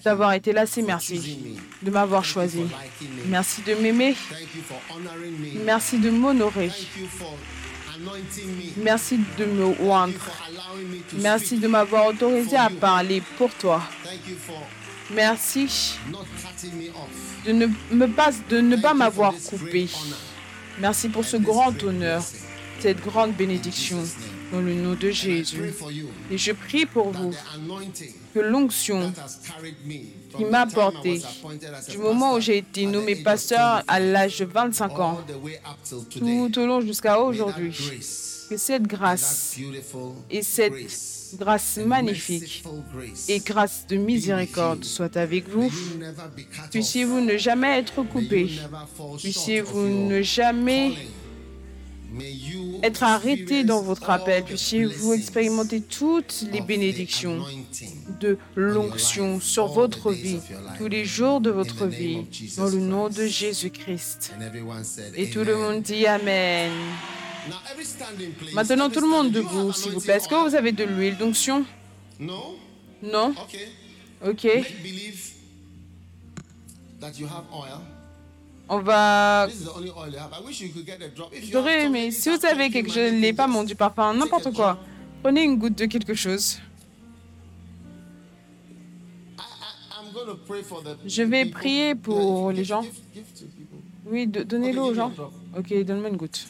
d'avoir 0.05 0.33
été 0.33 0.53
là, 0.53 0.67
c'est 0.67 0.83
merci. 0.83 1.57
De 1.83 1.91
m'avoir 1.91 2.25
choisi. 2.25 2.63
Merci 3.27 3.63
de 3.63 3.75
m'aimer. 3.75 4.15
Merci 5.65 5.99
de 5.99 6.11
m'honorer. 6.11 6.71
Merci 8.77 9.19
de 9.39 9.45
me 9.45 9.81
oindre. 9.83 10.21
Merci 11.15 11.59
de 11.59 11.69
m'avoir 11.69 12.07
autorisé 12.07 12.57
à 12.57 12.71
parler 12.71 13.23
pour 13.37 13.53
toi. 13.55 13.83
Merci 15.13 15.99
de 17.45 17.53
ne, 17.53 17.67
me 17.91 18.07
pas, 18.07 18.31
de 18.49 18.61
ne 18.61 18.77
pas 18.77 18.95
m'avoir 18.95 19.35
coupé. 19.49 19.89
Merci 20.79 21.09
pour 21.09 21.25
ce 21.25 21.37
grand 21.37 21.83
honneur, 21.83 22.23
cette 22.79 23.03
grande 23.03 23.33
bénédiction 23.35 24.03
dans 24.53 24.61
le 24.61 24.75
nom 24.75 24.95
de 24.95 25.11
Jésus. 25.11 25.73
Et 26.31 26.39
je 26.39 26.53
prie 26.53 26.87
pour 26.87 27.11
vous 27.11 27.33
que 28.35 28.41
l'onction 28.41 29.13
qui 30.37 30.45
m'a 30.45 30.67
porté 30.67 31.23
du 31.89 31.99
moment 31.99 32.35
où 32.35 32.41
j'ai 32.41 32.59
été 32.59 32.87
nommé 32.87 33.17
pasteur 33.17 33.83
à 33.87 34.01
l'âge 34.01 34.39
de 34.39 34.45
25 34.45 34.99
ans, 34.99 35.21
tout 36.11 36.59
au 36.59 36.67
long 36.67 36.81
jusqu'à 36.81 37.21
aujourd'hui, 37.21 37.77
que 38.49 38.57
cette 38.57 38.85
grâce 38.85 39.57
et 40.31 40.43
cette 40.43 40.73
grâce 41.39 41.79
magnifique 41.79 42.65
et 43.29 43.39
grâce 43.39 43.87
de 43.89 43.97
miséricorde 43.97 44.85
soit 44.85 45.17
avec 45.17 45.49
vous. 45.49 45.71
Puissiez-vous 46.71 47.21
ne 47.21 47.37
jamais 47.37 47.79
être 47.79 48.03
coupé. 48.03 48.51
Puissiez-vous 49.19 49.89
ne 50.09 50.23
jamais 50.23 50.95
être 52.83 53.03
arrêté 53.03 53.65
dans 53.65 53.83
votre 53.83 54.11
appel. 54.11 54.45
Puissiez-vous 54.45 55.13
expérimenter 55.15 55.81
toutes 55.81 56.45
les 56.53 56.61
bénédictions 56.61 57.45
de 58.21 58.39
l'onction 58.57 59.41
sur 59.41 59.67
votre 59.69 60.13
vie, 60.13 60.41
tous 60.79 60.89
les 60.89 61.05
jours 61.05 61.41
de 61.41 61.51
votre 61.51 61.87
vie, 61.87 62.25
dans 62.57 62.69
le 62.69 62.79
nom 62.79 63.09
de 63.09 63.27
Jésus-Christ. 63.27 64.33
Et 65.17 65.31
tout 65.31 65.45
le 65.45 65.57
monde 65.57 65.83
dit 65.83 66.07
Amen. 66.07 66.73
Maintenant, 68.53 68.91
tout 68.91 69.01
le 69.01 69.09
monde 69.09 69.33
debout, 69.33 69.73
s'il 69.73 69.93
vous 69.93 70.01
plaît. 70.01 70.17
Est-ce 70.17 70.29
que 70.29 70.49
vous 70.49 70.55
avez 70.55 70.73
de 70.73 70.85
l'huile 70.85 71.17
d'onction? 71.17 71.65
Non? 73.03 73.35
Ok. 74.27 74.47
On 78.73 78.79
va... 78.79 79.49
J'aurais 81.51 81.89
mais 81.89 82.13
si 82.13 82.31
vous 82.31 82.39
savez 82.39 82.71
quelque 82.71 82.89
chose, 82.89 83.13
n'est 83.13 83.33
pas 83.33 83.49
mon 83.49 83.65
du 83.65 83.75
parfum, 83.75 84.15
n'importe 84.15 84.55
quoi, 84.55 84.79
prenez 85.25 85.43
une 85.43 85.57
goutte 85.57 85.77
de 85.77 85.87
quelque 85.87 86.15
chose. 86.15 86.61
Je 91.05 91.23
vais 91.25 91.47
prier 91.47 91.97
pour 91.97 92.53
les 92.53 92.63
gens. 92.63 92.85
Oui, 94.07 94.29
donnez-le 94.29 94.81
aux 94.81 94.95
gens. 94.95 95.13
Ok, 95.59 95.75
donne-moi 95.83 96.11
une 96.11 96.17
goutte. 96.17 96.47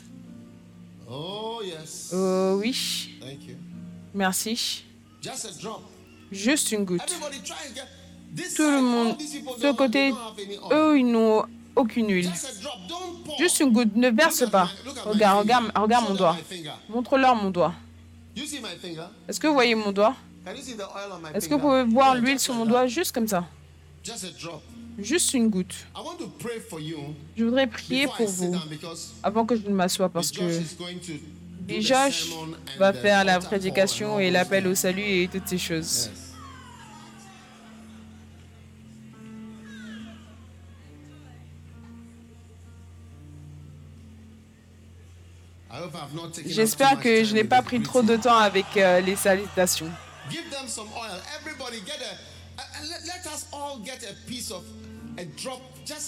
Oh, 1.10 1.62
oh 2.12 2.58
oui. 2.60 3.18
Merci. 4.12 4.84
Juste 6.30 6.72
une 6.72 6.84
goutte. 6.84 7.18
Tout 8.56 8.70
le 8.70 8.82
monde, 8.82 9.16
de 9.16 9.22
ce 9.62 9.72
côté, 9.72 10.12
eux, 10.70 10.98
ils 10.98 11.10
n'ont 11.10 11.44
aucune 11.76 12.10
huile. 12.10 12.30
Juste 13.38 13.60
une 13.60 13.72
goutte, 13.72 13.94
ne 13.94 14.10
verse 14.10 14.48
pas. 14.50 14.68
Regarde, 15.04 15.40
regarde, 15.40 15.72
regarde 15.74 16.08
mon 16.08 16.14
doigt. 16.14 16.36
Montre-leur 16.88 17.34
mon 17.34 17.50
doigt. 17.50 17.74
Est-ce 19.28 19.40
que 19.40 19.46
vous 19.46 19.54
voyez 19.54 19.74
mon 19.74 19.92
doigt? 19.92 20.14
Est-ce 21.34 21.48
que 21.48 21.54
vous 21.54 21.60
pouvez 21.60 21.84
voir 21.84 22.14
l'huile 22.14 22.38
sur 22.38 22.54
mon 22.54 22.66
doigt 22.66 22.86
juste 22.86 23.12
comme 23.12 23.28
ça? 23.28 23.44
Juste 24.98 25.34
une 25.34 25.48
goutte. 25.48 25.74
Je 27.36 27.44
voudrais 27.44 27.66
prier 27.66 28.06
pour 28.16 28.26
vous 28.26 28.54
avant 29.22 29.46
que 29.46 29.56
je 29.56 29.62
ne 29.62 29.74
m'assoie 29.74 30.08
parce 30.08 30.30
que 30.30 30.42
Josh 31.68 32.28
va 32.78 32.92
faire 32.92 33.24
la 33.24 33.38
prédication 33.38 34.18
et 34.18 34.30
l'appel 34.30 34.66
au 34.66 34.74
salut 34.74 35.02
et 35.02 35.28
toutes 35.28 35.46
ces 35.48 35.58
choses. 35.58 36.10
J'espère 46.46 47.00
que 47.00 47.24
je 47.24 47.34
n'ai 47.34 47.44
pas 47.44 47.62
pris 47.62 47.80
trop 47.82 48.02
de 48.02 48.16
temps 48.16 48.36
avec 48.38 48.66
euh, 48.76 49.00
les 49.00 49.16
salutations. 49.16 49.90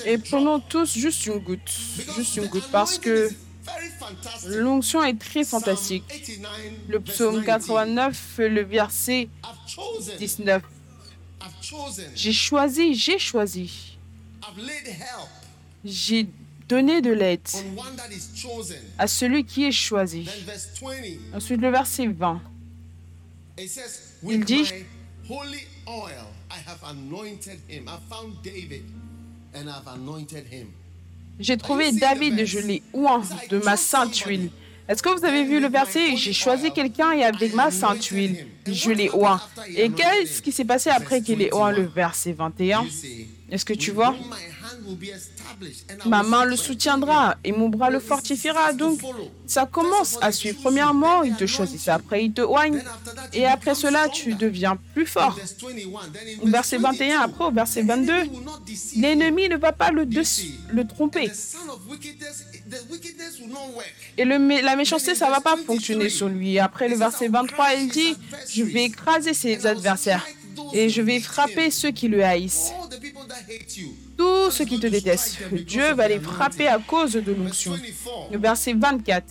Et 0.04 0.18
prenons 0.18 0.60
tous 0.60 0.94
juste 0.96 1.26
une 1.26 1.38
goutte, 1.38 1.70
juste 2.16 2.36
une 2.36 2.46
goutte, 2.46 2.70
parce 2.70 2.98
que 2.98 3.30
l'onction 4.46 5.02
est 5.02 5.18
très 5.18 5.44
fantastique. 5.44 6.04
Le 6.88 7.00
psaume 7.00 7.44
89, 7.44 8.38
le 8.38 8.62
verset 8.62 9.28
19. 10.18 10.62
J'ai 12.14 12.32
choisi, 12.32 12.94
j'ai 12.94 13.18
choisi. 13.18 13.98
J'ai 15.84 16.28
donné 16.72 17.02
de 17.02 17.12
l'aide 17.12 17.46
à 18.98 19.06
celui 19.06 19.44
qui 19.44 19.66
est 19.66 19.72
choisi. 19.72 20.26
Ensuite, 21.34 21.60
le 21.60 21.70
verset 21.70 22.06
20. 22.06 22.40
Il 24.26 24.44
dit, 24.44 24.64
j'ai 31.38 31.56
trouvé 31.58 31.92
David 31.92 32.38
et 32.38 32.46
je 32.46 32.58
l'ai 32.58 32.82
oint 32.94 33.22
de 33.50 33.58
ma 33.58 33.76
sainte 33.76 34.16
huile. 34.16 34.50
Est-ce 34.88 35.02
que 35.02 35.10
vous 35.10 35.24
avez 35.24 35.44
vu 35.44 35.60
le 35.60 35.68
verset 35.68 36.16
J'ai 36.16 36.32
choisi 36.32 36.72
quelqu'un 36.72 37.12
et 37.12 37.24
avec 37.24 37.54
ma 37.54 37.70
sainte 37.70 38.04
huile, 38.06 38.46
je 38.66 38.90
l'ai 38.90 39.10
oint. 39.10 39.40
Et 39.76 39.90
qu'est-ce 39.90 40.40
qui 40.40 40.52
s'est 40.52 40.64
passé 40.64 40.88
après 40.88 41.20
qu'il 41.20 41.42
ait 41.42 41.54
oint 41.54 41.70
le 41.70 41.82
verset 41.82 42.32
21 42.32 42.86
Est-ce 43.52 43.66
que 43.66 43.74
tu 43.74 43.90
vois? 43.90 44.14
Ma 46.06 46.22
main 46.22 46.46
le 46.46 46.56
soutiendra 46.56 47.36
et 47.44 47.52
mon 47.52 47.68
bras 47.68 47.90
le 47.90 48.00
fortifiera. 48.00 48.72
Donc, 48.72 48.98
ça 49.46 49.66
commence 49.66 50.16
à 50.22 50.32
suivre. 50.32 50.58
Premièrement, 50.62 51.22
il 51.22 51.36
te 51.36 51.44
choisit. 51.44 51.86
Après, 51.88 52.24
il 52.24 52.32
te 52.32 52.40
oigne. 52.40 52.82
Et 53.34 53.44
après 53.44 53.74
cela, 53.74 54.08
tu 54.08 54.34
deviens 54.34 54.78
plus 54.94 55.04
fort. 55.04 55.38
Au 56.40 56.46
verset 56.46 56.78
21, 56.78 57.20
après, 57.20 57.44
au 57.44 57.50
verset 57.50 57.82
22, 57.82 58.12
l'ennemi 58.96 59.50
ne 59.50 59.56
va 59.58 59.72
pas 59.72 59.90
le, 59.90 60.06
tromper. 60.86 61.30
Et 64.16 64.24
la 64.24 64.76
méchanceté, 64.76 65.14
ça 65.14 65.26
ne 65.26 65.30
va 65.32 65.40
pas 65.42 65.58
fonctionner 65.58 66.08
sur 66.08 66.30
lui. 66.30 66.58
Après 66.58 66.88
le 66.88 66.96
verset 66.96 67.28
23, 67.28 67.74
il 67.74 67.88
dit, 67.88 68.16
je 68.48 68.62
vais 68.62 68.84
écraser 68.84 69.34
ses 69.34 69.66
adversaires 69.66 70.26
et 70.72 70.88
je 70.88 71.02
vais 71.02 71.20
frapper 71.20 71.70
ceux 71.70 71.90
qui 71.90 72.08
le 72.08 72.24
haïssent 72.24 72.72
tous 74.16 74.50
ceux 74.50 74.64
qui 74.64 74.78
te 74.78 74.86
détestent. 74.86 75.38
Dieu 75.52 75.92
va 75.94 76.08
les 76.08 76.20
frapper 76.20 76.68
à 76.68 76.78
cause 76.78 77.12
de 77.12 77.32
l'onction. 77.32 77.72
Le 78.30 78.38
verset 78.38 78.74
24. 78.74 79.24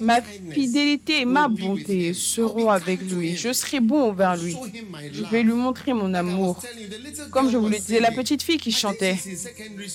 Ma 0.00 0.20
fidélité 0.52 1.20
et 1.20 1.24
ma 1.24 1.48
bonté 1.48 2.14
seront 2.14 2.70
avec 2.70 3.00
lui. 3.00 3.36
Je 3.36 3.52
serai 3.52 3.80
bon 3.80 4.10
envers 4.10 4.36
lui. 4.36 4.56
Je 5.12 5.24
vais 5.24 5.42
lui 5.42 5.52
montrer 5.52 5.92
mon 5.92 6.12
amour. 6.14 6.60
Comme 7.30 7.50
je 7.50 7.56
vous 7.56 7.68
le 7.68 7.78
disais, 7.78 8.00
la 8.00 8.10
petite 8.12 8.42
fille 8.42 8.58
qui 8.58 8.72
chantait. 8.72 9.18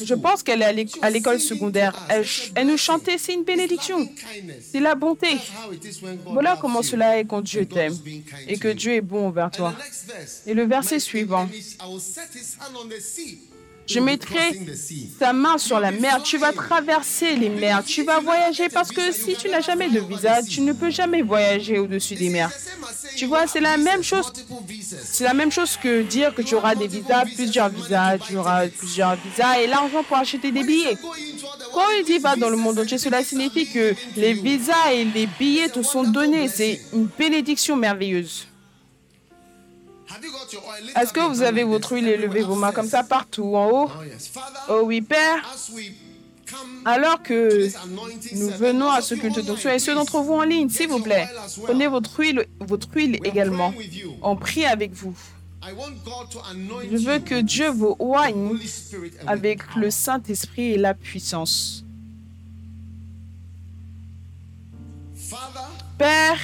Je 0.02 0.14
pense 0.14 0.44
qu'elle 0.44 0.62
est 0.62 0.98
à 1.02 1.10
l'école 1.10 1.40
secondaire. 1.40 1.94
Elle, 2.10 2.26
elle 2.56 2.68
nous 2.68 2.78
chantait, 2.78 3.18
c'est 3.18 3.34
une 3.34 3.44
bénédiction. 3.44 4.08
C'est 4.62 4.80
la 4.80 4.96
bonté. 4.96 5.38
Voilà 6.26 6.58
comment 6.60 6.82
cela 6.82 7.20
est 7.20 7.26
quand 7.26 7.42
Dieu 7.42 7.66
t'aime 7.66 7.98
et 8.48 8.58
que 8.58 8.70
Dieu 8.70 8.94
est 8.94 9.02
bon 9.02 9.28
envers 9.28 9.52
toi. 9.52 9.74
Et 10.46 10.54
le 10.54 10.64
verset 10.64 11.00
suivant. 11.00 11.48
Je 13.90 14.00
mettrai 14.00 14.60
ta 15.20 15.34
main 15.34 15.58
sur 15.58 15.80
la 15.80 15.92
mer. 15.92 16.22
Tu 16.24 16.38
vas 16.38 16.54
traverser 16.54 17.36
les 17.36 17.50
mers. 17.50 17.84
Tu 17.84 18.04
vas 18.04 18.20
voyager 18.20 18.70
parce 18.70 18.92
que 18.92 19.12
si 19.12 19.36
tu 19.36 19.50
n'as 19.50 19.62
jamais 19.62 19.90
de 19.90 20.00
visa, 20.00 20.44
tu 20.44 20.62
ne 20.62 20.74
peux 20.74 20.92
jamais 20.92 21.24
voyager 21.24 21.80
au-dessus 21.80 22.16
des 22.16 22.30
mers. 22.30 22.52
Tu 23.16 23.26
vois, 23.26 23.48
c'est 23.48 23.60
la 23.60 23.78
même 23.78 24.04
chose. 24.04 24.32
C'est 25.04 25.24
la 25.24 25.34
même 25.34 25.52
chose 25.52 25.76
que 25.78 26.04
dire 26.04 26.36
que 26.36 26.44
tu 26.44 26.54
auras 26.56 26.76
des 26.76 26.88
visas, 26.88 27.26
plusieurs 27.36 27.70
visas, 27.70 28.18
tu 28.20 28.38
auras 28.38 28.68
plusieurs 28.68 29.16
visas 29.16 29.60
et 29.60 29.68
l'argent 29.68 30.04
pour 30.04 30.18
acheter 30.18 30.52
des 30.52 30.64
billets. 30.64 30.98
Quand 31.74 31.90
il 31.98 32.06
dit 32.06 32.20
va 32.20 32.36
dans 32.36 32.50
le 32.50 32.58
monde 32.58 32.80
entier, 32.80 32.98
cela 32.98 33.24
signifie 33.24 33.68
que 33.68 33.96
les 34.16 34.34
visas 34.34 34.94
et 34.94 35.04
les 35.04 35.28
billets 35.40 35.70
te 35.70 35.82
sont 35.82 36.04
donnés. 36.04 36.48
C'est 36.48 36.80
une 36.94 37.08
bénédiction 37.18 37.76
merveilleuse. 37.76 38.48
Est-ce 40.96 41.14
que 41.14 41.20
vous 41.20 41.42
avez 41.42 41.64
votre 41.64 41.94
huile 41.94 42.08
et 42.08 42.18
levez 42.18 42.42
vos 42.42 42.56
mains 42.56 42.72
comme 42.72 42.88
ça 42.88 43.04
partout 43.04 43.56
en 43.56 43.70
haut? 43.70 43.92
Oh 44.70 44.82
oui, 44.84 45.02
Père. 45.02 45.44
Alors 46.84 47.22
que 47.22 47.70
nous 48.36 48.50
venons 48.50 48.90
à 48.90 49.02
ce 49.02 49.14
culte 49.14 49.40
d'onction, 49.46 49.70
et 49.70 49.80
ceux 49.80 49.94
d'entre 49.94 50.20
vous 50.22 50.34
en 50.34 50.44
ligne, 50.44 50.70
s'il 50.70 50.90
vous 50.90 51.00
plaît, 51.00 51.28
prenez 51.64 51.88
votre 51.88 52.20
huile, 52.20 52.48
votre 52.60 52.88
huile 52.96 53.20
également. 53.24 53.74
On 54.22 54.36
prie 54.36 54.66
avec 54.66 54.94
vous. 54.94 55.16
Je 55.64 56.98
veux 56.98 57.20
que 57.20 57.42
Dieu 57.42 57.70
vous 57.70 57.96
oigne 58.00 58.58
avec 59.28 59.60
le 59.76 59.92
Saint-Esprit 59.92 60.74
et 60.74 60.78
la 60.78 60.94
puissance. 60.94 61.86
Père, 65.98 66.40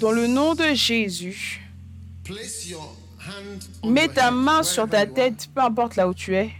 dans 0.00 0.12
le 0.12 0.26
nom 0.26 0.54
de 0.54 0.74
Jésus, 0.74 1.60
Mets 3.84 4.08
ta 4.08 4.30
main 4.30 4.62
sur 4.62 4.88
ta 4.88 5.06
tête, 5.06 5.48
peu 5.54 5.60
importe 5.60 5.96
là 5.96 6.08
où 6.08 6.14
tu 6.14 6.34
es. 6.34 6.50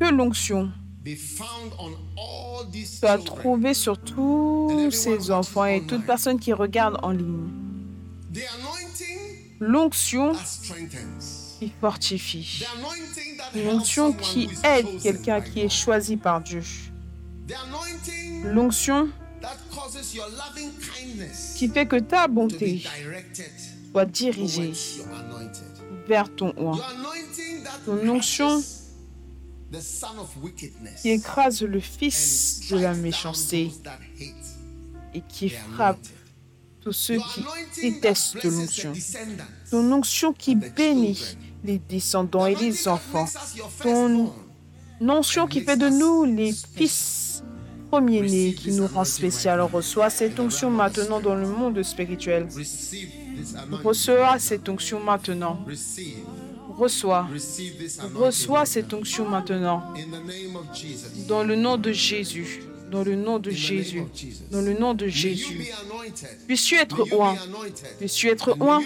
Que 0.00 0.10
l'onction 0.10 0.70
soit 2.86 3.18
trouvée 3.24 3.74
sur 3.74 3.98
tous 3.98 4.90
ces 4.90 5.30
enfants 5.30 5.66
et 5.66 5.84
toute 5.86 6.06
personne 6.06 6.38
qui 6.38 6.52
regarde 6.52 6.98
en 7.02 7.10
ligne. 7.10 7.48
L'onction 9.60 10.32
qui 11.58 11.72
fortifie. 11.80 12.64
L'onction 13.54 14.12
qui 14.12 14.48
aide 14.64 15.00
quelqu'un 15.02 15.40
qui 15.40 15.60
est 15.60 15.68
choisi 15.68 16.16
par 16.16 16.40
Dieu. 16.40 16.62
L'onction 18.44 19.06
qui 19.06 19.12
fait 21.68 21.86
que 21.86 21.98
ta 21.98 22.28
bonté 22.28 22.82
soit 23.90 24.06
dirigée 24.06 24.72
vers 26.06 26.34
ton 26.34 26.54
oint. 26.56 26.80
Ton 27.86 28.08
onction 28.08 28.62
qui 31.00 31.10
écrase 31.10 31.62
le 31.62 31.80
fils 31.80 32.68
de 32.70 32.78
la 32.78 32.94
méchanceté 32.94 33.72
et 35.14 35.22
qui 35.28 35.48
frappe 35.48 35.98
tous 36.80 36.92
ceux 36.92 37.18
qui 37.18 37.44
détestent 37.80 38.44
l'onction. 38.44 38.92
Ton 39.70 39.92
onction 39.92 40.32
qui 40.32 40.54
bénit 40.54 41.36
les 41.64 41.78
descendants 41.78 42.46
et 42.46 42.54
les 42.54 42.86
enfants. 42.88 43.26
Ton 43.82 44.32
onction 45.00 45.46
qui 45.46 45.62
fait 45.62 45.76
de 45.76 45.88
nous 45.88 46.24
les 46.24 46.52
fils 46.52 47.23
premier-né 47.94 48.54
qui 48.54 48.72
nous 48.72 48.88
rend 48.88 49.04
spécial. 49.04 49.60
Reçoit 49.60 50.10
cette 50.10 50.38
onction 50.40 50.68
maintenant 50.70 51.20
dans 51.20 51.36
le 51.36 51.46
monde 51.46 51.80
spirituel. 51.82 52.48
Reçois 53.84 54.38
cette 54.38 54.68
onction 54.68 54.98
maintenant. 54.98 55.64
Reçois. 56.76 57.28
Reçois 58.14 58.66
cette 58.66 58.92
onction 58.92 59.28
maintenant. 59.28 59.94
Dans 61.28 61.44
le 61.44 61.54
nom 61.54 61.76
de 61.76 61.92
Jésus. 61.92 62.62
Dans 62.90 63.04
le 63.04 63.14
nom 63.14 63.38
de 63.38 63.50
Jésus. 63.50 64.02
Dans 64.50 64.60
le 64.60 64.74
nom 64.74 64.94
de 64.94 65.06
Jésus. 65.06 65.72
Puisses-tu 66.48 66.74
être 66.74 67.06
oint. 67.12 67.36
Puisses-tu 67.98 68.28
être 68.28 68.56
oint. 68.60 68.82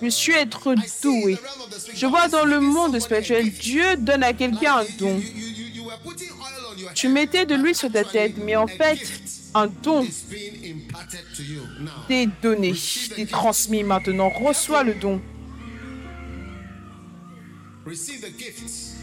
Puisses-tu 0.00 0.32
être 0.32 0.74
doué. 1.02 1.36
Je 1.94 2.06
vois 2.06 2.28
dans 2.28 2.46
le 2.46 2.60
monde 2.60 2.98
spirituel, 2.98 3.50
Dieu 3.50 3.96
donne 3.98 4.22
à 4.22 4.32
quelqu'un 4.32 4.78
un 4.78 4.84
don. 4.98 5.20
Tu 6.94 7.08
mettais 7.08 7.46
de 7.46 7.54
l'huile 7.54 7.74
sur 7.74 7.90
ta 7.90 8.04
tête, 8.04 8.34
mais 8.36 8.56
en 8.56 8.66
fait, 8.66 8.98
un 9.54 9.66
don 9.66 10.06
t'est 12.08 12.28
donné, 12.42 12.74
t'est 13.14 13.26
transmis 13.26 13.82
maintenant. 13.82 14.28
Reçois 14.28 14.82
le 14.82 14.94
don. 14.94 15.20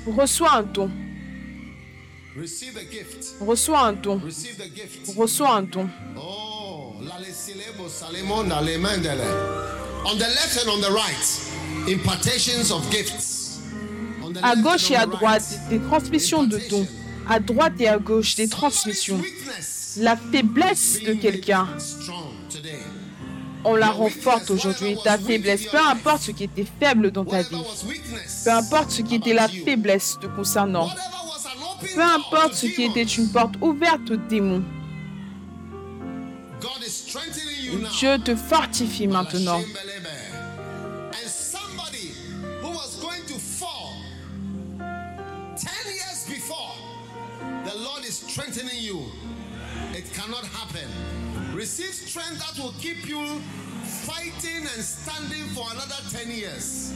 Reçois 0.07 0.53
un 0.53 0.63
don. 0.63 0.89
Reçois 3.39 3.79
un 3.81 3.93
don. 3.93 4.21
Reçois 5.17 5.55
un 5.55 5.63
don. 5.63 5.89
On 10.03 10.15
the 10.17 10.27
left 10.27 10.57
and 10.63 10.69
on 10.69 10.81
the 10.81 10.89
right, 10.89 11.87
impartations 11.87 12.71
of 12.71 12.89
gifts. 12.89 13.40
À 14.43 14.55
gauche 14.55 14.91
et 14.91 14.95
à 14.95 15.05
droite, 15.05 15.59
des 15.69 15.79
transmissions 15.79 16.43
de 16.43 16.59
dons 16.69 16.87
à 17.29 17.39
droite 17.39 17.73
et 17.79 17.87
à 17.87 17.97
gauche 17.97 18.35
des 18.35 18.47
transmissions. 18.47 19.21
La 19.97 20.15
faiblesse 20.15 21.01
de 21.03 21.13
quelqu'un, 21.13 21.67
on 23.63 23.75
la 23.75 23.89
rend 23.89 24.09
forte 24.09 24.49
aujourd'hui. 24.49 24.97
Ta 25.03 25.17
faiblesse, 25.17 25.65
peu 25.67 25.77
importe 25.77 26.23
ce 26.23 26.31
qui 26.31 26.45
était 26.45 26.67
faible 26.79 27.11
dans 27.11 27.25
ta 27.25 27.41
vie, 27.41 27.63
peu 28.43 28.51
importe 28.51 28.91
ce 28.91 29.01
qui 29.01 29.15
était 29.15 29.33
la 29.33 29.47
faiblesse 29.47 30.17
te 30.21 30.27
concernant, 30.27 30.89
peu 31.93 32.01
importe 32.01 32.53
ce 32.55 32.67
qui 32.67 32.83
était 32.83 33.03
une 33.03 33.29
porte 33.29 33.55
ouverte 33.61 34.09
aux 34.11 34.17
démons, 34.17 34.63
Dieu 37.97 38.17
te 38.19 38.35
fortifie 38.35 39.07
maintenant. 39.07 39.61
Strengthening 48.41 48.83
you. 48.83 49.05
It 49.93 50.11
cannot 50.13 50.45
happen. 50.45 50.87
Receive 51.55 51.93
strength 51.93 52.39
that 52.39 52.61
will 52.61 52.73
keep 52.79 53.07
you 53.07 53.23
fighting 53.83 54.65
and 54.73 54.83
standing 54.83 55.45
for 55.53 55.65
another 55.71 56.01
10 56.09 56.31
years. 56.31 56.93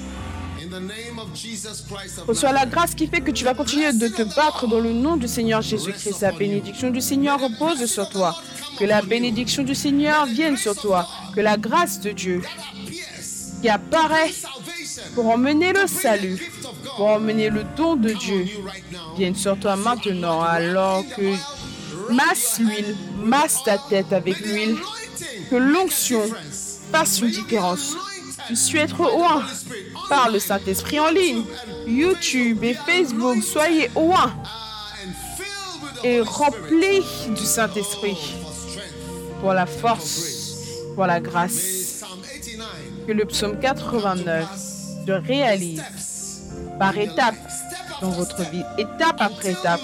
Reçois 2.28 2.52
la 2.52 2.66
grâce 2.66 2.96
qui 2.96 3.08
fait 3.08 3.22
que 3.22 3.30
tu 3.30 3.44
vas 3.44 3.54
continuer 3.54 3.94
de 3.94 4.08
te 4.08 4.24
battre 4.36 4.68
dans 4.68 4.80
le 4.80 4.94
nom 4.94 5.16
du 5.18 5.28
Seigneur 5.28 5.62
Jésus-Christ. 5.62 6.22
La 6.22 6.32
bénédiction 6.32 6.90
du 6.90 7.02
Seigneur 7.02 7.40
repose 7.40 7.86
sur 7.86 8.10
toi. 8.10 8.36
Que 8.80 8.86
la 8.86 9.02
bénédiction 9.02 9.64
du 9.64 9.76
Seigneur 9.76 10.26
vienne 10.26 10.58
sur 10.58 10.76
toi. 10.76 11.08
Que 11.36 11.42
la 11.42 11.58
grâce 11.58 12.00
de 12.00 12.12
Dieu 12.12 12.42
apparaît 13.70 14.32
pour 15.14 15.28
emmener 15.28 15.74
le 15.74 15.88
salut, 15.88 16.52
pour 16.98 17.08
emmener 17.08 17.50
le 17.50 17.64
don 17.76 17.96
de 17.96 18.12
Dieu, 18.12 18.48
vienne 19.18 19.36
sur 19.36 19.58
toi 19.60 19.76
maintenant 19.76 20.42
alors 20.42 21.04
que 21.16 21.34
masse 22.12 22.60
l'huile, 22.60 22.96
masse 23.18 23.64
ta 23.64 23.78
tête 23.78 24.14
avec 24.14 24.40
l'huile, 24.40 24.78
que 25.50 25.56
l'onction 25.56 26.22
fasse 26.92 27.22
une 27.22 27.32
différence. 27.32 27.96
suis 28.54 28.78
être 28.78 29.02
oint 29.02 29.44
par 30.10 30.30
le 30.30 30.40
Saint-Esprit 30.40 31.00
en 31.00 31.10
ligne, 31.10 31.44
YouTube 31.88 32.64
et 32.64 32.74
Facebook, 32.74 33.42
soyez 33.44 33.90
oint 33.96 34.34
et 36.04 36.22
remplis 36.22 37.04
du 37.30 37.44
Saint-Esprit 37.44 38.36
pour 39.42 39.54
la 39.54 39.66
force, 39.66 40.54
pour 40.94 41.06
la 41.06 41.20
grâce. 41.20 41.85
Que 43.08 43.12
le 43.12 43.26
psaume 43.26 43.60
89 43.60 44.48
se 45.06 45.12
réalise 45.12 45.84
par 46.80 46.98
étapes 46.98 47.36
dans 48.02 48.10
votre 48.10 48.42
vie, 48.50 48.64
étape 48.78 49.18
après 49.20 49.52
étape, 49.52 49.82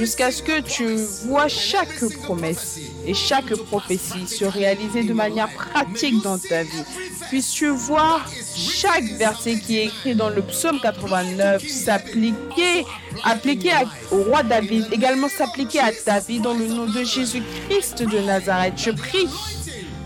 jusqu'à 0.00 0.32
ce 0.32 0.42
que 0.42 0.60
tu 0.60 0.96
vois 1.26 1.48
chaque 1.48 2.04
promesse 2.24 2.78
et 3.06 3.14
chaque 3.14 3.54
prophétie 3.54 4.26
se 4.26 4.44
réaliser 4.44 5.04
de 5.04 5.12
manière 5.12 5.48
pratique 5.52 6.22
dans 6.22 6.38
ta 6.38 6.64
vie. 6.64 6.84
Puisses-tu 7.28 7.68
voir 7.68 8.28
chaque 8.56 9.04
verset 9.04 9.60
qui 9.60 9.78
est 9.78 9.84
écrit 9.86 10.14
dans 10.14 10.28
le 10.28 10.42
psaume 10.42 10.80
89 10.80 11.66
s'appliquer 11.66 12.84
appliquer 13.24 13.70
au 14.10 14.22
roi 14.24 14.42
David, 14.42 14.86
également 14.92 15.28
s'appliquer 15.28 15.80
à 15.80 15.92
ta 15.92 16.18
vie 16.18 16.40
dans 16.40 16.54
le 16.54 16.66
nom 16.66 16.86
de 16.86 17.04
Jésus-Christ 17.04 18.02
de 18.02 18.18
Nazareth. 18.18 18.74
Je 18.76 18.90
prie 18.90 19.28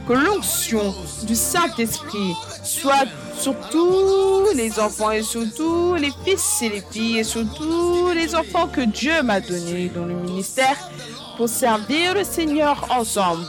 que 0.09 0.15
l'onction 0.15 0.95
du 1.25 1.35
Saint-Esprit 1.35 2.35
soit 2.65 3.05
sur 3.39 3.55
tous 3.71 4.47
les 4.57 4.81
enfants 4.81 5.11
et 5.11 5.23
sur 5.23 5.43
tous 5.55 5.95
les 5.97 6.11
fils 6.25 6.63
et 6.63 6.71
les 6.71 6.83
filles 6.91 7.19
et 7.19 7.25
sur 7.25 7.45
tous 7.55 8.11
les 8.15 8.35
enfants 8.35 8.69
que 8.69 8.81
Dieu 8.81 9.23
m'a 9.23 9.41
donnés 9.41 9.91
dans 9.95 10.07
le 10.07 10.15
ministère 10.15 10.77
pour 11.37 11.49
servir 11.49 12.15
le 12.15 12.25
Seigneur 12.25 12.87
ensemble. 12.91 13.45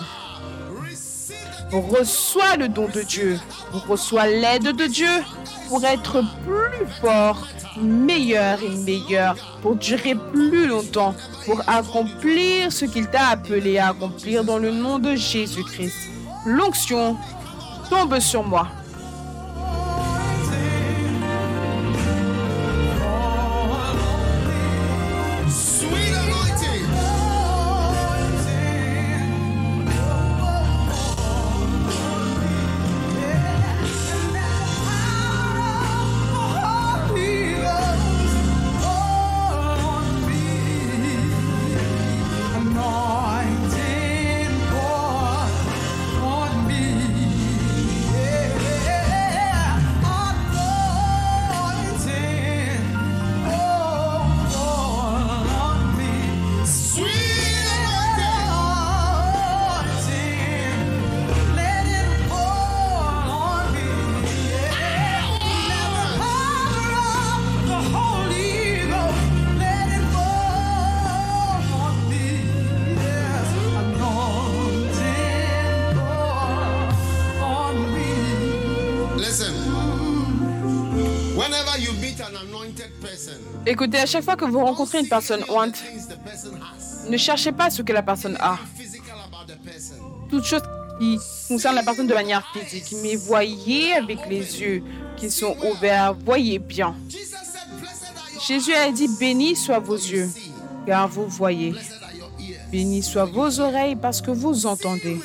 On 1.72 1.82
reçoit 1.82 2.58
le 2.58 2.68
don 2.68 2.90
de 2.94 3.04
Dieu, 3.04 3.40
on 3.74 3.80
reçoit 3.80 4.28
l'aide 4.28 4.76
de 4.76 4.86
Dieu, 4.86 5.24
pour 5.70 5.86
être 5.86 6.24
plus 6.44 6.88
fort, 7.00 7.48
meilleur 7.80 8.62
et 8.64 8.70
meilleur, 8.70 9.36
pour 9.62 9.76
durer 9.76 10.16
plus 10.34 10.66
longtemps, 10.66 11.14
pour 11.46 11.62
accomplir 11.68 12.72
ce 12.72 12.86
qu'il 12.86 13.08
t'a 13.08 13.28
appelé 13.28 13.78
à 13.78 13.90
accomplir 13.90 14.44
dans 14.44 14.58
le 14.58 14.72
nom 14.72 14.98
de 14.98 15.16
Jésus-Christ. 15.16 16.09
L'onction 16.46 17.18
tombe 17.90 18.20
sur 18.20 18.44
moi. 18.44 18.68
À 84.00 84.06
chaque 84.06 84.24
fois 84.24 84.36
que 84.36 84.46
vous 84.46 84.60
rencontrez 84.60 85.00
une 85.00 85.08
personne 85.08 85.44
ointe, 85.50 85.84
ne 87.10 87.18
cherchez 87.18 87.52
pas 87.52 87.70
ce 87.70 87.82
que 87.82 87.94
la 87.94 88.04
personne 88.04 88.38
a. 88.40 88.58
Toute 90.30 90.46
chose 90.46 90.62
qui 91.00 91.18
concerne 91.48 91.76
la 91.76 91.84
personne 91.84 92.08
de 92.08 92.14
manière 92.14 92.46
physique, 92.54 92.94
mais 93.02 93.16
voyez 93.16 93.94
avec 93.94 94.20
les 94.30 94.62
yeux 94.62 94.84
qui 95.18 95.30
sont 95.30 95.56
ouverts, 95.72 96.14
voyez 96.14 96.60
bien. 96.60 96.96
Jésus 98.46 98.74
a 98.74 98.92
dit, 98.92 99.08
béni 99.20 99.56
soient 99.56 99.80
vos 99.80 99.96
yeux, 99.96 100.30
car 100.86 101.08
vous 101.08 101.28
voyez. 101.28 101.74
Béni 102.72 103.02
soient 103.02 103.26
vos 103.26 103.60
oreilles 103.60 103.96
parce 103.96 104.22
que 104.22 104.32
vous 104.32 104.66
entendez. 104.66 105.20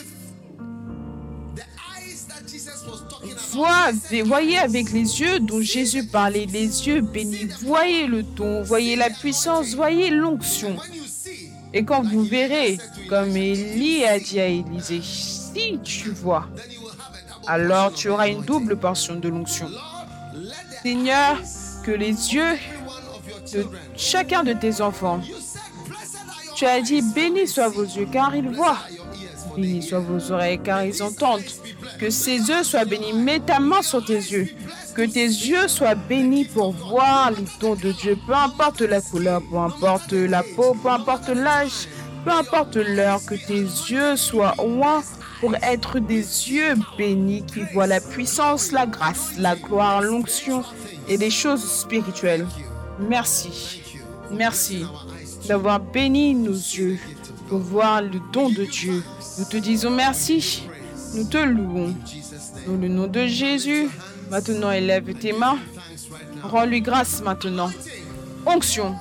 Voyez 4.25 4.59
avec 4.59 4.93
les 4.93 5.21
yeux 5.21 5.41
dont 5.41 5.61
Jésus 5.61 6.05
parlait, 6.07 6.47
les 6.47 6.87
yeux 6.87 7.01
bénis, 7.01 7.49
voyez 7.63 8.07
le 8.07 8.23
ton, 8.23 8.63
voyez 8.63 8.97
la 8.97 9.11
puissance, 9.11 9.75
voyez 9.75 10.11
l'onction. 10.11 10.77
Et 11.73 11.85
quand 11.85 12.03
vous 12.03 12.23
verrez, 12.23 12.79
comme 13.09 13.37
Élie 13.37 14.05
a 14.05 14.19
dit 14.19 14.41
à 14.41 14.47
Élisée, 14.47 15.03
si 15.03 15.79
tu 15.83 16.11
vois, 16.11 16.47
alors 17.47 17.93
tu 17.93 18.09
auras 18.09 18.29
une 18.29 18.43
double 18.43 18.77
portion 18.77 19.17
de 19.17 19.29
l'onction. 19.29 19.69
Seigneur, 20.83 21.39
que 21.85 21.91
les 21.91 22.35
yeux 22.35 22.59
de 23.53 23.67
chacun 23.97 24.43
de 24.43 24.53
tes 24.53 24.81
enfants, 24.81 25.21
tu 26.57 26.65
as 26.67 26.81
dit, 26.81 27.03
bénis 27.03 27.49
soient 27.49 27.69
vos 27.69 27.83
yeux 27.83 28.07
car 28.11 28.35
ils 28.35 28.49
voient, 28.49 28.79
bénis 29.57 29.83
soient 29.83 30.01
vos 30.01 30.33
oreilles 30.33 30.61
car 30.63 30.85
ils 30.85 31.03
entendent. 31.03 31.43
Que 31.99 32.11
ses 32.11 32.37
yeux 32.37 32.63
soient 32.63 32.85
bénis. 32.85 33.13
Mets 33.13 33.41
ta 33.41 33.61
main 33.61 33.83
sur 33.83 34.05
tes 34.05 34.15
yeux. 34.15 34.49
Que 34.95 35.03
tes 35.03 35.27
yeux 35.27 35.69
soient 35.69 35.95
bénis 35.95 36.45
pour 36.45 36.73
voir 36.73 37.31
les 37.31 37.45
dons 37.61 37.75
de 37.75 37.93
Dieu. 37.93 38.17
Peu 38.27 38.35
importe 38.35 38.81
la 38.81 39.01
couleur, 39.01 39.41
peu 39.51 39.57
importe 39.57 40.13
la 40.13 40.43
peau, 40.43 40.77
peu 40.83 40.89
importe 40.89 41.29
l'âge, 41.29 41.89
peu 42.25 42.31
importe 42.31 42.77
l'heure. 42.77 43.21
Que 43.25 43.35
tes 43.35 43.63
yeux 43.63 44.17
soient 44.17 44.55
loin 44.59 45.03
pour 45.41 45.55
être 45.57 45.99
des 45.99 46.23
yeux 46.51 46.75
bénis 46.97 47.45
qui 47.45 47.61
voient 47.73 47.87
la 47.87 48.01
puissance, 48.01 48.73
la 48.73 48.87
grâce, 48.87 49.33
la 49.39 49.57
gloire, 49.57 50.01
l'onction 50.01 50.63
et 51.09 51.17
les 51.17 51.31
choses 51.31 51.65
spirituelles. 51.65 52.47
Merci. 52.99 53.83
Merci 54.31 54.87
d'avoir 55.47 55.81
béni 55.81 56.35
nos 56.35 56.53
yeux 56.53 56.99
pour 57.49 57.59
voir 57.59 58.03
le 58.03 58.21
don 58.33 58.49
de 58.49 58.65
Dieu. 58.65 59.03
Nous 59.39 59.45
te 59.45 59.57
disons 59.57 59.91
merci. 59.91 60.69
Nous 61.15 61.25
te 61.25 61.39
louons. 61.39 61.95
Dans 62.67 62.81
le 62.81 62.89
nom 62.89 63.07
de 63.07 63.27
Jésus, 63.27 63.89
maintenant 64.31 64.71
élève 64.71 65.13
tes 65.15 65.33
mains. 65.33 65.59
Rends-lui 66.43 66.81
grâce 66.81 67.23
maintenant. 67.23 67.71
Onction. 68.47 68.95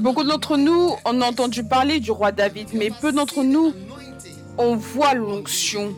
Beaucoup 0.00 0.24
d'entre 0.24 0.56
nous 0.56 0.96
ont 1.04 1.20
entendu 1.22 1.64
parler 1.64 2.00
du 2.00 2.10
roi 2.10 2.32
David, 2.32 2.68
mais 2.74 2.90
peu 3.00 3.12
d'entre 3.12 3.42
nous 3.42 3.72
on 4.58 4.76
voit 4.76 5.14
l'onction 5.14 5.94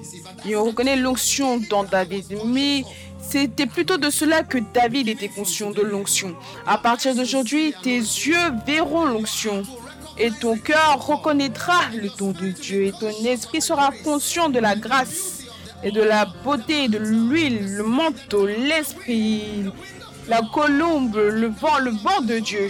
et 0.47 0.57
on 0.57 0.65
reconnaît 0.65 0.97
l'onction 0.97 1.61
dans 1.71 1.85
David. 1.85 2.25
Mais 2.47 2.85
c'était 3.21 3.67
plutôt 3.67 3.97
de 3.97 4.11
cela 4.11 4.43
que 4.43 4.59
David 4.73 5.09
était 5.09 5.29
conscient 5.29 5.71
de 5.71 5.83
l'onction. 5.83 6.35
À 6.67 6.79
partir 6.79 7.15
d'aujourd'hui, 7.15 7.75
tes 7.83 7.99
yeux 7.99 8.53
verront 8.67 9.05
l'onction 9.05 9.63
et 10.19 10.31
ton 10.31 10.57
cœur 10.57 11.05
reconnaîtra 11.07 11.81
le 11.93 12.09
don 12.17 12.31
de 12.31 12.49
Dieu 12.49 12.85
et 12.85 12.93
ton 12.93 13.11
esprit 13.27 13.61
sera 13.61 13.91
conscient 14.05 14.49
de 14.49 14.59
la 14.59 14.77
grâce 14.77 15.43
et 15.83 15.91
de 15.91 16.03
la 16.03 16.25
beauté, 16.25 16.89
de 16.89 16.99
l'huile, 16.99 17.77
le 17.77 17.83
manteau, 17.83 18.47
l'esprit, 18.47 19.43
la 20.29 20.43
colombe, 20.53 21.17
le 21.17 21.49
vent, 21.49 21.79
le 21.79 21.91
vent 21.91 22.21
de 22.23 22.39
Dieu. 22.39 22.69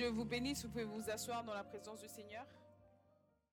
Dieu 0.00 0.08
vous 0.08 0.24
bénisse, 0.24 0.64
vous 0.64 0.70
pouvez 0.70 0.84
vous 0.84 1.10
asseoir 1.10 1.44
dans 1.44 1.52
la 1.52 1.62
présence 1.62 2.00
du 2.00 2.08
Seigneur. 2.08 2.46